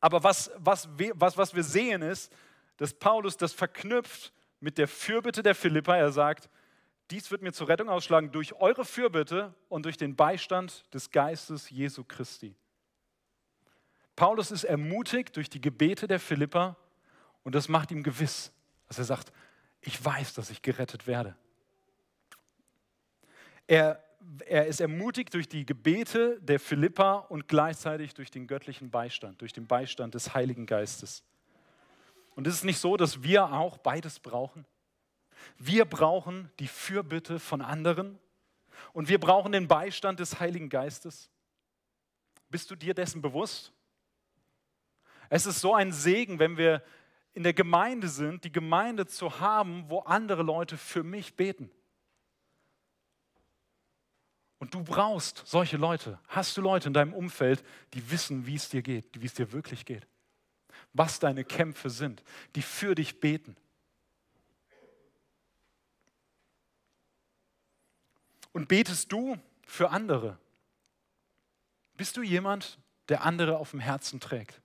aber 0.00 0.22
was, 0.22 0.50
was, 0.56 0.88
was, 1.14 1.36
was 1.36 1.54
wir 1.54 1.62
sehen 1.62 2.02
ist, 2.02 2.32
dass 2.76 2.92
Paulus 2.94 3.36
das 3.36 3.52
verknüpft 3.52 4.32
mit 4.64 4.78
der 4.78 4.88
Fürbitte 4.88 5.42
der 5.42 5.54
Philippa. 5.54 5.94
Er 5.94 6.10
sagt, 6.10 6.48
dies 7.10 7.30
wird 7.30 7.42
mir 7.42 7.52
zur 7.52 7.68
Rettung 7.68 7.90
ausschlagen 7.90 8.32
durch 8.32 8.54
eure 8.54 8.86
Fürbitte 8.86 9.54
und 9.68 9.84
durch 9.84 9.98
den 9.98 10.16
Beistand 10.16 10.82
des 10.94 11.10
Geistes 11.10 11.68
Jesu 11.68 12.02
Christi. 12.02 12.56
Paulus 14.16 14.50
ist 14.50 14.64
ermutigt 14.64 15.36
durch 15.36 15.50
die 15.50 15.60
Gebete 15.60 16.08
der 16.08 16.18
Philippa 16.18 16.78
und 17.42 17.54
das 17.54 17.68
macht 17.68 17.90
ihm 17.90 18.02
gewiss, 18.02 18.52
dass 18.88 18.96
er 18.96 19.04
sagt, 19.04 19.32
ich 19.82 20.02
weiß, 20.02 20.32
dass 20.32 20.48
ich 20.48 20.62
gerettet 20.62 21.06
werde. 21.06 21.36
Er, 23.66 24.02
er 24.46 24.66
ist 24.66 24.80
ermutigt 24.80 25.34
durch 25.34 25.46
die 25.46 25.66
Gebete 25.66 26.40
der 26.40 26.58
Philippa 26.58 27.16
und 27.16 27.48
gleichzeitig 27.48 28.14
durch 28.14 28.30
den 28.30 28.46
göttlichen 28.46 28.90
Beistand, 28.90 29.42
durch 29.42 29.52
den 29.52 29.66
Beistand 29.66 30.14
des 30.14 30.32
Heiligen 30.32 30.64
Geistes. 30.64 31.22
Und 32.34 32.46
ist 32.46 32.54
es 32.54 32.64
nicht 32.64 32.78
so, 32.78 32.96
dass 32.96 33.22
wir 33.22 33.52
auch 33.52 33.78
beides 33.78 34.18
brauchen? 34.18 34.66
Wir 35.58 35.84
brauchen 35.84 36.50
die 36.58 36.68
Fürbitte 36.68 37.38
von 37.38 37.60
anderen 37.60 38.18
und 38.92 39.08
wir 39.08 39.20
brauchen 39.20 39.52
den 39.52 39.68
Beistand 39.68 40.20
des 40.20 40.40
Heiligen 40.40 40.68
Geistes. 40.68 41.30
Bist 42.48 42.70
du 42.70 42.76
dir 42.76 42.94
dessen 42.94 43.22
bewusst? 43.22 43.72
Es 45.28 45.46
ist 45.46 45.60
so 45.60 45.74
ein 45.74 45.92
Segen, 45.92 46.38
wenn 46.38 46.56
wir 46.56 46.82
in 47.32 47.42
der 47.42 47.54
Gemeinde 47.54 48.08
sind, 48.08 48.44
die 48.44 48.52
Gemeinde 48.52 49.06
zu 49.06 49.40
haben, 49.40 49.88
wo 49.88 50.00
andere 50.00 50.42
Leute 50.42 50.76
für 50.76 51.02
mich 51.02 51.34
beten. 51.34 51.70
Und 54.58 54.72
du 54.72 54.82
brauchst 54.82 55.42
solche 55.44 55.76
Leute. 55.76 56.18
Hast 56.28 56.56
du 56.56 56.62
Leute 56.62 56.88
in 56.88 56.94
deinem 56.94 57.12
Umfeld, 57.12 57.64
die 57.92 58.10
wissen, 58.10 58.46
wie 58.46 58.54
es 58.54 58.68
dir 58.68 58.82
geht, 58.82 59.20
wie 59.20 59.26
es 59.26 59.34
dir 59.34 59.52
wirklich 59.52 59.84
geht? 59.84 60.06
Was 60.94 61.18
deine 61.18 61.44
Kämpfe 61.44 61.90
sind, 61.90 62.22
die 62.54 62.62
für 62.62 62.94
dich 62.94 63.20
beten. 63.20 63.56
Und 68.52 68.68
betest 68.68 69.12
du 69.12 69.36
für 69.66 69.90
andere? 69.90 70.38
Bist 71.96 72.16
du 72.16 72.22
jemand, 72.22 72.78
der 73.08 73.22
andere 73.22 73.58
auf 73.58 73.72
dem 73.72 73.80
Herzen 73.80 74.20
trägt? 74.20 74.60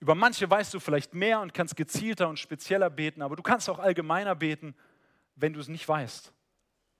Über 0.00 0.14
manche 0.14 0.48
weißt 0.48 0.74
du 0.74 0.80
vielleicht 0.80 1.14
mehr 1.14 1.40
und 1.40 1.54
kannst 1.54 1.76
gezielter 1.76 2.28
und 2.28 2.38
spezieller 2.38 2.90
beten, 2.90 3.22
aber 3.22 3.36
du 3.36 3.42
kannst 3.42 3.68
auch 3.68 3.78
allgemeiner 3.78 4.34
beten, 4.34 4.74
wenn 5.36 5.52
du 5.52 5.60
es 5.60 5.68
nicht 5.68 5.86
weißt. 5.86 6.32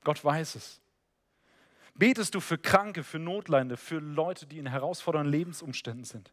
Gott 0.05 0.23
weiß 0.25 0.55
es. 0.55 0.81
Betest 1.95 2.35
du 2.35 2.41
für 2.41 2.59
Kranke, 2.59 3.03
für 3.03 3.19
Notleidende, 3.19 3.79
für 3.79 3.99
Leute, 3.99 4.47
die 4.47 4.59
in 4.59 4.67
herausfordernden 4.67 5.33
Lebensumständen 5.33 6.05
sind? 6.05 6.31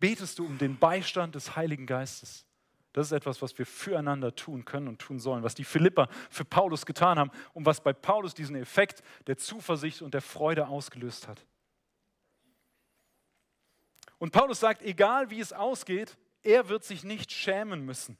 Betest 0.00 0.38
du 0.38 0.46
um 0.46 0.58
den 0.58 0.78
Beistand 0.78 1.34
des 1.34 1.56
Heiligen 1.56 1.86
Geistes? 1.86 2.46
Das 2.94 3.06
ist 3.08 3.12
etwas, 3.12 3.42
was 3.42 3.58
wir 3.58 3.66
füreinander 3.66 4.36
tun 4.36 4.64
können 4.64 4.86
und 4.86 5.00
tun 5.00 5.18
sollen, 5.18 5.42
was 5.42 5.56
die 5.56 5.64
Philipper 5.64 6.08
für 6.30 6.44
Paulus 6.44 6.86
getan 6.86 7.18
haben 7.18 7.32
und 7.52 7.66
was 7.66 7.82
bei 7.82 7.92
Paulus 7.92 8.34
diesen 8.34 8.54
Effekt 8.54 9.02
der 9.26 9.36
Zuversicht 9.36 10.00
und 10.00 10.14
der 10.14 10.22
Freude 10.22 10.68
ausgelöst 10.68 11.26
hat. 11.26 11.44
Und 14.18 14.30
Paulus 14.30 14.60
sagt, 14.60 14.82
egal 14.82 15.30
wie 15.30 15.40
es 15.40 15.52
ausgeht, 15.52 16.16
er 16.44 16.68
wird 16.68 16.84
sich 16.84 17.02
nicht 17.02 17.32
schämen 17.32 17.84
müssen. 17.84 18.16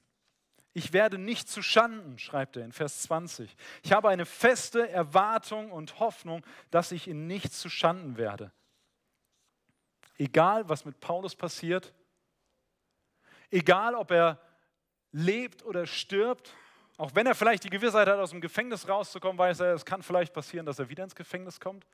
Ich 0.73 0.93
werde 0.93 1.19
nicht 1.19 1.49
zu 1.49 1.63
Schanden, 1.63 2.19
schreibt 2.19 2.57
er 2.57 2.65
in 2.65 2.73
Vers 2.73 3.03
20. 3.03 3.57
Ich 3.85 3.93
habe 3.93 4.09
eine 4.09 4.27
feste 4.27 4.89
Erwartung 4.89 5.71
und 5.71 6.01
Hoffnung, 6.01 6.45
dass 6.73 6.91
ich 6.91 7.07
in 7.07 7.29
nichts 7.29 7.61
zu 7.61 7.69
Schanden 7.69 8.17
werde. 8.17 8.51
Egal, 10.17 10.69
was 10.69 10.85
mit 10.85 11.01
Paulus 11.01 11.35
passiert, 11.35 11.93
egal, 13.51 13.95
ob 13.95 14.11
er 14.11 14.41
lebt 15.13 15.65
oder 15.65 15.87
stirbt, 15.87 16.53
auch 16.97 17.15
wenn 17.15 17.27
er 17.27 17.35
vielleicht 17.35 17.65
die 17.65 17.71
Gewissheit 17.71 18.07
hat, 18.07 18.19
aus 18.19 18.31
dem 18.31 18.41
Gefängnis 18.41 18.89
rauszukommen, 18.89 19.39
weiß 19.39 19.61
er, 19.61 19.75
es 19.75 19.85
kann 19.85 20.03
vielleicht 20.03 20.33
passieren, 20.33 20.67
dass 20.67 20.79
er 20.79 20.89
wieder 20.89 21.03
ins 21.03 21.15
Gefängnis 21.15 21.59
kommt, 21.59 21.87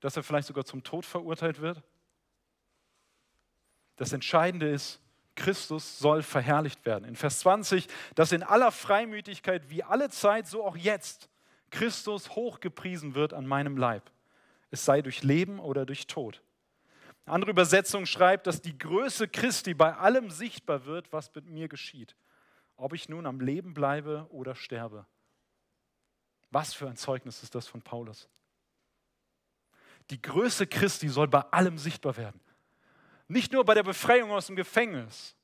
dass 0.00 0.16
er 0.16 0.22
vielleicht 0.22 0.46
sogar 0.46 0.64
zum 0.64 0.82
Tod 0.82 1.04
verurteilt 1.04 1.60
wird. 1.60 1.82
Das 3.96 4.12
Entscheidende 4.12 4.68
ist, 4.68 5.00
Christus 5.36 5.98
soll 5.98 6.22
verherrlicht 6.22 6.84
werden. 6.86 7.04
In 7.04 7.16
Vers 7.16 7.40
20, 7.40 7.88
dass 8.14 8.30
in 8.30 8.42
aller 8.42 8.70
Freimütigkeit 8.70 9.68
wie 9.70 9.82
alle 9.82 10.10
Zeit, 10.10 10.46
so 10.46 10.64
auch 10.64 10.76
jetzt, 10.76 11.28
Christus 11.70 12.30
hochgepriesen 12.30 13.16
wird 13.16 13.32
an 13.32 13.46
meinem 13.46 13.76
Leib. 13.76 14.10
Es 14.70 14.84
sei 14.84 15.02
durch 15.02 15.22
Leben 15.22 15.58
oder 15.58 15.86
durch 15.86 16.06
Tod. 16.06 16.40
Eine 17.24 17.34
andere 17.34 17.50
Übersetzung 17.52 18.06
schreibt, 18.06 18.46
dass 18.46 18.60
die 18.60 18.76
Größe 18.76 19.28
Christi 19.28 19.74
bei 19.74 19.94
allem 19.94 20.30
sichtbar 20.30 20.84
wird, 20.84 21.12
was 21.12 21.34
mit 21.34 21.46
mir 21.46 21.68
geschieht. 21.68 22.16
Ob 22.76 22.92
ich 22.92 23.08
nun 23.08 23.26
am 23.26 23.40
Leben 23.40 23.72
bleibe 23.72 24.26
oder 24.30 24.54
sterbe. 24.54 25.06
Was 26.50 26.74
für 26.74 26.88
ein 26.88 26.96
Zeugnis 26.96 27.42
ist 27.42 27.54
das 27.54 27.66
von 27.66 27.82
Paulus? 27.82 28.28
Die 30.10 30.20
Größe 30.20 30.66
Christi 30.66 31.08
soll 31.08 31.28
bei 31.28 31.40
allem 31.40 31.78
sichtbar 31.78 32.16
werden. 32.16 32.40
Nicht 33.26 33.52
nur 33.52 33.64
bei 33.64 33.74
der 33.74 33.82
Befreiung 33.82 34.30
aus 34.30 34.46
dem 34.46 34.56
Gefängnis. 34.56 35.34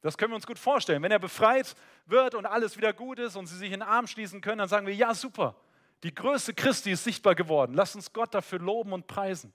Das 0.00 0.18
können 0.18 0.32
wir 0.32 0.36
uns 0.36 0.46
gut 0.46 0.58
vorstellen. 0.58 1.02
Wenn 1.02 1.12
er 1.12 1.20
befreit 1.20 1.76
wird 2.06 2.34
und 2.34 2.46
alles 2.46 2.76
wieder 2.76 2.92
gut 2.92 3.18
ist 3.18 3.36
und 3.36 3.46
sie 3.46 3.56
sich 3.56 3.72
in 3.72 3.80
den 3.80 3.88
Arm 3.88 4.06
schließen 4.06 4.40
können, 4.40 4.58
dann 4.58 4.68
sagen 4.68 4.86
wir, 4.86 4.94
ja 4.94 5.14
super, 5.14 5.54
die 6.02 6.14
Größe 6.14 6.54
Christi 6.54 6.92
ist 6.92 7.04
sichtbar 7.04 7.34
geworden. 7.34 7.74
Lass 7.74 7.94
uns 7.94 8.12
Gott 8.12 8.34
dafür 8.34 8.58
loben 8.58 8.92
und 8.92 9.06
preisen. 9.06 9.52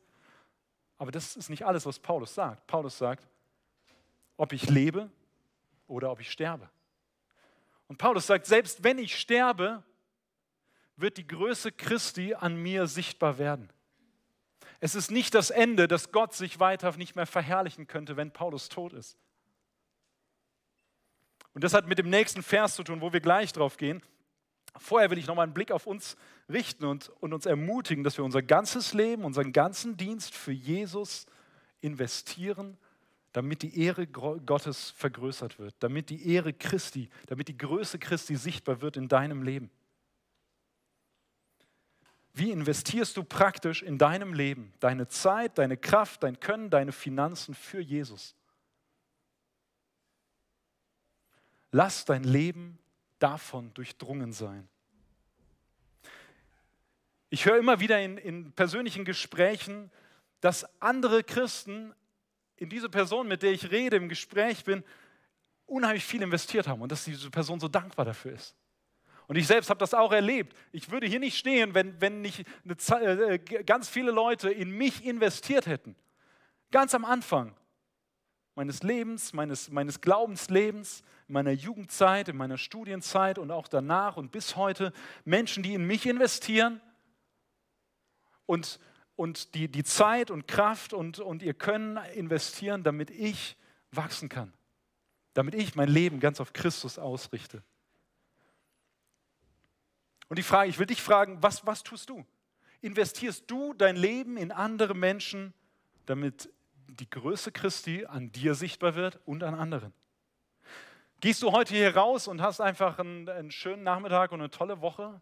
Aber 1.03 1.11
das 1.11 1.35
ist 1.35 1.49
nicht 1.49 1.65
alles, 1.65 1.85
was 1.85 1.99
Paulus 1.99 2.33
sagt. 2.33 2.65
Paulus 2.65 2.97
sagt, 2.97 3.27
ob 4.37 4.53
ich 4.53 4.69
lebe 4.69 5.11
oder 5.85 6.09
ob 6.09 6.21
ich 6.21 6.31
sterbe. 6.31 6.69
Und 7.89 7.97
Paulus 7.97 8.25
sagt, 8.25 8.45
selbst 8.45 8.85
wenn 8.85 8.97
ich 8.97 9.19
sterbe, 9.19 9.83
wird 10.95 11.17
die 11.17 11.27
Größe 11.27 11.73
Christi 11.73 12.35
an 12.35 12.55
mir 12.55 12.87
sichtbar 12.87 13.37
werden. 13.37 13.69
Es 14.79 14.95
ist 14.95 15.11
nicht 15.11 15.35
das 15.35 15.49
Ende, 15.49 15.89
dass 15.89 16.13
Gott 16.13 16.33
sich 16.33 16.61
weiter 16.61 16.95
nicht 16.95 17.17
mehr 17.17 17.27
verherrlichen 17.27 17.85
könnte, 17.85 18.15
wenn 18.15 18.31
Paulus 18.31 18.69
tot 18.69 18.93
ist. 18.93 19.17
Und 21.53 21.65
das 21.65 21.73
hat 21.73 21.85
mit 21.85 21.97
dem 21.97 22.09
nächsten 22.09 22.43
Vers 22.43 22.75
zu 22.75 22.83
tun, 22.85 23.01
wo 23.01 23.11
wir 23.11 23.19
gleich 23.19 23.51
drauf 23.51 23.75
gehen. 23.75 24.01
Vorher 24.77 25.11
will 25.11 25.17
ich 25.17 25.27
nochmal 25.27 25.43
einen 25.43 25.53
Blick 25.53 25.71
auf 25.71 25.85
uns 25.85 26.15
richten 26.49 26.85
und, 26.85 27.09
und 27.21 27.33
uns 27.33 27.45
ermutigen, 27.45 28.03
dass 28.03 28.17
wir 28.17 28.25
unser 28.25 28.41
ganzes 28.41 28.93
Leben, 28.93 29.23
unseren 29.23 29.53
ganzen 29.53 29.97
Dienst 29.97 30.33
für 30.33 30.51
Jesus 30.51 31.25
investieren, 31.81 32.77
damit 33.33 33.61
die 33.61 33.79
Ehre 33.79 34.07
Gottes 34.07 34.91
vergrößert 34.91 35.59
wird, 35.59 35.75
damit 35.79 36.09
die 36.09 36.33
Ehre 36.33 36.53
Christi, 36.53 37.09
damit 37.27 37.47
die 37.47 37.57
Größe 37.57 37.99
Christi 37.99 38.35
sichtbar 38.35 38.81
wird 38.81 38.97
in 38.97 39.07
deinem 39.07 39.43
Leben. 39.43 39.69
Wie 42.33 42.51
investierst 42.51 43.15
du 43.15 43.23
praktisch 43.23 43.83
in 43.83 43.99
deinem 43.99 44.33
Leben 44.33 44.73
deine 44.79 45.07
Zeit, 45.07 45.59
deine 45.59 45.77
Kraft, 45.77 46.23
dein 46.23 46.39
Können, 46.39 46.71
deine 46.71 46.91
Finanzen 46.91 47.53
für 47.53 47.79
Jesus? 47.79 48.35
Lass 51.71 52.05
dein 52.05 52.23
Leben 52.23 52.79
davon 53.23 53.73
durchdrungen 53.73 54.33
sein. 54.33 54.67
Ich 57.29 57.45
höre 57.45 57.57
immer 57.57 57.79
wieder 57.79 58.01
in, 58.01 58.17
in 58.17 58.51
persönlichen 58.51 59.05
Gesprächen, 59.05 59.89
dass 60.41 60.67
andere 60.81 61.23
Christen 61.23 61.95
in 62.57 62.69
diese 62.69 62.89
Person, 62.89 63.29
mit 63.29 63.41
der 63.41 63.53
ich 63.53 63.71
rede, 63.71 63.95
im 63.95 64.09
Gespräch 64.09 64.65
bin, 64.65 64.83
unheimlich 65.65 66.03
viel 66.03 66.21
investiert 66.21 66.67
haben 66.67 66.81
und 66.81 66.91
dass 66.91 67.05
diese 67.05 67.31
Person 67.31 67.61
so 67.61 67.69
dankbar 67.69 68.05
dafür 68.05 68.33
ist. 68.33 68.55
Und 69.27 69.37
ich 69.37 69.47
selbst 69.47 69.69
habe 69.69 69.79
das 69.79 69.93
auch 69.93 70.11
erlebt. 70.11 70.53
Ich 70.73 70.91
würde 70.91 71.07
hier 71.07 71.19
nicht 71.19 71.37
stehen, 71.37 71.73
wenn, 71.73 71.99
wenn 72.01 72.21
nicht 72.21 72.45
eine, 72.91 73.11
äh, 73.35 73.37
ganz 73.39 73.87
viele 73.87 74.11
Leute 74.11 74.51
in 74.51 74.69
mich 74.69 75.05
investiert 75.05 75.65
hätten. 75.65 75.95
Ganz 76.71 76.93
am 76.93 77.05
Anfang 77.05 77.55
meines 78.55 78.83
Lebens, 78.83 79.33
meines, 79.33 79.71
meines 79.71 80.01
Glaubenslebens, 80.01 81.03
in 81.27 81.33
meiner 81.33 81.51
Jugendzeit, 81.51 82.29
in 82.29 82.37
meiner 82.37 82.57
Studienzeit 82.57 83.37
und 83.37 83.51
auch 83.51 83.67
danach 83.67 84.17
und 84.17 84.31
bis 84.31 84.55
heute. 84.55 84.93
Menschen, 85.25 85.63
die 85.63 85.73
in 85.73 85.85
mich 85.85 86.05
investieren 86.05 86.81
und, 88.45 88.79
und 89.15 89.55
die, 89.55 89.67
die 89.67 89.83
Zeit 89.83 90.29
und 90.29 90.47
Kraft 90.47 90.93
und, 90.93 91.19
und 91.19 91.41
ihr 91.41 91.53
Können 91.53 91.97
investieren, 92.13 92.83
damit 92.83 93.09
ich 93.09 93.57
wachsen 93.91 94.29
kann. 94.29 94.53
Damit 95.33 95.55
ich 95.55 95.75
mein 95.75 95.89
Leben 95.89 96.19
ganz 96.19 96.39
auf 96.39 96.53
Christus 96.53 96.99
ausrichte. 96.99 97.63
Und 100.29 100.37
die 100.37 100.43
Frage, 100.43 100.69
ich 100.69 100.79
will 100.79 100.85
dich 100.85 101.01
fragen, 101.01 101.41
was, 101.41 101.65
was 101.65 101.83
tust 101.83 102.09
du? 102.09 102.25
Investierst 102.81 103.49
du 103.49 103.73
dein 103.73 103.95
Leben 103.95 104.37
in 104.37 104.51
andere 104.51 104.93
Menschen, 104.93 105.53
damit 106.05 106.49
die 106.87 107.09
Größe 107.09 107.51
Christi 107.51 108.05
an 108.05 108.31
dir 108.31 108.55
sichtbar 108.55 108.95
wird 108.95 109.19
und 109.25 109.43
an 109.43 109.55
anderen? 109.55 109.93
Gehst 111.19 111.41
du 111.41 111.51
heute 111.51 111.73
hier 111.73 111.95
raus 111.95 112.27
und 112.27 112.41
hast 112.41 112.59
einfach 112.59 112.99
einen, 112.99 113.29
einen 113.29 113.51
schönen 113.51 113.83
Nachmittag 113.83 114.31
und 114.31 114.41
eine 114.41 114.49
tolle 114.49 114.81
Woche, 114.81 115.21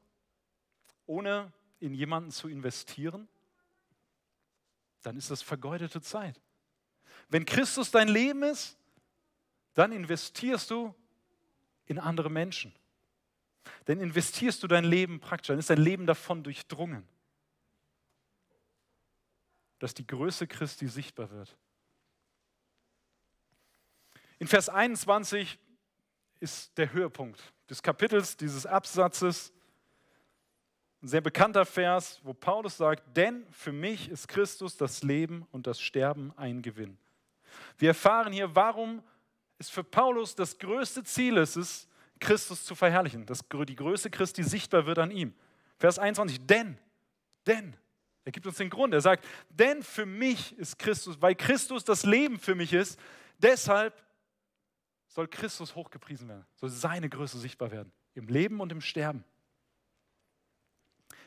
ohne 1.06 1.52
in 1.80 1.94
jemanden 1.94 2.32
zu 2.32 2.48
investieren? 2.48 3.28
Dann 5.04 5.16
ist 5.18 5.30
das 5.30 5.42
vergeudete 5.42 6.02
Zeit. 6.02 6.40
Wenn 7.30 7.46
Christus 7.46 7.92
dein 7.92 8.08
Leben 8.08 8.44
ist, 8.44 8.78
dann 9.74 9.92
investierst 9.92 10.72
du 10.72 10.94
in 11.86 12.00
andere 12.00 12.30
Menschen. 12.30 12.74
Dann 13.86 14.00
investierst 14.00 14.64
du 14.64 14.68
dein 14.68 14.86
Leben 14.86 15.20
praktisch, 15.20 15.48
dann 15.48 15.60
ist 15.60 15.70
dein 15.70 15.82
Leben 15.82 16.06
davon 16.06 16.44
durchdrungen, 16.44 17.08
dass 19.82 19.96
die 19.96 20.06
Größe 20.06 20.46
Christi 20.46 20.88
sichtbar 20.88 21.32
wird. 21.32 21.58
In 24.38 24.46
Vers 24.46 24.70
21 24.70 25.58
ist 26.40 26.78
der 26.78 26.94
Höhepunkt 26.94 27.42
des 27.68 27.82
Kapitels, 27.82 28.38
dieses 28.38 28.68
Absatzes. 28.68 29.52
Ein 31.02 31.08
sehr 31.08 31.22
bekannter 31.22 31.66
Vers, 31.66 32.20
wo 32.22 32.32
Paulus 32.34 32.78
sagt, 32.78 33.18
denn 33.18 33.44
für 33.52 33.72
mich 33.72 34.08
ist 34.10 34.28
Christus 34.28 34.78
das 34.78 35.02
Leben 35.02 35.48
und 35.52 35.66
das 35.66 35.82
Sterben 35.82 36.32
ein 36.38 36.62
Gewinn. 36.62 37.00
Wir 37.80 37.90
erfahren 37.90 38.34
hier, 38.34 38.56
warum 38.56 39.02
es 39.58 39.68
für 39.68 39.84
Paulus 39.84 40.36
das 40.36 40.60
größte 40.60 41.04
Ziel 41.04 41.38
ist, 41.38 41.56
es 41.56 41.88
Christus 42.20 42.66
zu 42.66 42.76
verherrlichen, 42.76 43.26
dass 43.26 43.44
die 43.68 43.76
Größe 43.76 44.12
Christi 44.12 44.44
sichtbar 44.44 44.86
wird 44.86 45.00
an 45.00 45.10
ihm. 45.10 45.34
Vers 45.80 45.98
21, 45.98 46.46
denn, 46.46 46.78
denn, 47.48 47.76
er 48.24 48.32
gibt 48.32 48.46
uns 48.46 48.58
den 48.58 48.70
Grund, 48.70 48.94
er 48.94 49.02
sagt, 49.02 49.26
denn 49.50 49.82
für 49.82 50.06
mich 50.06 50.58
ist 50.58 50.78
Christus, 50.78 51.22
weil 51.22 51.36
Christus 51.36 51.84
das 51.84 52.04
Leben 52.04 52.40
für 52.40 52.56
mich 52.56 52.74
ist, 52.74 53.00
deshalb 53.40 54.04
soll 55.08 55.28
Christus 55.28 55.76
hochgepriesen 55.76 56.28
werden, 56.28 56.46
soll 56.56 56.70
seine 56.70 57.10
Größe 57.10 57.40
sichtbar 57.40 57.72
werden, 57.72 57.92
im 58.14 58.28
Leben 58.28 58.60
und 58.60 58.72
im 58.72 58.82
Sterben. 58.82 59.24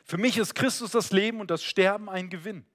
Für 0.05 0.17
mich 0.17 0.37
ist 0.37 0.55
Christus 0.55 0.91
das 0.91 1.11
Leben 1.11 1.41
und 1.41 1.51
das 1.51 1.63
Sterben 1.63 2.09
ein 2.09 2.29
Gewinn. 2.29 2.65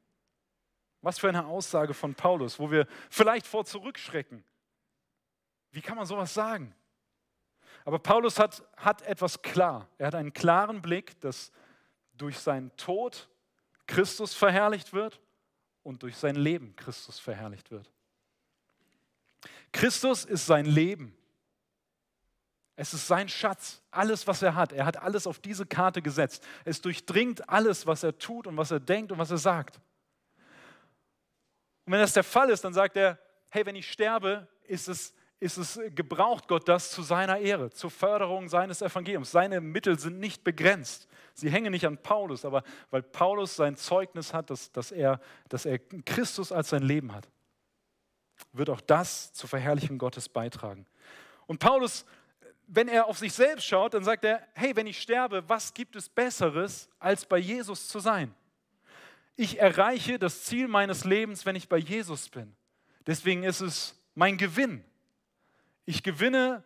Was 1.01 1.19
für 1.19 1.29
eine 1.29 1.47
Aussage 1.47 1.95
von 1.95 2.15
Paulus, 2.15 2.59
wo 2.59 2.71
wir 2.71 2.87
vielleicht 3.09 3.47
vor 3.47 3.65
zurückschrecken. 3.65 4.45
Wie 5.71 5.81
kann 5.81 5.97
man 5.97 6.05
sowas 6.05 6.35
sagen? 6.35 6.75
Aber 7.87 7.99
Paulus 7.99 8.39
hat, 8.39 8.63
hat 8.77 9.01
etwas 9.03 9.41
klar. 9.41 9.89
Er 9.97 10.09
hat 10.09 10.15
einen 10.15 10.35
klaren 10.35 10.83
Blick, 10.83 11.19
dass 11.21 11.53
durch 12.13 12.39
seinen 12.39 12.77
Tod 12.77 13.30
Christus 13.91 14.35
verherrlicht 14.35 14.93
wird 14.93 15.21
und 15.83 16.05
durch 16.05 16.17
sein 16.17 16.37
Leben 16.37 16.77
Christus 16.77 17.19
verherrlicht 17.19 17.73
wird. 17.73 17.91
Christus 19.73 20.25
ist 20.25 20.47
sein 20.47 20.65
Leben. 20.65 21.17
Es 22.77 22.95
ist 22.95 23.09
sein 23.09 23.29
Schatz, 23.29 23.83
alles, 23.91 24.29
was 24.29 24.43
er 24.43 24.55
hat. 24.55 24.73
Er 24.73 24.87
hat 24.87 24.97
alles 24.97 25.27
auf 25.27 25.41
diese 25.41 25.67
Karte 25.67 26.03
gesetzt. 26.03 26.47
Es 26.65 26.81
durchdringt 26.81 27.49
alles, 27.49 27.85
was 27.85 28.05
er 28.05 28.17
tut 28.17 28.47
und 28.47 28.57
was 28.57 28.71
er 28.71 28.79
denkt 28.79 29.11
und 29.11 29.19
was 29.19 29.33
er 29.33 29.39
sagt. 29.39 29.81
Und 31.85 31.93
wenn 31.93 32.01
das 32.01 32.13
der 32.13 32.25
Fall 32.25 32.49
ist, 32.51 32.63
dann 32.65 32.73
sagt 32.73 32.97
er, 32.97 33.19
hey, 33.49 33.67
wenn 33.67 33.77
ich 33.77 33.91
sterbe, 33.91 34.47
ist 34.63 34.89
es 34.89 35.13
ist 35.41 35.57
es, 35.57 35.81
gebraucht 35.95 36.49
Gott 36.49 36.69
das 36.69 36.91
zu 36.91 37.03
seiner 37.03 37.39
Ehre, 37.39 37.71
zur 37.71 37.91
Förderung 37.91 38.49
seines 38.49 38.83
Evangeliums. 38.83 39.33
Seine 39.33 39.63
Mittel 39.63 39.99
sind 39.99 40.21
nicht 40.21 40.45
begrenzt. 40.45 41.09
Sie 41.33 41.51
hängen 41.51 41.73
nicht 41.73 41.87
an 41.87 41.97
Paulus, 41.97 42.45
aber 42.45 42.63
weil 42.91 43.03
Paulus 43.03 43.57
sein 43.57 43.77
Zeugnis 43.77 44.35
hat, 44.35 44.51
dass, 44.51 44.71
dass, 44.71 44.93
er, 44.93 45.19
dass 45.49 45.65
er 45.65 45.79
Christus 45.79 46.53
als 46.53 46.69
sein 46.69 46.83
Leben 46.83 47.13
hat, 47.15 47.27
wird 48.53 48.69
auch 48.69 48.83
das 48.83 49.33
zur 49.33 49.49
Verherrlichung 49.49 49.97
Gottes 49.97 50.29
beitragen. 50.29 50.87
Und 51.47 51.59
Paulus, 51.59 52.05
wenn 52.67 52.89
er 52.89 53.07
auf 53.07 53.19
sich 53.19 53.33
selbst 53.33 53.67
schaut, 53.67 53.95
dann 53.95 54.05
sagt 54.05 54.25
er, 54.25 54.47
hey, 54.53 54.77
wenn 54.77 54.87
ich 54.87 55.01
sterbe, 55.01 55.49
was 55.49 55.73
gibt 55.73 55.97
es 55.97 56.09
Besseres, 56.09 56.89
als 56.99 57.25
bei 57.25 57.39
Jesus 57.39 57.89
zu 57.89 57.99
sein? 57.99 58.35
Ich 59.37 59.59
erreiche 59.59 60.19
das 60.19 60.45
Ziel 60.45 60.69
meines 60.69 61.05
Lebens, 61.05 61.47
wenn 61.47 61.57
ich 61.57 61.69
bei 61.69 61.79
Jesus 61.79 62.29
bin. 62.29 62.55
Deswegen 63.07 63.43
ist 63.43 63.63
es 63.63 63.99
mein 64.15 64.37
Gewinn, 64.37 64.85
ich 65.91 66.03
gewinne 66.03 66.63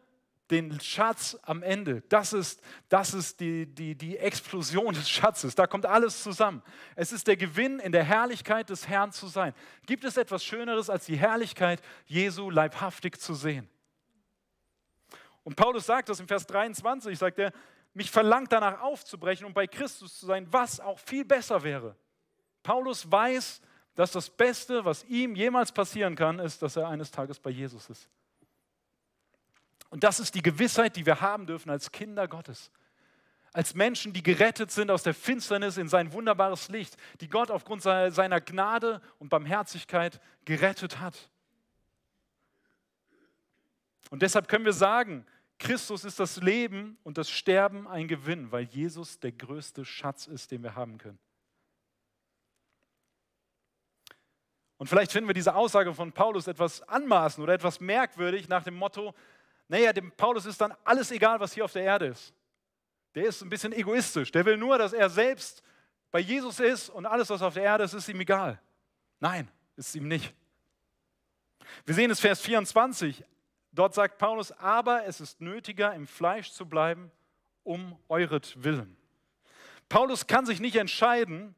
den 0.51 0.79
Schatz 0.79 1.39
am 1.43 1.63
Ende. 1.63 2.03
Das 2.11 2.33
ist, 2.33 2.61
das 2.91 3.15
ist 3.15 3.41
die, 3.41 3.67
die, 3.67 3.95
die 3.95 4.19
Explosion 4.19 4.93
des 4.95 5.09
Schatzes. 5.09 5.55
Da 5.55 5.67
kommt 5.67 5.87
alles 5.87 6.23
zusammen. 6.23 6.63
Es 6.95 7.13
ist 7.13 7.27
der 7.27 7.37
Gewinn, 7.37 7.81
in 7.81 7.93
der 7.93 8.05
Herrlichkeit 8.05 8.69
des 8.69 8.87
Herrn 8.87 9.11
zu 9.11 9.27
sein. 9.27 9.55
Gibt 9.87 10.05
es 10.05 10.19
etwas 10.19 10.45
Schöneres, 10.45 10.91
als 10.91 11.07
die 11.07 11.17
Herrlichkeit 11.17 11.81
Jesu 12.05 12.51
leibhaftig 12.51 13.19
zu 13.19 13.35
sehen? 13.35 13.69
Und 15.43 15.57
Paulus 15.57 15.87
sagt 15.87 16.11
das 16.11 16.21
im 16.21 16.29
Vers 16.29 16.47
23, 16.47 17.19
sagt 17.19 17.39
er, 17.39 17.53
mich 17.95 18.11
verlangt 18.11 18.53
danach 18.53 18.81
aufzubrechen 18.81 19.47
und 19.47 19.55
bei 19.55 19.67
Christus 19.67 20.19
zu 20.19 20.27
sein, 20.27 20.47
was 20.51 20.81
auch 20.81 20.99
viel 20.99 21.25
besser 21.25 21.63
wäre. 21.63 21.97
Paulus 22.63 23.11
weiß, 23.11 23.63
dass 23.95 24.13
das 24.13 24.29
Beste, 24.29 24.85
was 24.85 25.05
ihm 25.05 25.35
jemals 25.35 25.73
passieren 25.73 26.17
kann, 26.17 26.39
ist, 26.39 26.61
dass 26.61 26.77
er 26.77 26.89
eines 26.89 27.11
Tages 27.11 27.39
bei 27.39 27.51
Jesus 27.51 27.89
ist. 27.89 28.11
Und 29.95 30.03
das 30.03 30.19
ist 30.19 30.35
die 30.35 30.43
Gewissheit, 30.43 30.97
die 30.97 31.07
wir 31.07 31.21
haben 31.21 31.47
dürfen 31.47 31.71
als 31.71 31.93
Kinder 31.93 32.27
Gottes. 32.27 32.73
Als 33.53 33.77
Menschen, 33.77 34.13
die 34.13 34.25
gerettet 34.25 34.73
sind 34.73 34.91
aus 34.91 35.05
der 35.05 35.15
Finsternis 35.15 35.77
in 35.77 35.89
sein 35.89 36.13
wunderbares 36.13 36.69
Licht, 36.69 36.97
die 37.21 37.29
Gott 37.29 37.53
aufgrund 37.53 37.81
seiner 37.81 38.41
Gnade 38.41 39.01
und 39.21 39.29
Barmherzigkeit 39.29 40.21
gerettet 40.47 40.99
hat. 40.99 41.31
Und 44.11 44.23
deshalb 44.23 44.49
können 44.49 44.65
wir 44.65 44.73
sagen, 44.73 45.25
Christus 45.61 46.03
ist 46.03 46.19
das 46.19 46.39
Leben 46.39 46.99
und 47.05 47.17
das 47.17 47.31
Sterben 47.31 47.87
ein 47.87 48.09
Gewinn, 48.09 48.51
weil 48.51 48.65
Jesus 48.65 49.21
der 49.21 49.31
größte 49.31 49.85
Schatz 49.85 50.27
ist, 50.27 50.51
den 50.51 50.65
wir 50.65 50.75
haben 50.75 50.99
können. 50.99 51.21
Und 54.77 54.89
vielleicht 54.89 55.13
finden 55.13 55.29
wir 55.29 55.35
diese 55.35 55.55
Aussage 55.55 55.95
von 55.95 56.11
Paulus 56.11 56.49
etwas 56.49 56.83
anmaßend 56.83 57.45
oder 57.45 57.55
etwas 57.55 57.79
merkwürdig 57.79 58.49
nach 58.49 58.65
dem 58.65 58.75
Motto, 58.75 59.15
naja, 59.69 59.93
dem 59.93 60.13
Paulus 60.13 60.47
ist 60.47 60.61
dann 60.61 60.75
alles 60.85 61.11
egal, 61.11 61.41
was 61.41 61.55
hier 61.55 61.65
auf 61.65 61.73
der 61.73 61.83
Erde 61.83 62.07
ist. 62.07 62.35
Der 63.15 63.27
ist 63.27 63.43
ein 63.43 63.49
bisschen 63.49 63.73
egoistisch. 63.73 64.31
Der 64.31 64.45
will 64.45 64.57
nur, 64.57 64.77
dass 64.79 64.93
er 64.93 65.09
selbst 65.09 65.63
bei 66.11 66.21
Jesus 66.21 66.61
ist 66.61 66.91
und 66.91 67.07
alles, 67.07 67.31
was 67.31 67.43
auf 67.43 67.55
der 67.55 67.63
Erde 67.63 67.85
ist, 67.85 67.95
ist 67.95 68.09
ihm 68.09 68.21
egal. 68.21 68.61
Nein, 69.21 69.51
ist 69.77 69.95
ihm 69.95 70.09
nicht. 70.09 70.35
Wir 71.87 71.95
sehen 71.95 72.11
es 72.11 72.21
Vers 72.21 72.41
24. 72.41 73.25
Dort 73.73 73.95
sagt 73.95 74.19
Paulus, 74.19 74.53
aber 74.53 75.07
es 75.07 75.21
ist 75.21 75.41
nötiger, 75.41 75.95
im 75.95 76.07
Fleisch 76.07 76.53
zu 76.53 76.67
bleiben, 76.67 77.11
um 77.65 77.99
euretwillen. 78.09 78.97
Paulus 79.89 80.27
kann 80.27 80.47
sich 80.47 80.61
nicht 80.61 80.77
entscheiden, 80.77 81.55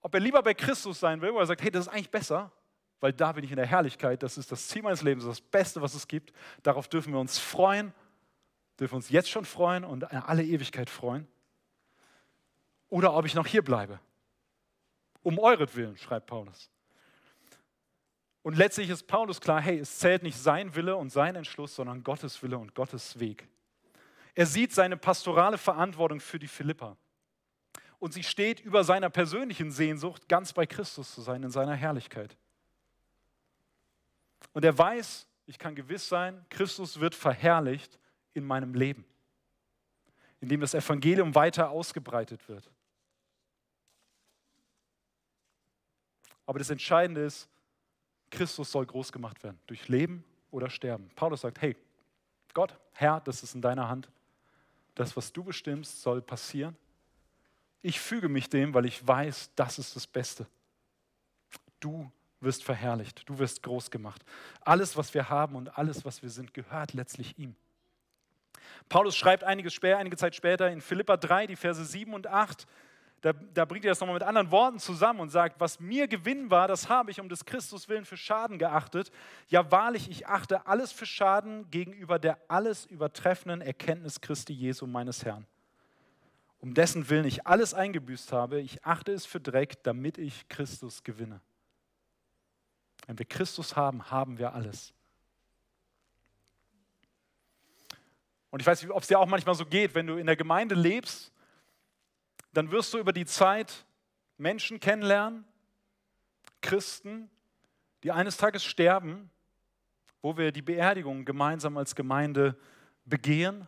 ob 0.00 0.14
er 0.14 0.20
lieber 0.20 0.42
bei 0.42 0.54
Christus 0.54 1.00
sein 1.00 1.20
will, 1.20 1.34
wo 1.34 1.38
er 1.38 1.46
sagt, 1.46 1.62
hey, 1.62 1.70
das 1.70 1.86
ist 1.86 1.92
eigentlich 1.92 2.10
besser, 2.10 2.52
weil 3.00 3.12
da 3.12 3.32
bin 3.32 3.44
ich 3.44 3.50
in 3.50 3.56
der 3.56 3.66
Herrlichkeit, 3.66 4.22
das 4.22 4.38
ist 4.38 4.50
das 4.50 4.68
Ziel 4.68 4.82
meines 4.82 5.02
Lebens, 5.02 5.24
das, 5.24 5.40
Beste, 5.40 5.80
was 5.80 5.94
es 5.94 6.08
gibt. 6.08 6.32
Darauf 6.62 6.88
dürfen 6.88 7.12
wir 7.12 7.20
uns 7.20 7.38
freuen, 7.38 7.92
dürfen 8.78 8.96
uns 8.96 9.10
jetzt 9.10 9.30
schon 9.30 9.44
freuen 9.44 9.84
und 9.84 10.04
in 10.04 10.18
alle 10.18 10.44
Ewigkeit 10.44 10.90
freuen. 10.90 11.26
Oder 12.88 13.14
ob 13.14 13.26
ich 13.26 13.34
noch 13.34 13.46
hier 13.46 13.62
bleibe. 13.62 14.00
Um 15.22 15.38
euretwillen, 15.38 15.96
schreibt 15.96 16.26
Paulus. 16.26 16.70
Und 18.42 18.56
letztlich 18.56 18.88
ist 18.88 19.06
Paulus 19.06 19.40
klar, 19.40 19.60
hey, 19.60 19.78
es 19.78 19.98
zählt 19.98 20.22
nicht 20.22 20.38
sein 20.38 20.74
Wille 20.74 20.96
und 20.96 21.10
sein 21.10 21.36
Entschluss, 21.36 21.74
sondern 21.74 22.02
Gottes 22.02 22.42
Wille 22.42 22.56
und 22.56 22.74
Gottes 22.74 23.18
Weg. 23.20 23.46
Er 24.34 24.46
sieht 24.46 24.72
seine 24.72 24.96
pastorale 24.96 25.58
Verantwortung 25.58 26.20
für 26.20 26.38
die 26.38 26.48
Philippa. 26.48 26.96
Und 27.98 28.14
sie 28.14 28.22
steht 28.22 28.60
über 28.60 28.84
seiner 28.84 29.10
persönlichen 29.10 29.72
Sehnsucht, 29.72 30.28
ganz 30.28 30.52
bei 30.52 30.64
Christus 30.64 31.12
zu 31.12 31.20
sein, 31.20 31.42
in 31.42 31.50
seiner 31.50 31.74
Herrlichkeit. 31.74 32.36
Und 34.52 34.64
er 34.64 34.76
weiß, 34.76 35.26
ich 35.46 35.58
kann 35.58 35.74
gewiss 35.74 36.08
sein, 36.08 36.44
Christus 36.50 37.00
wird 37.00 37.14
verherrlicht 37.14 37.98
in 38.34 38.44
meinem 38.44 38.74
Leben, 38.74 39.04
indem 40.40 40.60
das 40.60 40.74
Evangelium 40.74 41.34
weiter 41.34 41.70
ausgebreitet 41.70 42.48
wird. 42.48 42.70
Aber 46.46 46.58
das 46.58 46.70
Entscheidende 46.70 47.24
ist, 47.24 47.48
Christus 48.30 48.70
soll 48.70 48.86
groß 48.86 49.12
gemacht 49.12 49.42
werden, 49.42 49.58
durch 49.66 49.88
Leben 49.88 50.24
oder 50.50 50.70
Sterben. 50.70 51.10
Paulus 51.14 51.42
sagt, 51.42 51.60
hey, 51.60 51.76
Gott, 52.54 52.78
Herr, 52.92 53.20
das 53.20 53.42
ist 53.42 53.54
in 53.54 53.62
deiner 53.62 53.88
Hand. 53.88 54.10
Das, 54.94 55.16
was 55.16 55.32
du 55.32 55.44
bestimmst, 55.44 56.02
soll 56.02 56.20
passieren. 56.20 56.76
Ich 57.82 58.00
füge 58.00 58.28
mich 58.28 58.48
dem, 58.48 58.74
weil 58.74 58.86
ich 58.86 59.06
weiß, 59.06 59.50
das 59.54 59.78
ist 59.78 59.94
das 59.94 60.06
Beste. 60.06 60.46
Du 61.80 62.10
wirst 62.40 62.64
verherrlicht, 62.64 63.28
du 63.28 63.38
wirst 63.38 63.62
groß 63.62 63.90
gemacht. 63.90 64.24
Alles, 64.60 64.96
was 64.96 65.12
wir 65.14 65.28
haben 65.28 65.56
und 65.56 65.76
alles, 65.76 66.04
was 66.04 66.22
wir 66.22 66.30
sind, 66.30 66.54
gehört 66.54 66.92
letztlich 66.92 67.38
ihm. 67.38 67.56
Paulus 68.88 69.16
schreibt 69.16 69.44
einige, 69.44 69.70
einige 69.96 70.16
Zeit 70.16 70.34
später 70.34 70.70
in 70.70 70.80
Philippa 70.80 71.16
3, 71.16 71.46
die 71.48 71.56
Verse 71.56 71.84
7 71.84 72.14
und 72.14 72.26
8, 72.26 72.66
da, 73.20 73.32
da 73.32 73.64
bringt 73.64 73.84
er 73.84 73.90
das 73.90 74.00
nochmal 74.00 74.14
mit 74.14 74.22
anderen 74.22 74.50
Worten 74.52 74.78
zusammen 74.78 75.18
und 75.20 75.30
sagt, 75.30 75.58
was 75.58 75.80
mir 75.80 76.06
Gewinn 76.06 76.50
war, 76.50 76.68
das 76.68 76.88
habe 76.88 77.10
ich 77.10 77.20
um 77.20 77.28
des 77.28 77.44
Christus 77.44 77.88
willen 77.88 78.04
für 78.04 78.16
Schaden 78.16 78.58
geachtet. 78.58 79.10
Ja 79.48 79.72
wahrlich, 79.72 80.08
ich 80.08 80.28
achte 80.28 80.66
alles 80.66 80.92
für 80.92 81.06
Schaden 81.06 81.68
gegenüber 81.70 82.20
der 82.20 82.38
alles 82.46 82.86
übertreffenden 82.86 83.60
Erkenntnis 83.60 84.20
Christi 84.20 84.52
Jesu 84.52 84.86
meines 84.86 85.24
Herrn. 85.24 85.46
Um 86.60 86.74
dessen 86.74 87.08
Willen 87.08 87.24
ich 87.24 87.46
alles 87.46 87.74
eingebüßt 87.74 88.32
habe, 88.32 88.60
ich 88.60 88.84
achte 88.84 89.12
es 89.12 89.26
für 89.26 89.40
Dreck, 89.40 89.82
damit 89.82 90.18
ich 90.18 90.48
Christus 90.48 91.02
gewinne. 91.02 91.40
Wenn 93.08 93.18
wir 93.18 93.26
Christus 93.26 93.74
haben, 93.74 94.08
haben 94.12 94.38
wir 94.38 94.54
alles. 94.54 94.94
Und 98.50 98.60
ich 98.60 98.66
weiß 98.66 98.80
nicht, 98.80 98.92
ob 98.92 99.02
es 99.02 99.08
dir 99.08 99.18
auch 99.18 99.26
manchmal 99.26 99.56
so 99.56 99.66
geht, 99.66 99.96
wenn 99.96 100.06
du 100.06 100.16
in 100.16 100.26
der 100.26 100.36
Gemeinde 100.36 100.76
lebst 100.76 101.32
dann 102.52 102.70
wirst 102.70 102.92
du 102.92 102.98
über 102.98 103.12
die 103.12 103.26
Zeit 103.26 103.86
Menschen 104.36 104.80
kennenlernen, 104.80 105.44
Christen, 106.60 107.30
die 108.02 108.12
eines 108.12 108.36
Tages 108.36 108.64
sterben, 108.64 109.30
wo 110.22 110.36
wir 110.36 110.50
die 110.50 110.62
Beerdigung 110.62 111.24
gemeinsam 111.24 111.76
als 111.76 111.94
Gemeinde 111.94 112.58
begehen, 113.04 113.66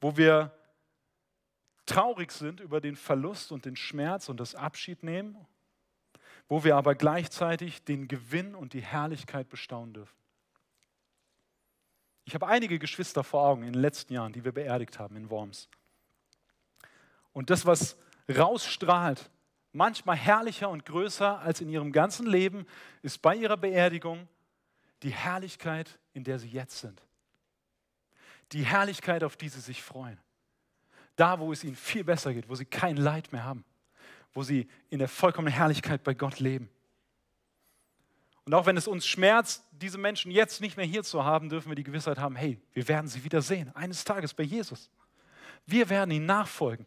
wo 0.00 0.16
wir 0.16 0.52
traurig 1.86 2.32
sind 2.32 2.60
über 2.60 2.80
den 2.80 2.96
Verlust 2.96 3.52
und 3.52 3.64
den 3.64 3.76
Schmerz 3.76 4.28
und 4.28 4.38
das 4.38 4.54
Abschied 4.54 5.02
nehmen, 5.02 5.36
wo 6.48 6.64
wir 6.64 6.76
aber 6.76 6.94
gleichzeitig 6.94 7.84
den 7.84 8.08
Gewinn 8.08 8.54
und 8.54 8.72
die 8.72 8.82
Herrlichkeit 8.82 9.48
bestaunen 9.48 9.94
dürfen. 9.94 10.16
Ich 12.24 12.34
habe 12.34 12.46
einige 12.46 12.78
Geschwister 12.78 13.22
vor 13.22 13.42
Augen 13.42 13.62
in 13.62 13.72
den 13.72 13.80
letzten 13.80 14.12
Jahren, 14.12 14.32
die 14.32 14.44
wir 14.44 14.52
beerdigt 14.52 14.98
haben 14.98 15.16
in 15.16 15.30
Worms. 15.30 15.68
Und 17.32 17.50
das, 17.50 17.66
was 17.66 17.96
rausstrahlt, 18.28 19.30
manchmal 19.72 20.16
herrlicher 20.16 20.68
und 20.68 20.84
größer 20.84 21.38
als 21.40 21.60
in 21.60 21.68
ihrem 21.68 21.92
ganzen 21.92 22.26
Leben, 22.26 22.66
ist 23.02 23.22
bei 23.22 23.36
ihrer 23.36 23.56
Beerdigung 23.56 24.28
die 25.02 25.10
Herrlichkeit, 25.10 25.98
in 26.14 26.24
der 26.24 26.38
sie 26.38 26.48
jetzt 26.48 26.80
sind. 26.80 27.00
Die 28.52 28.64
Herrlichkeit, 28.64 29.22
auf 29.22 29.36
die 29.36 29.48
sie 29.48 29.60
sich 29.60 29.82
freuen. 29.82 30.18
Da, 31.14 31.38
wo 31.38 31.52
es 31.52 31.62
ihnen 31.62 31.76
viel 31.76 32.04
besser 32.04 32.32
geht, 32.32 32.48
wo 32.48 32.54
sie 32.54 32.64
kein 32.64 32.96
Leid 32.96 33.32
mehr 33.32 33.44
haben, 33.44 33.64
wo 34.36 34.42
sie 34.42 34.68
in 34.90 34.98
der 34.98 35.08
vollkommenen 35.08 35.54
Herrlichkeit 35.54 36.04
bei 36.04 36.12
Gott 36.12 36.40
leben. 36.40 36.68
Und 38.44 38.52
auch 38.52 38.66
wenn 38.66 38.76
es 38.76 38.86
uns 38.86 39.06
schmerzt, 39.06 39.64
diese 39.72 39.96
Menschen 39.96 40.30
jetzt 40.30 40.60
nicht 40.60 40.76
mehr 40.76 40.84
hier 40.84 41.02
zu 41.02 41.24
haben, 41.24 41.48
dürfen 41.48 41.70
wir 41.70 41.74
die 41.74 41.82
Gewissheit 41.82 42.18
haben, 42.18 42.36
hey, 42.36 42.60
wir 42.74 42.86
werden 42.86 43.08
sie 43.08 43.24
wieder 43.24 43.40
sehen, 43.40 43.74
eines 43.74 44.04
Tages 44.04 44.34
bei 44.34 44.42
Jesus. 44.42 44.90
Wir 45.64 45.88
werden 45.88 46.10
ihnen 46.10 46.26
nachfolgen. 46.26 46.86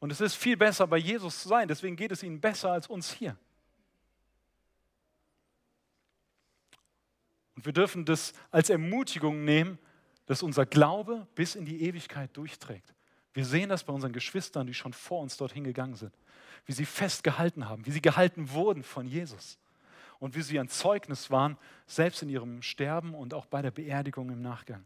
Und 0.00 0.10
es 0.10 0.20
ist 0.20 0.34
viel 0.34 0.56
besser, 0.56 0.88
bei 0.88 0.98
Jesus 0.98 1.40
zu 1.40 1.48
sein. 1.48 1.68
Deswegen 1.68 1.94
geht 1.94 2.10
es 2.10 2.24
ihnen 2.24 2.40
besser 2.40 2.72
als 2.72 2.88
uns 2.88 3.12
hier. 3.12 3.36
Und 7.54 7.64
wir 7.64 7.72
dürfen 7.72 8.04
das 8.04 8.32
als 8.50 8.70
Ermutigung 8.70 9.44
nehmen, 9.44 9.78
dass 10.26 10.42
unser 10.42 10.66
Glaube 10.66 11.28
bis 11.36 11.54
in 11.54 11.64
die 11.64 11.82
Ewigkeit 11.82 12.36
durchträgt. 12.36 12.92
Wir 13.32 13.44
sehen 13.44 13.68
das 13.68 13.84
bei 13.84 13.92
unseren 13.92 14.12
Geschwistern, 14.12 14.66
die 14.66 14.74
schon 14.74 14.92
vor 14.92 15.20
uns 15.20 15.36
dorthin 15.36 15.64
gegangen 15.64 15.94
sind, 15.94 16.12
wie 16.66 16.72
sie 16.72 16.84
festgehalten 16.84 17.68
haben, 17.68 17.86
wie 17.86 17.92
sie 17.92 18.02
gehalten 18.02 18.50
wurden 18.50 18.82
von 18.82 19.06
Jesus 19.06 19.58
und 20.18 20.34
wie 20.34 20.42
sie 20.42 20.58
ein 20.58 20.68
Zeugnis 20.68 21.30
waren, 21.30 21.56
selbst 21.86 22.22
in 22.22 22.28
ihrem 22.28 22.62
Sterben 22.62 23.14
und 23.14 23.34
auch 23.34 23.46
bei 23.46 23.62
der 23.62 23.70
Beerdigung 23.70 24.30
im 24.30 24.42
Nachgang. 24.42 24.84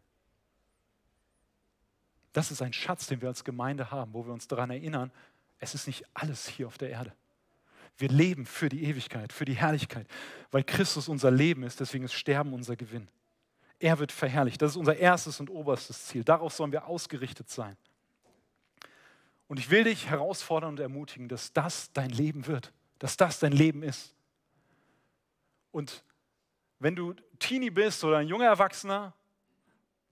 Das 2.33 2.51
ist 2.51 2.61
ein 2.61 2.73
Schatz, 2.73 3.07
den 3.07 3.21
wir 3.21 3.29
als 3.29 3.43
Gemeinde 3.43 3.91
haben, 3.91 4.13
wo 4.13 4.25
wir 4.25 4.33
uns 4.33 4.47
daran 4.47 4.69
erinnern, 4.69 5.11
es 5.59 5.73
ist 5.73 5.87
nicht 5.87 6.05
alles 6.13 6.47
hier 6.47 6.67
auf 6.67 6.77
der 6.77 6.89
Erde. 6.89 7.13
Wir 7.97 8.09
leben 8.09 8.45
für 8.45 8.67
die 8.67 8.83
Ewigkeit, 8.83 9.31
für 9.31 9.45
die 9.45 9.53
Herrlichkeit, 9.53 10.05
weil 10.51 10.63
Christus 10.63 11.07
unser 11.07 11.31
Leben 11.31 11.63
ist, 11.63 11.79
deswegen 11.79 12.03
ist 12.03 12.13
Sterben 12.13 12.53
unser 12.53 12.75
Gewinn. 12.75 13.07
Er 13.79 13.99
wird 13.99 14.11
verherrlicht. 14.11 14.61
Das 14.61 14.71
ist 14.71 14.77
unser 14.77 14.97
erstes 14.97 15.39
und 15.39 15.49
oberstes 15.49 16.05
Ziel. 16.05 16.23
Darauf 16.23 16.53
sollen 16.53 16.71
wir 16.71 16.87
ausgerichtet 16.87 17.49
sein. 17.49 17.77
Und 19.47 19.59
ich 19.59 19.69
will 19.69 19.83
dich 19.83 20.07
herausfordern 20.07 20.71
und 20.71 20.79
ermutigen, 20.79 21.27
dass 21.27 21.53
das 21.53 21.91
dein 21.93 22.09
Leben 22.09 22.47
wird, 22.47 22.73
dass 22.99 23.17
das 23.17 23.39
dein 23.39 23.51
Leben 23.51 23.83
ist. 23.83 24.15
Und 25.71 26.03
wenn 26.79 26.95
du 26.95 27.13
Teenie 27.39 27.69
bist 27.69 28.03
oder 28.03 28.17
ein 28.17 28.27
junger 28.27 28.45
Erwachsener, 28.45 29.13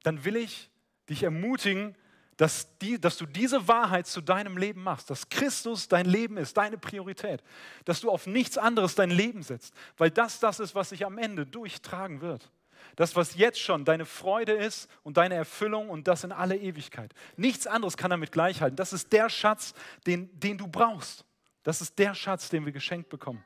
dann 0.03 0.23
will 0.25 0.35
ich 0.35 0.69
dich 1.09 1.23
ermutigen, 1.23 1.95
dass, 2.37 2.77
die, 2.79 2.99
dass 2.99 3.17
du 3.17 3.25
diese 3.25 3.67
Wahrheit 3.67 4.07
zu 4.07 4.21
deinem 4.21 4.57
Leben 4.57 4.83
machst, 4.83 5.09
dass 5.09 5.29
Christus 5.29 5.87
dein 5.87 6.05
Leben 6.05 6.37
ist, 6.37 6.57
deine 6.57 6.77
Priorität, 6.77 7.43
dass 7.85 8.01
du 8.01 8.09
auf 8.09 8.25
nichts 8.27 8.57
anderes 8.57 8.95
dein 8.95 9.11
Leben 9.11 9.43
setzt, 9.43 9.73
weil 9.97 10.09
das 10.09 10.39
das 10.39 10.59
ist, 10.59 10.73
was 10.73 10.89
sich 10.89 11.05
am 11.05 11.17
Ende 11.17 11.45
durchtragen 11.45 12.21
wird. 12.21 12.49
Das, 12.95 13.15
was 13.15 13.35
jetzt 13.35 13.59
schon 13.59 13.85
deine 13.85 14.05
Freude 14.05 14.53
ist 14.53 14.89
und 15.03 15.17
deine 15.17 15.35
Erfüllung 15.35 15.89
und 15.89 16.07
das 16.07 16.23
in 16.23 16.31
alle 16.31 16.57
Ewigkeit. 16.57 17.13
Nichts 17.37 17.65
anderes 17.65 17.97
kann 17.97 18.11
damit 18.11 18.31
gleichhalten. 18.31 18.75
Das 18.75 18.93
ist 18.93 19.11
der 19.11 19.29
Schatz, 19.29 19.73
den, 20.05 20.29
den 20.39 20.57
du 20.57 20.67
brauchst. 20.67 21.25
Das 21.63 21.81
ist 21.81 21.97
der 21.97 22.13
Schatz, 22.13 22.49
den 22.49 22.65
wir 22.65 22.71
geschenkt 22.71 23.09
bekommen. 23.09 23.43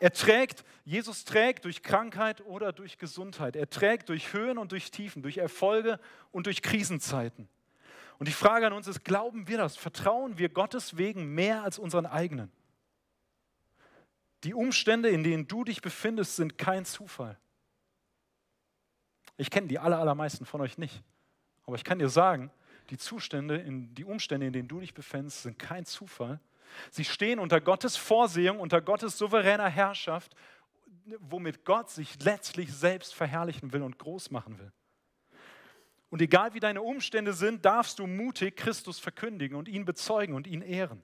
Er 0.00 0.12
trägt, 0.12 0.64
Jesus 0.84 1.24
trägt 1.24 1.64
durch 1.64 1.82
Krankheit 1.82 2.42
oder 2.42 2.72
durch 2.72 2.98
Gesundheit. 2.98 3.56
Er 3.56 3.70
trägt 3.70 4.10
durch 4.10 4.34
Höhen 4.34 4.58
und 4.58 4.72
durch 4.72 4.90
Tiefen, 4.90 5.22
durch 5.22 5.38
Erfolge 5.38 5.98
und 6.30 6.46
durch 6.46 6.60
Krisenzeiten. 6.60 7.48
Und 8.18 8.28
die 8.28 8.32
Frage 8.32 8.66
an 8.66 8.72
uns 8.72 8.86
ist, 8.86 9.04
glauben 9.04 9.48
wir 9.48 9.58
das? 9.58 9.76
Vertrauen 9.76 10.38
wir 10.38 10.48
Gottes 10.48 10.98
Wegen 10.98 11.34
mehr 11.34 11.62
als 11.62 11.78
unseren 11.78 12.06
eigenen? 12.06 12.52
Die 14.44 14.54
Umstände, 14.54 15.08
in 15.08 15.24
denen 15.24 15.48
du 15.48 15.64
dich 15.64 15.80
befindest, 15.82 16.36
sind 16.36 16.58
kein 16.58 16.84
Zufall. 16.84 17.38
Ich 19.36 19.50
kenne 19.50 19.68
die 19.68 19.78
aller, 19.78 19.98
allermeisten 19.98 20.44
von 20.44 20.60
euch 20.60 20.78
nicht. 20.78 21.02
Aber 21.64 21.76
ich 21.76 21.84
kann 21.84 21.98
dir 21.98 22.08
sagen, 22.08 22.50
die 22.90 22.98
Zustände, 22.98 23.56
in, 23.56 23.94
die 23.94 24.04
Umstände, 24.04 24.46
in 24.46 24.52
denen 24.52 24.68
du 24.68 24.80
dich 24.80 24.94
befindest, 24.94 25.42
sind 25.42 25.58
kein 25.58 25.84
Zufall. 25.84 26.40
Sie 26.90 27.04
stehen 27.04 27.38
unter 27.38 27.60
Gottes 27.60 27.96
Vorsehung, 27.96 28.60
unter 28.60 28.80
Gottes 28.80 29.18
souveräner 29.18 29.68
Herrschaft, 29.68 30.34
womit 31.18 31.64
Gott 31.64 31.90
sich 31.90 32.22
letztlich 32.22 32.72
selbst 32.72 33.14
verherrlichen 33.14 33.72
will 33.72 33.82
und 33.82 33.98
groß 33.98 34.30
machen 34.30 34.58
will. 34.58 34.72
Und 36.10 36.20
egal 36.20 36.52
wie 36.54 36.60
deine 36.60 36.82
Umstände 36.82 37.32
sind, 37.32 37.64
darfst 37.64 37.98
du 37.98 38.06
mutig 38.06 38.56
Christus 38.56 38.98
verkündigen 38.98 39.56
und 39.56 39.68
ihn 39.68 39.84
bezeugen 39.84 40.34
und 40.34 40.46
ihn 40.46 40.60
ehren. 40.60 41.02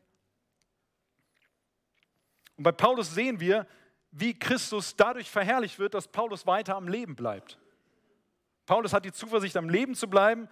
Und 2.57 2.65
bei 2.65 2.73
Paulus 2.73 3.15
sehen 3.15 3.41
wir, 3.41 3.67
wie 4.11 4.39
Christus 4.39 4.97
dadurch 4.97 5.31
verherrlicht 5.31 5.79
wird, 5.79 5.95
dass 5.95 6.09
Paulus 6.09 6.47
weiter 6.47 6.77
am 6.77 6.89
Leben 6.89 7.15
bleibt. 7.15 7.59
Paulus 8.69 8.93
hat 8.93 9.07
die 9.07 9.13
Zuversicht, 9.13 9.57
am 9.57 9.71
Leben 9.71 9.95
zu 9.95 10.11
bleiben 10.11 10.47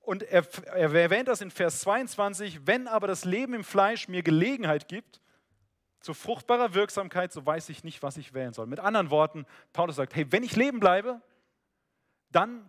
Und 0.00 0.24
er, 0.24 0.44
er 0.74 0.92
erwähnt 0.92 1.28
das 1.28 1.40
in 1.40 1.52
Vers 1.52 1.78
22, 1.82 2.66
wenn 2.66 2.88
aber 2.88 3.06
das 3.06 3.24
Leben 3.24 3.54
im 3.54 3.62
Fleisch 3.62 4.08
mir 4.08 4.24
Gelegenheit 4.24 4.88
gibt, 4.88 5.20
zu 6.00 6.14
fruchtbarer 6.14 6.74
Wirksamkeit, 6.74 7.32
so 7.32 7.46
weiß 7.46 7.68
ich 7.68 7.84
nicht, 7.84 8.02
was 8.02 8.16
ich 8.16 8.34
wählen 8.34 8.52
soll. 8.52 8.66
Mit 8.66 8.80
anderen 8.80 9.08
Worten, 9.10 9.46
Paulus 9.72 9.94
sagt, 9.94 10.16
hey, 10.16 10.26
wenn 10.32 10.42
ich 10.42 10.56
leben 10.56 10.80
bleibe, 10.80 11.22
dann 12.32 12.68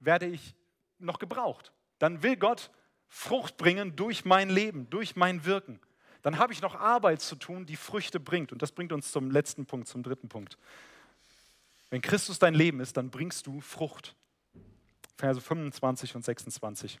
werde 0.00 0.26
ich 0.26 0.56
noch 0.98 1.20
gebraucht. 1.20 1.72
Dann 2.00 2.24
will 2.24 2.36
Gott 2.36 2.72
Frucht 3.06 3.56
bringen 3.56 3.94
durch 3.94 4.24
mein 4.24 4.50
Leben, 4.50 4.90
durch 4.90 5.14
mein 5.14 5.44
Wirken. 5.44 5.78
Dann 6.22 6.38
habe 6.38 6.52
ich 6.52 6.60
noch 6.60 6.74
Arbeit 6.74 7.20
zu 7.20 7.36
tun, 7.36 7.66
die 7.66 7.76
Früchte 7.76 8.18
bringt. 8.18 8.50
Und 8.50 8.62
das 8.62 8.72
bringt 8.72 8.92
uns 8.92 9.12
zum 9.12 9.30
letzten 9.30 9.64
Punkt, 9.64 9.86
zum 9.86 10.02
dritten 10.02 10.28
Punkt. 10.28 10.58
Wenn 11.90 12.02
Christus 12.02 12.40
dein 12.40 12.54
Leben 12.54 12.80
ist, 12.80 12.96
dann 12.96 13.10
bringst 13.10 13.46
du 13.46 13.60
Frucht. 13.60 14.16
Verse 15.16 15.40
25 15.40 16.14
und 16.16 16.24
26. 16.24 17.00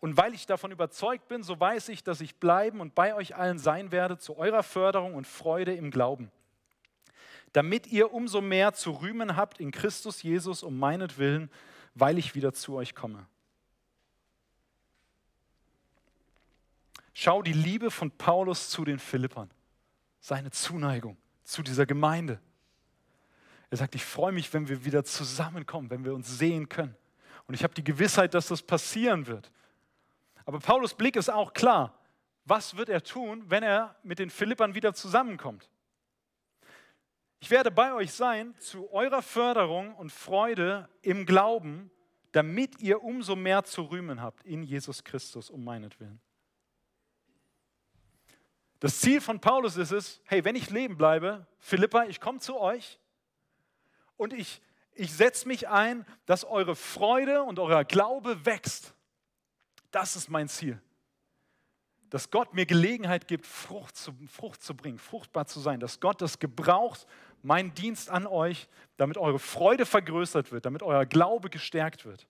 Und 0.00 0.16
weil 0.16 0.34
ich 0.34 0.46
davon 0.46 0.70
überzeugt 0.70 1.28
bin, 1.28 1.42
so 1.42 1.58
weiß 1.58 1.88
ich, 1.88 2.04
dass 2.04 2.20
ich 2.20 2.36
bleiben 2.36 2.80
und 2.80 2.94
bei 2.94 3.14
euch 3.14 3.36
allen 3.36 3.58
sein 3.58 3.92
werde 3.92 4.18
zu 4.18 4.36
eurer 4.36 4.62
Förderung 4.62 5.14
und 5.14 5.26
Freude 5.26 5.74
im 5.74 5.90
Glauben, 5.90 6.30
damit 7.52 7.86
ihr 7.86 8.12
umso 8.12 8.40
mehr 8.40 8.74
zu 8.74 8.90
rühmen 8.90 9.36
habt 9.36 9.60
in 9.60 9.70
Christus 9.70 10.22
Jesus 10.22 10.62
um 10.62 10.78
meinetwillen, 10.78 11.50
weil 11.94 12.18
ich 12.18 12.34
wieder 12.34 12.52
zu 12.52 12.74
euch 12.74 12.94
komme. 12.94 13.26
Schau 17.14 17.40
die 17.40 17.54
Liebe 17.54 17.90
von 17.90 18.10
Paulus 18.10 18.68
zu 18.68 18.84
den 18.84 18.98
Philippern, 18.98 19.50
seine 20.20 20.50
Zuneigung 20.50 21.16
zu 21.44 21.62
dieser 21.62 21.86
Gemeinde. 21.86 22.38
Er 23.70 23.78
sagt, 23.78 23.94
ich 23.94 24.04
freue 24.04 24.32
mich, 24.32 24.52
wenn 24.52 24.68
wir 24.68 24.84
wieder 24.84 25.02
zusammenkommen, 25.02 25.88
wenn 25.88 26.04
wir 26.04 26.14
uns 26.14 26.38
sehen 26.38 26.68
können. 26.68 26.94
Und 27.46 27.54
ich 27.54 27.62
habe 27.62 27.74
die 27.74 27.84
Gewissheit, 27.84 28.34
dass 28.34 28.48
das 28.48 28.62
passieren 28.62 29.26
wird. 29.26 29.50
Aber 30.44 30.58
Paulus 30.58 30.94
Blick 30.94 31.16
ist 31.16 31.28
auch 31.30 31.52
klar. 31.52 31.98
Was 32.44 32.76
wird 32.76 32.88
er 32.88 33.02
tun, 33.02 33.44
wenn 33.48 33.62
er 33.62 33.96
mit 34.02 34.18
den 34.18 34.30
Philippern 34.30 34.74
wieder 34.74 34.94
zusammenkommt? 34.94 35.68
Ich 37.40 37.50
werde 37.50 37.70
bei 37.70 37.92
euch 37.92 38.12
sein 38.12 38.54
zu 38.58 38.90
eurer 38.92 39.22
Förderung 39.22 39.94
und 39.94 40.10
Freude 40.10 40.88
im 41.02 41.26
Glauben, 41.26 41.90
damit 42.32 42.80
ihr 42.80 43.02
umso 43.02 43.36
mehr 43.36 43.64
zu 43.64 43.82
rühmen 43.82 44.20
habt 44.20 44.44
in 44.44 44.62
Jesus 44.62 45.04
Christus 45.04 45.50
um 45.50 45.64
meinetwillen. 45.64 46.20
Das 48.78 49.00
Ziel 49.00 49.20
von 49.20 49.40
Paulus 49.40 49.76
ist 49.76 49.90
es, 49.90 50.20
hey, 50.26 50.44
wenn 50.44 50.54
ich 50.54 50.70
leben 50.70 50.96
bleibe, 50.96 51.46
Philippa, 51.58 52.04
ich 52.04 52.20
komme 52.20 52.40
zu 52.40 52.58
euch 52.58 53.00
und 54.16 54.32
ich, 54.32 54.60
ich 54.96 55.12
setze 55.12 55.46
mich 55.46 55.68
ein, 55.68 56.04
dass 56.26 56.44
eure 56.44 56.74
Freude 56.74 57.42
und 57.42 57.58
euer 57.58 57.84
Glaube 57.84 58.44
wächst. 58.44 58.94
Das 59.90 60.16
ist 60.16 60.28
mein 60.28 60.48
Ziel. 60.48 60.80
Dass 62.10 62.30
Gott 62.30 62.54
mir 62.54 62.66
Gelegenheit 62.66 63.28
gibt, 63.28 63.46
Frucht 63.46 63.96
zu, 63.96 64.14
Frucht 64.28 64.62
zu 64.62 64.74
bringen, 64.74 64.98
fruchtbar 64.98 65.46
zu 65.46 65.60
sein. 65.60 65.80
Dass 65.80 66.00
Gott 66.00 66.20
das 66.20 66.38
gebraucht, 66.38 67.06
mein 67.42 67.74
Dienst 67.74 68.10
an 68.10 68.26
euch, 68.26 68.68
damit 68.96 69.18
eure 69.18 69.38
Freude 69.38 69.86
vergrößert 69.86 70.52
wird, 70.52 70.66
damit 70.66 70.82
euer 70.82 71.06
Glaube 71.06 71.50
gestärkt 71.50 72.04
wird. 72.04 72.26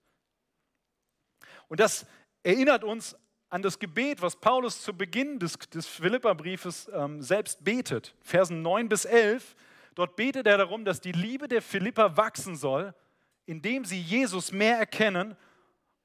Und 1.68 1.80
das 1.80 2.06
erinnert 2.42 2.84
uns 2.84 3.16
an 3.48 3.62
das 3.62 3.78
Gebet, 3.78 4.22
was 4.22 4.36
Paulus 4.36 4.82
zu 4.82 4.92
Beginn 4.96 5.38
des, 5.38 5.58
des 5.72 5.86
Philipperbriefes 5.86 6.90
ähm, 6.92 7.22
selbst 7.22 7.62
betet, 7.64 8.14
Versen 8.20 8.62
9 8.62 8.88
bis 8.88 9.04
11. 9.04 9.56
Dort 9.96 10.14
betet 10.14 10.46
er 10.46 10.58
darum, 10.58 10.84
dass 10.84 11.00
die 11.00 11.12
Liebe 11.12 11.48
der 11.48 11.62
Philipper 11.62 12.18
wachsen 12.18 12.54
soll, 12.54 12.94
indem 13.46 13.86
sie 13.86 14.00
Jesus 14.00 14.52
mehr 14.52 14.78
erkennen 14.78 15.36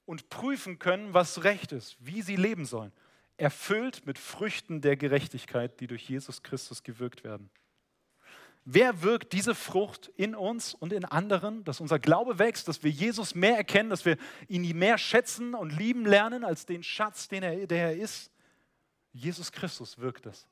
und 0.05 0.29
prüfen 0.29 0.79
können, 0.79 1.13
was 1.13 1.43
recht 1.43 1.73
ist, 1.73 1.97
wie 1.99 2.21
sie 2.21 2.37
leben 2.37 2.65
sollen. 2.65 2.93
Erfüllt 3.35 4.05
mit 4.05 4.17
Früchten 4.17 4.79
der 4.79 4.95
Gerechtigkeit, 4.95 5.79
die 5.81 5.87
durch 5.87 6.07
Jesus 6.07 6.41
Christus 6.41 6.83
gewirkt 6.83 7.25
werden. 7.25 7.49
Wer 8.63 9.01
wirkt 9.01 9.33
diese 9.33 9.55
Frucht 9.55 10.09
in 10.15 10.35
uns 10.35 10.73
und 10.73 10.93
in 10.93 11.03
anderen, 11.03 11.65
dass 11.65 11.81
unser 11.81 11.99
Glaube 11.99 12.39
wächst, 12.39 12.69
dass 12.69 12.83
wir 12.83 12.91
Jesus 12.91 13.35
mehr 13.35 13.57
erkennen, 13.57 13.89
dass 13.89 14.05
wir 14.05 14.15
ihn 14.47 14.77
mehr 14.77 14.97
schätzen 14.97 15.53
und 15.53 15.71
lieben 15.71 16.05
lernen 16.05 16.45
als 16.45 16.65
den 16.65 16.81
Schatz, 16.83 17.27
den 17.27 17.43
er, 17.43 17.67
der 17.67 17.89
er 17.89 17.97
ist? 17.97 18.31
Jesus 19.11 19.51
Christus 19.51 19.97
wirkt 19.97 20.27
das. 20.27 20.47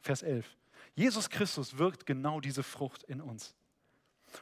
Vers 0.00 0.22
11. 0.22 0.46
Jesus 0.94 1.28
Christus 1.28 1.78
wirkt 1.78 2.06
genau 2.06 2.40
diese 2.40 2.62
Frucht 2.62 3.02
in 3.04 3.20
uns. 3.20 3.54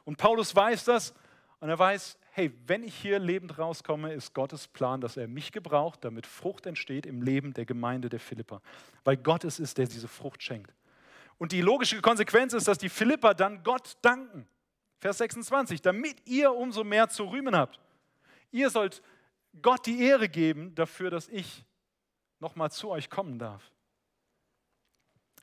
Und 0.04 0.18
Paulus 0.18 0.54
weiß 0.54 0.84
das 0.84 1.14
und 1.60 1.68
er 1.68 1.78
weiß, 1.78 2.18
hey, 2.32 2.52
wenn 2.66 2.82
ich 2.82 2.94
hier 2.94 3.18
lebend 3.18 3.58
rauskomme, 3.58 4.12
ist 4.12 4.34
Gottes 4.34 4.66
Plan, 4.68 5.00
dass 5.00 5.16
er 5.16 5.28
mich 5.28 5.52
gebraucht, 5.52 6.04
damit 6.04 6.26
Frucht 6.26 6.66
entsteht 6.66 7.06
im 7.06 7.22
Leben 7.22 7.52
der 7.52 7.66
Gemeinde 7.66 8.08
der 8.08 8.20
Philipper. 8.20 8.62
Weil 9.04 9.16
Gott 9.16 9.44
es 9.44 9.58
ist, 9.58 9.78
der 9.78 9.86
diese 9.86 10.08
Frucht 10.08 10.42
schenkt. 10.42 10.72
Und 11.38 11.52
die 11.52 11.60
logische 11.60 12.00
Konsequenz 12.00 12.52
ist, 12.52 12.68
dass 12.68 12.78
die 12.78 12.88
Philipper 12.88 13.34
dann 13.34 13.62
Gott 13.62 13.96
danken. 14.02 14.46
Vers 14.98 15.18
26, 15.18 15.82
damit 15.82 16.16
ihr 16.26 16.52
umso 16.52 16.84
mehr 16.84 17.08
zu 17.08 17.24
rühmen 17.24 17.56
habt. 17.56 17.80
Ihr 18.52 18.70
sollt 18.70 19.02
Gott 19.60 19.86
die 19.86 20.00
Ehre 20.00 20.28
geben 20.28 20.74
dafür, 20.74 21.10
dass 21.10 21.28
ich 21.28 21.64
nochmal 22.38 22.70
zu 22.70 22.90
euch 22.90 23.10
kommen 23.10 23.38
darf. 23.38 23.71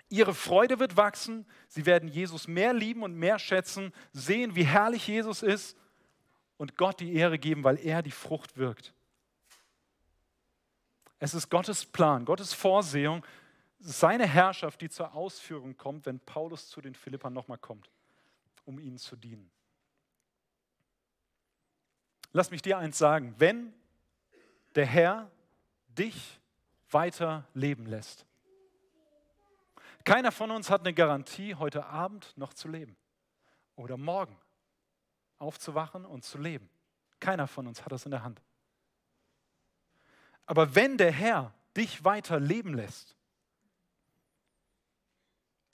Ihre 0.09 0.33
Freude 0.33 0.79
wird 0.79 0.97
wachsen, 0.97 1.45
sie 1.67 1.85
werden 1.85 2.09
Jesus 2.09 2.47
mehr 2.47 2.73
lieben 2.73 3.03
und 3.03 3.13
mehr 3.15 3.37
schätzen, 3.37 3.93
sehen, 4.11 4.55
wie 4.55 4.65
herrlich 4.65 5.07
Jesus 5.07 5.43
ist 5.43 5.77
und 6.57 6.75
Gott 6.77 6.99
die 6.99 7.13
Ehre 7.13 7.37
geben, 7.37 7.63
weil 7.63 7.77
er 7.79 8.01
die 8.01 8.11
Frucht 8.11 8.57
wirkt. 8.57 8.93
Es 11.19 11.33
ist 11.33 11.49
Gottes 11.49 11.85
Plan, 11.85 12.25
Gottes 12.25 12.53
Vorsehung, 12.53 13.23
seine 13.79 14.25
Herrschaft, 14.25 14.81
die 14.81 14.89
zur 14.89 15.13
Ausführung 15.13 15.77
kommt, 15.77 16.05
wenn 16.05 16.19
Paulus 16.19 16.69
zu 16.69 16.81
den 16.81 16.95
Philippern 16.95 17.33
nochmal 17.33 17.57
kommt, 17.59 17.89
um 18.65 18.79
ihnen 18.79 18.97
zu 18.97 19.15
dienen. 19.15 19.51
Lass 22.31 22.51
mich 22.51 22.61
dir 22.61 22.77
eins 22.77 22.97
sagen, 22.97 23.35
wenn 23.37 23.73
der 24.75 24.85
Herr 24.85 25.31
dich 25.87 26.39
weiter 26.89 27.47
leben 27.53 27.85
lässt. 27.85 28.25
Keiner 30.03 30.31
von 30.31 30.51
uns 30.51 30.69
hat 30.69 30.81
eine 30.81 30.93
Garantie, 30.93 31.55
heute 31.55 31.85
Abend 31.85 32.35
noch 32.37 32.53
zu 32.53 32.67
leben 32.67 32.97
oder 33.75 33.97
morgen 33.97 34.37
aufzuwachen 35.37 36.05
und 36.05 36.23
zu 36.23 36.37
leben. 36.37 36.69
Keiner 37.19 37.47
von 37.47 37.67
uns 37.67 37.83
hat 37.83 37.91
das 37.91 38.05
in 38.05 38.11
der 38.11 38.23
Hand. 38.23 38.41
Aber 40.45 40.75
wenn 40.75 40.97
der 40.97 41.11
Herr 41.11 41.53
dich 41.75 42.03
weiter 42.03 42.39
leben 42.39 42.73
lässt, 42.73 43.15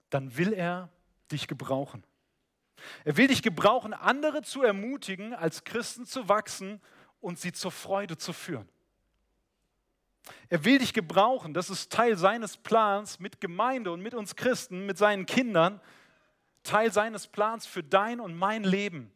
dann 0.09 0.37
will 0.37 0.53
er 0.53 0.89
dich 1.31 1.47
gebrauchen. 1.47 2.03
Er 3.03 3.17
will 3.17 3.27
dich 3.27 3.41
gebrauchen, 3.41 3.93
andere 3.93 4.41
zu 4.41 4.63
ermutigen, 4.63 5.33
als 5.33 5.63
Christen 5.63 6.05
zu 6.05 6.29
wachsen 6.29 6.81
und 7.21 7.39
sie 7.39 7.51
zur 7.51 7.71
Freude 7.71 8.17
zu 8.17 8.33
führen. 8.33 8.69
Er 10.49 10.63
will 10.65 10.79
dich 10.79 10.93
gebrauchen, 10.93 11.53
das 11.53 11.69
ist 11.69 11.91
Teil 11.91 12.17
seines 12.17 12.57
Plans 12.57 13.19
mit 13.19 13.41
Gemeinde 13.41 13.91
und 13.91 14.01
mit 14.01 14.13
uns 14.13 14.35
Christen, 14.35 14.85
mit 14.85 14.97
seinen 14.97 15.25
Kindern, 15.25 15.81
Teil 16.63 16.91
seines 16.91 17.27
Plans 17.27 17.65
für 17.65 17.83
dein 17.83 18.19
und 18.19 18.35
mein 18.35 18.63
Leben, 18.63 19.11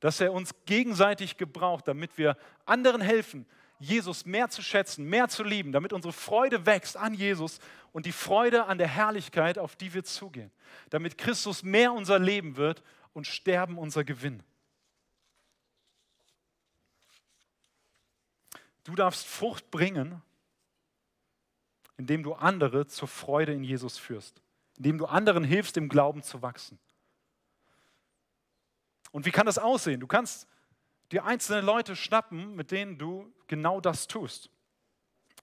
dass 0.00 0.20
er 0.20 0.32
uns 0.32 0.54
gegenseitig 0.64 1.36
gebraucht, 1.36 1.88
damit 1.88 2.16
wir 2.18 2.36
anderen 2.64 3.00
helfen, 3.00 3.46
Jesus 3.78 4.26
mehr 4.26 4.48
zu 4.48 4.62
schätzen, 4.62 5.04
mehr 5.04 5.28
zu 5.28 5.44
lieben, 5.44 5.72
damit 5.72 5.92
unsere 5.92 6.12
Freude 6.12 6.66
wächst 6.66 6.96
an 6.96 7.14
Jesus 7.14 7.60
und 7.92 8.06
die 8.06 8.12
Freude 8.12 8.64
an 8.64 8.78
der 8.78 8.88
Herrlichkeit, 8.88 9.58
auf 9.58 9.76
die 9.76 9.94
wir 9.94 10.04
zugehen. 10.04 10.50
Damit 10.90 11.16
Christus 11.16 11.62
mehr 11.62 11.92
unser 11.92 12.18
Leben 12.18 12.56
wird 12.56 12.82
und 13.12 13.26
Sterben 13.26 13.78
unser 13.78 14.04
Gewinn. 14.04 14.42
Du 18.84 18.94
darfst 18.94 19.26
Frucht 19.26 19.70
bringen, 19.70 20.22
indem 21.98 22.22
du 22.22 22.32
andere 22.32 22.86
zur 22.86 23.08
Freude 23.08 23.52
in 23.52 23.64
Jesus 23.64 23.98
führst, 23.98 24.40
indem 24.78 24.96
du 24.96 25.06
anderen 25.06 25.44
hilfst, 25.44 25.76
im 25.76 25.90
Glauben 25.90 26.22
zu 26.22 26.40
wachsen. 26.40 26.78
Und 29.10 29.26
wie 29.26 29.30
kann 29.30 29.46
das 29.46 29.58
aussehen? 29.58 30.00
Du 30.00 30.06
kannst 30.06 30.46
dir 31.12 31.24
einzelne 31.24 31.60
Leute 31.60 31.96
schnappen, 31.96 32.54
mit 32.54 32.70
denen 32.70 32.98
du 32.98 33.30
genau 33.46 33.80
das 33.80 34.06
tust. 34.06 34.50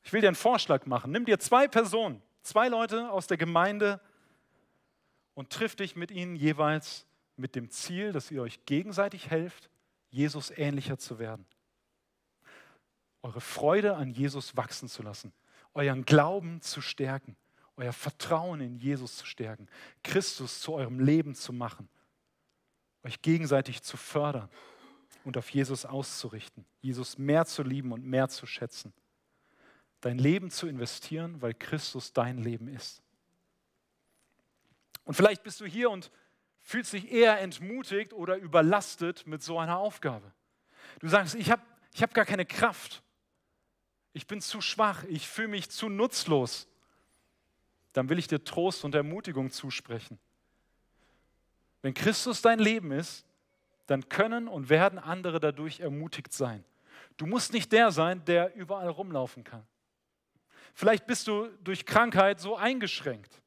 Ich 0.04 0.14
will 0.14 0.22
dir 0.22 0.28
einen 0.28 0.36
Vorschlag 0.36 0.86
machen. 0.86 1.12
Nimm 1.12 1.26
dir 1.26 1.40
zwei 1.40 1.68
Personen, 1.68 2.22
zwei 2.42 2.70
Leute 2.70 3.12
aus 3.12 3.28
der 3.28 3.38
Gemeinde 3.38 4.00
und 5.34 5.50
triff 5.52 5.76
dich 5.76 5.96
mit 5.96 6.12
ihnen 6.12 6.36
jeweils 6.36 7.06
mit 7.36 7.56
dem 7.56 7.70
Ziel, 7.70 8.14
dass 8.14 8.32
ihr 8.32 8.42
euch 8.42 8.66
gegenseitig 8.66 9.30
helft, 9.30 9.70
Jesus 10.10 10.52
ähnlicher 10.52 10.98
zu 10.98 11.20
werden. 11.20 11.46
Eure 13.24 13.42
Freude 13.42 13.96
an 13.96 14.10
Jesus 14.12 14.56
wachsen 14.56 14.88
zu 14.88 15.04
lassen, 15.04 15.34
euren 15.76 16.06
Glauben 16.06 16.62
zu 16.62 16.82
stärken, 16.82 17.36
euer 17.76 17.94
Vertrauen 17.94 18.62
in 18.62 18.78
Jesus 18.78 19.18
zu 19.18 19.26
stärken, 19.26 19.68
Christus 20.04 20.62
zu 20.62 20.74
eurem 20.74 21.00
Leben 21.00 21.36
zu 21.36 21.54
machen, 21.54 21.90
euch 23.04 23.22
gegenseitig 23.22 23.84
zu 23.84 23.98
fördern 23.98 24.50
und 25.26 25.38
auf 25.38 25.50
Jesus 25.50 25.86
auszurichten, 25.86 26.66
Jesus 26.82 27.18
mehr 27.18 27.46
zu 27.46 27.62
lieben 27.62 27.92
und 27.92 28.04
mehr 28.04 28.30
zu 28.30 28.46
schätzen. 28.48 28.94
Dein 30.02 30.18
Leben 30.18 30.50
zu 30.50 30.68
investieren, 30.68 31.42
weil 31.42 31.54
Christus 31.54 32.14
dein 32.14 32.38
Leben 32.38 32.68
ist. 32.68 33.02
Und 35.04 35.14
vielleicht 35.14 35.44
bist 35.44 35.62
du 35.62 35.66
hier 35.66 35.90
und 35.90 36.12
fühlst 36.62 36.94
dich 36.94 37.12
eher 37.12 37.40
entmutigt 37.40 38.14
oder 38.14 38.38
überlastet 38.38 39.28
mit 39.28 39.44
so 39.44 39.60
einer 39.60 39.78
Aufgabe. 39.78 40.32
Du 41.00 41.08
sagst, 41.08 41.36
ich 41.36 41.52
habe 41.52 41.62
ich 41.94 42.04
hab 42.04 42.14
gar 42.14 42.26
keine 42.26 42.46
Kraft. 42.46 43.04
Ich 44.16 44.28
bin 44.28 44.40
zu 44.40 44.62
schwach. 44.62 45.04
Ich 45.10 45.28
fühle 45.28 45.50
mich 45.50 45.70
zu 45.70 45.90
nutzlos. 45.90 46.70
Dann 47.92 48.08
will 48.08 48.18
ich 48.18 48.28
dir 48.28 48.42
Trost 48.42 48.86
und 48.86 48.96
Ermutigung 48.96 49.52
zusprechen. 49.52 50.18
Wenn 51.82 51.94
Christus 51.94 52.42
dein 52.42 52.60
Leben 52.60 52.94
ist, 52.94 53.26
dann 53.88 54.08
können 54.08 54.48
und 54.48 54.70
werden 54.70 55.00
andere 55.00 55.42
dadurch 55.42 55.82
ermutigt 55.82 56.32
sein. 56.32 56.64
Du 57.18 57.26
musst 57.26 57.52
nicht 57.52 57.74
der 57.74 57.92
sein, 57.92 58.24
der 58.24 58.56
überall 58.56 58.88
rumlaufen 58.88 59.44
kann. 59.44 59.68
Vielleicht 60.74 61.06
bist 61.08 61.28
du 61.28 61.50
durch 61.66 61.86
Krankheit 61.86 62.40
so 62.40 62.56
eingeschränkt, 62.56 63.42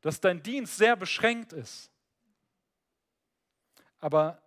dass 0.00 0.22
dein 0.22 0.42
Dienst 0.42 0.78
sehr 0.78 0.96
beschränkt 0.96 1.52
ist. 1.52 1.90
Aber 4.00 4.40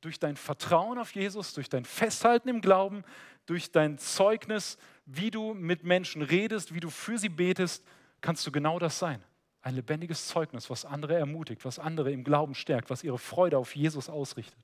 durch 0.00 0.18
dein 0.18 0.36
Vertrauen 0.38 0.98
auf 0.98 1.14
Jesus, 1.14 1.52
durch 1.52 1.68
dein 1.68 1.84
Festhalten 1.84 2.48
im 2.48 2.62
Glauben, 2.62 3.04
durch 3.46 3.70
dein 3.70 3.98
Zeugnis, 3.98 4.78
wie 5.06 5.30
du 5.30 5.54
mit 5.54 5.84
Menschen 5.84 6.22
redest, 6.22 6.74
wie 6.74 6.80
du 6.80 6.90
für 6.90 7.18
sie 7.18 7.28
betest, 7.28 7.84
kannst 8.20 8.46
du 8.46 8.52
genau 8.52 8.78
das 8.78 8.98
sein. 8.98 9.22
Ein 9.60 9.74
lebendiges 9.74 10.28
Zeugnis, 10.28 10.70
was 10.70 10.84
andere 10.84 11.14
ermutigt, 11.14 11.64
was 11.64 11.78
andere 11.78 12.12
im 12.12 12.24
Glauben 12.24 12.54
stärkt, 12.54 12.90
was 12.90 13.04
ihre 13.04 13.18
Freude 13.18 13.58
auf 13.58 13.74
Jesus 13.74 14.08
ausrichtet. 14.08 14.58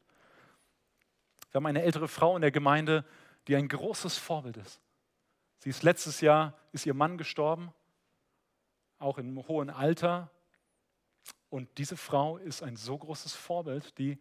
Wir 1.51 1.59
haben 1.59 1.67
eine 1.67 1.83
ältere 1.83 2.09
Frau 2.09 2.37
in 2.37 2.43
der 2.43 2.51
Gemeinde, 2.51 3.05
die 3.49 3.57
ein 3.57 3.69
großes 3.69 4.19
Vorbild 4.19 4.57
ist. 4.57 4.81
Sie 5.59 5.71
ist 5.71 5.83
letztes 5.83 6.21
Jahr, 6.21 6.55
ist 6.73 6.87
ihr 6.87 6.95
Mann 6.95 7.19
gestorben, 7.19 7.73
auch 8.99 9.19
im 9.19 9.47
hohen 9.49 9.69
Alter. 9.69 10.31
Und 11.49 11.69
diese 11.79 11.97
Frau 11.97 12.39
ist 12.39 12.63
ein 12.63 12.77
so 12.77 12.97
großes 12.97 13.35
Vorbild, 13.35 13.99
die, 13.99 14.19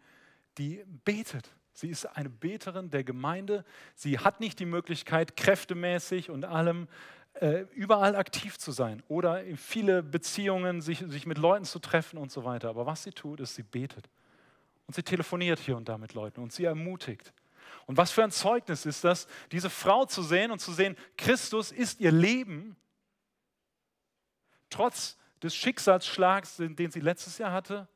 die 0.57 0.83
betet. 1.05 1.53
Sie 1.73 1.89
ist 1.89 2.05
eine 2.05 2.29
Beterin 2.29 2.89
der 2.89 3.03
Gemeinde. 3.03 3.63
Sie 3.95 4.19
hat 4.19 4.39
nicht 4.39 4.59
die 4.59 4.65
Möglichkeit, 4.65 5.37
kräftemäßig 5.37 6.29
und 6.29 6.45
allem 6.45 6.87
äh, 7.33 7.65
überall 7.73 8.15
aktiv 8.15 8.57
zu 8.57 8.71
sein 8.71 9.03
oder 9.07 9.43
in 9.43 9.57
viele 9.57 10.03
Beziehungen, 10.03 10.81
sich, 10.81 10.99
sich 11.07 11.25
mit 11.25 11.37
Leuten 11.37 11.65
zu 11.65 11.79
treffen 11.79 12.17
und 12.17 12.31
so 12.31 12.43
weiter. 12.43 12.69
Aber 12.69 12.85
was 12.85 13.03
sie 13.03 13.11
tut, 13.11 13.39
ist, 13.39 13.55
sie 13.55 13.63
betet. 13.63 14.09
Und 14.87 14.95
sie 14.95 15.03
telefoniert 15.03 15.59
hier 15.59 15.77
und 15.77 15.87
da 15.87 15.97
mit 15.97 16.13
Leuten 16.13 16.41
und 16.41 16.51
sie 16.51 16.65
ermutigt. 16.65 17.31
Und 17.85 17.97
was 17.97 18.11
für 18.11 18.23
ein 18.23 18.31
Zeugnis 18.31 18.85
ist 18.85 19.03
das, 19.03 19.27
diese 19.51 19.69
Frau 19.69 20.05
zu 20.05 20.23
sehen 20.23 20.51
und 20.51 20.59
zu 20.59 20.73
sehen, 20.73 20.97
Christus 21.17 21.71
ist 21.71 22.01
ihr 22.01 22.11
Leben, 22.11 22.75
trotz 24.69 25.17
des 25.41 25.55
Schicksalsschlags, 25.55 26.57
den 26.57 26.91
sie 26.91 26.99
letztes 26.99 27.37
Jahr 27.37 27.51
hatte. 27.51 27.87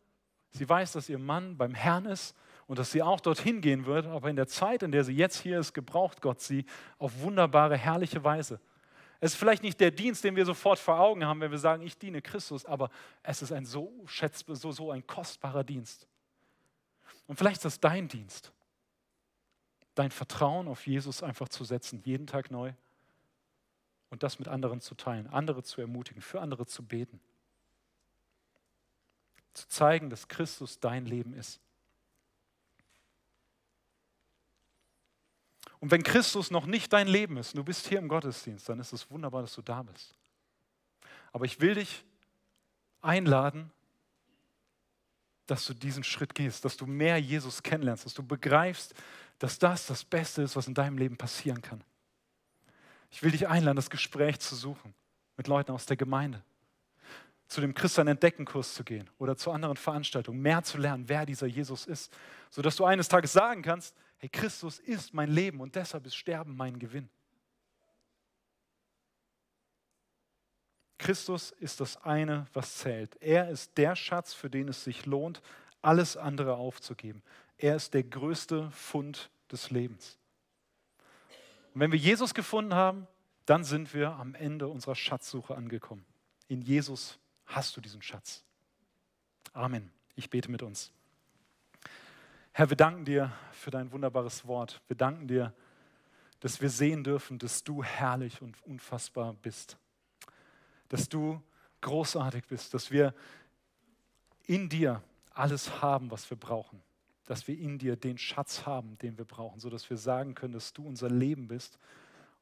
Sie 0.51 0.67
weiß, 0.67 0.93
dass 0.93 1.09
ihr 1.09 1.19
Mann 1.19 1.57
beim 1.57 1.73
Herrn 1.73 2.05
ist 2.05 2.35
und 2.67 2.79
dass 2.79 2.91
sie 2.91 3.01
auch 3.01 3.19
dorthin 3.19 3.61
gehen 3.61 3.85
wird, 3.85 4.05
aber 4.05 4.29
in 4.29 4.35
der 4.35 4.47
Zeit, 4.47 4.83
in 4.83 4.91
der 4.91 5.03
sie 5.03 5.13
jetzt 5.13 5.41
hier 5.41 5.59
ist, 5.59 5.73
gebraucht 5.73 6.21
Gott 6.21 6.41
sie 6.41 6.65
auf 6.97 7.21
wunderbare, 7.21 7.77
herrliche 7.77 8.23
Weise. 8.23 8.59
Es 9.19 9.33
ist 9.33 9.37
vielleicht 9.37 9.63
nicht 9.63 9.79
der 9.79 9.91
Dienst, 9.91 10.23
den 10.23 10.35
wir 10.35 10.45
sofort 10.45 10.79
vor 10.79 10.99
Augen 10.99 11.25
haben, 11.25 11.39
wenn 11.39 11.51
wir 11.51 11.57
sagen, 11.57 11.83
ich 11.83 11.97
diene 11.97 12.21
Christus, 12.21 12.65
aber 12.65 12.89
es 13.21 13.41
ist 13.41 13.53
ein 13.53 13.65
so 13.65 13.91
schätzbar, 14.05 14.55
so, 14.55 14.71
so 14.71 14.91
ein 14.91 15.05
kostbarer 15.07 15.63
Dienst. 15.63 16.07
Und 17.27 17.37
vielleicht 17.37 17.57
ist 17.57 17.65
das 17.65 17.79
dein 17.79 18.07
Dienst, 18.07 18.51
dein 19.95 20.11
Vertrauen 20.11 20.67
auf 20.67 20.85
Jesus 20.87 21.23
einfach 21.23 21.47
zu 21.47 21.63
setzen, 21.63 22.01
jeden 22.03 22.27
Tag 22.27 22.51
neu 22.51 22.73
und 24.09 24.23
das 24.23 24.39
mit 24.39 24.47
anderen 24.47 24.81
zu 24.81 24.93
teilen, 24.93 25.27
andere 25.27 25.63
zu 25.63 25.81
ermutigen, 25.81 26.21
für 26.21 26.41
andere 26.41 26.65
zu 26.65 26.83
beten. 26.83 27.19
Zu 29.53 29.67
zeigen, 29.69 30.09
dass 30.09 30.27
Christus 30.27 30.79
dein 30.79 31.05
Leben 31.05 31.33
ist. 31.33 31.61
Und 35.83 35.91
wenn 35.91 36.01
Christus 36.01 36.49
noch 36.49 36.65
nicht 36.65 36.93
dein 36.93 37.09
Leben 37.09 37.35
ist, 37.35 37.53
und 37.53 37.57
du 37.57 37.65
bist 37.65 37.87
hier 37.87 37.97
im 37.99 38.07
Gottesdienst, 38.07 38.69
dann 38.69 38.79
ist 38.79 38.93
es 38.93 39.11
wunderbar, 39.11 39.41
dass 39.41 39.53
du 39.53 39.61
da 39.61 39.83
bist. 39.83 40.15
Aber 41.33 41.43
ich 41.43 41.59
will 41.59 41.75
dich 41.75 42.05
einladen, 43.01 43.69
dass 45.45 45.65
du 45.65 45.73
diesen 45.73 46.05
Schritt 46.05 46.35
gehst, 46.35 46.63
dass 46.63 46.77
du 46.77 46.85
mehr 46.85 47.17
Jesus 47.17 47.63
kennenlernst, 47.63 48.05
dass 48.05 48.13
du 48.13 48.23
begreifst, 48.23 48.93
dass 49.39 49.59
das 49.59 49.85
das 49.85 50.05
Beste 50.05 50.43
ist, 50.43 50.55
was 50.55 50.67
in 50.67 50.73
deinem 50.73 50.97
Leben 50.97 51.17
passieren 51.17 51.61
kann. 51.61 51.83
Ich 53.11 53.21
will 53.21 53.31
dich 53.31 53.49
einladen, 53.49 53.75
das 53.75 53.89
Gespräch 53.89 54.39
zu 54.39 54.55
suchen 54.55 54.93
mit 55.35 55.49
Leuten 55.49 55.73
aus 55.73 55.85
der 55.85 55.97
Gemeinde, 55.97 56.41
zu 57.49 57.59
dem 57.59 57.73
Christian 57.73 58.07
Entdeckenkurs 58.07 58.73
zu 58.73 58.85
gehen 58.85 59.09
oder 59.17 59.35
zu 59.35 59.51
anderen 59.51 59.75
Veranstaltungen, 59.75 60.41
mehr 60.41 60.63
zu 60.63 60.77
lernen, 60.77 61.09
wer 61.09 61.25
dieser 61.25 61.47
Jesus 61.47 61.85
ist, 61.87 62.15
sodass 62.51 62.77
du 62.77 62.85
eines 62.85 63.09
Tages 63.09 63.33
sagen 63.33 63.63
kannst, 63.63 63.93
hey, 64.23 64.29
Christus 64.29 64.79
ist 64.79 65.13
mein 65.13 65.29
Leben 65.29 65.59
und 65.59 65.75
deshalb 65.75 66.05
ist 66.05 66.15
Sterben 66.15 66.55
mein 66.55 66.79
Gewinn. 66.79 67.09
Christus 70.97 71.51
ist 71.59 71.81
das 71.81 71.97
eine, 71.97 72.47
was 72.53 72.77
zählt. 72.77 73.17
Er 73.21 73.49
ist 73.49 73.77
der 73.77 73.97
Schatz, 73.97 74.33
für 74.33 74.49
den 74.49 74.69
es 74.69 74.85
sich 74.85 75.05
lohnt, 75.05 75.41
alles 75.81 76.15
andere 76.15 76.55
aufzugeben. 76.55 77.21
Er 77.57 77.75
ist 77.75 77.93
der 77.93 78.03
größte 78.03 78.71
Fund 78.71 79.29
des 79.51 79.71
Lebens. 79.71 80.17
Und 81.73 81.81
wenn 81.81 81.91
wir 81.91 81.99
Jesus 81.99 82.33
gefunden 82.33 82.75
haben, 82.75 83.07
dann 83.45 83.65
sind 83.65 83.93
wir 83.93 84.13
am 84.13 84.35
Ende 84.35 84.69
unserer 84.69 84.95
Schatzsuche 84.95 85.53
angekommen. 85.53 86.05
In 86.47 86.61
Jesus 86.61 87.19
hast 87.45 87.75
du 87.75 87.81
diesen 87.81 88.01
Schatz. 88.01 88.45
Amen. 89.51 89.91
Ich 90.15 90.29
bete 90.29 90.49
mit 90.49 90.63
uns. 90.63 90.93
Herr, 92.53 92.69
wir 92.69 92.77
danken 92.77 93.03
dir 93.05 93.31
für 93.51 93.71
dein 93.71 93.91
wunderbares 93.91 94.47
Wort. 94.47 94.81
Wir 94.87 94.95
danken 94.95 95.27
dir, 95.27 95.53
dass 96.39 96.61
wir 96.61 96.69
sehen 96.69 97.03
dürfen, 97.03 97.39
dass 97.39 97.63
du 97.63 97.83
herrlich 97.83 98.41
und 98.41 98.61
unfassbar 98.65 99.33
bist 99.33 99.77
dass 100.93 101.09
du 101.09 101.41
großartig 101.81 102.45
bist, 102.45 102.75
dass 102.75 102.91
wir 102.91 103.15
in 104.45 104.69
dir 104.69 105.01
alles 105.33 105.81
haben, 105.81 106.11
was 106.11 106.29
wir 106.29 106.37
brauchen, 106.37 106.83
dass 107.25 107.47
wir 107.47 107.57
in 107.57 107.79
dir 107.79 107.95
den 107.95 108.19
Schatz 108.19 108.67
haben, 108.67 108.95
den 108.99 109.17
wir 109.17 109.25
brauchen, 109.25 109.59
sodass 109.59 109.89
wir 109.89 109.97
sagen 109.97 110.35
können, 110.35 110.53
dass 110.53 110.71
du 110.71 110.85
unser 110.85 111.09
Leben 111.09 111.47
bist 111.47 111.79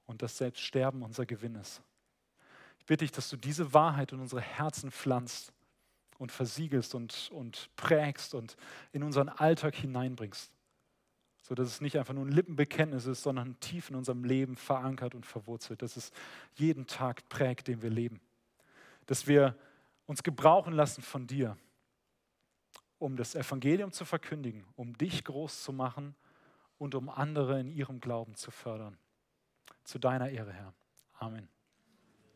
und 0.06 0.22
dass 0.22 0.38
selbst 0.38 0.60
Sterben 0.60 1.02
unser 1.02 1.26
Gewinn 1.26 1.56
ist. 1.56 1.82
Ich 2.80 2.86
bitte 2.88 3.06
dich, 3.06 3.14
dass 3.14 3.30
du 3.30 3.38
diese 3.38 3.74
Wahrheit 3.74 4.12
in 4.12 4.20
unsere 4.20 4.42
Herzen 4.42 4.92
pflanzt 4.92 5.54
und 6.22 6.32
versiegelst 6.32 6.96
und, 6.96 7.30
und 7.34 7.70
prägst 7.76 8.34
und 8.34 8.56
in 8.92 9.04
unseren 9.04 9.30
Alltag 9.30 9.76
hineinbringst, 9.76 10.52
sodass 11.42 11.68
es 11.68 11.82
nicht 11.82 11.98
einfach 11.98 12.14
nur 12.14 12.26
ein 12.26 12.32
Lippenbekenntnis 12.32 13.06
ist, 13.06 13.24
sondern 13.24 13.60
tief 13.60 13.90
in 13.90 13.96
unserem 13.96 14.24
Leben 14.24 14.56
verankert 14.56 15.16
und 15.16 15.26
verwurzelt, 15.26 15.82
dass 15.82 15.98
es 15.98 16.12
jeden 16.56 16.88
Tag 16.88 17.28
prägt, 17.28 17.68
den 17.68 17.82
wir 17.82 17.90
leben 17.90 18.22
dass 19.12 19.28
wir 19.28 19.58
uns 20.06 20.24
gebrauchen 20.24 20.74
lassen 20.74 21.02
von 21.02 21.28
dir, 21.28 21.58
um 22.98 23.18
das 23.18 23.36
Evangelium 23.36 23.92
zu 23.92 24.06
verkündigen, 24.06 24.66
um 24.76 24.98
dich 24.98 25.24
groß 25.24 25.64
zu 25.64 25.74
machen 25.74 26.16
und 26.78 26.96
um 26.96 27.10
andere 27.10 27.60
in 27.60 27.72
ihrem 27.72 28.00
Glauben 28.00 28.36
zu 28.36 28.52
fördern. 28.52 28.98
Zu 29.84 30.00
deiner 30.00 30.30
Ehre, 30.30 30.54
Herr. 30.54 30.74
Amen. 31.20 31.50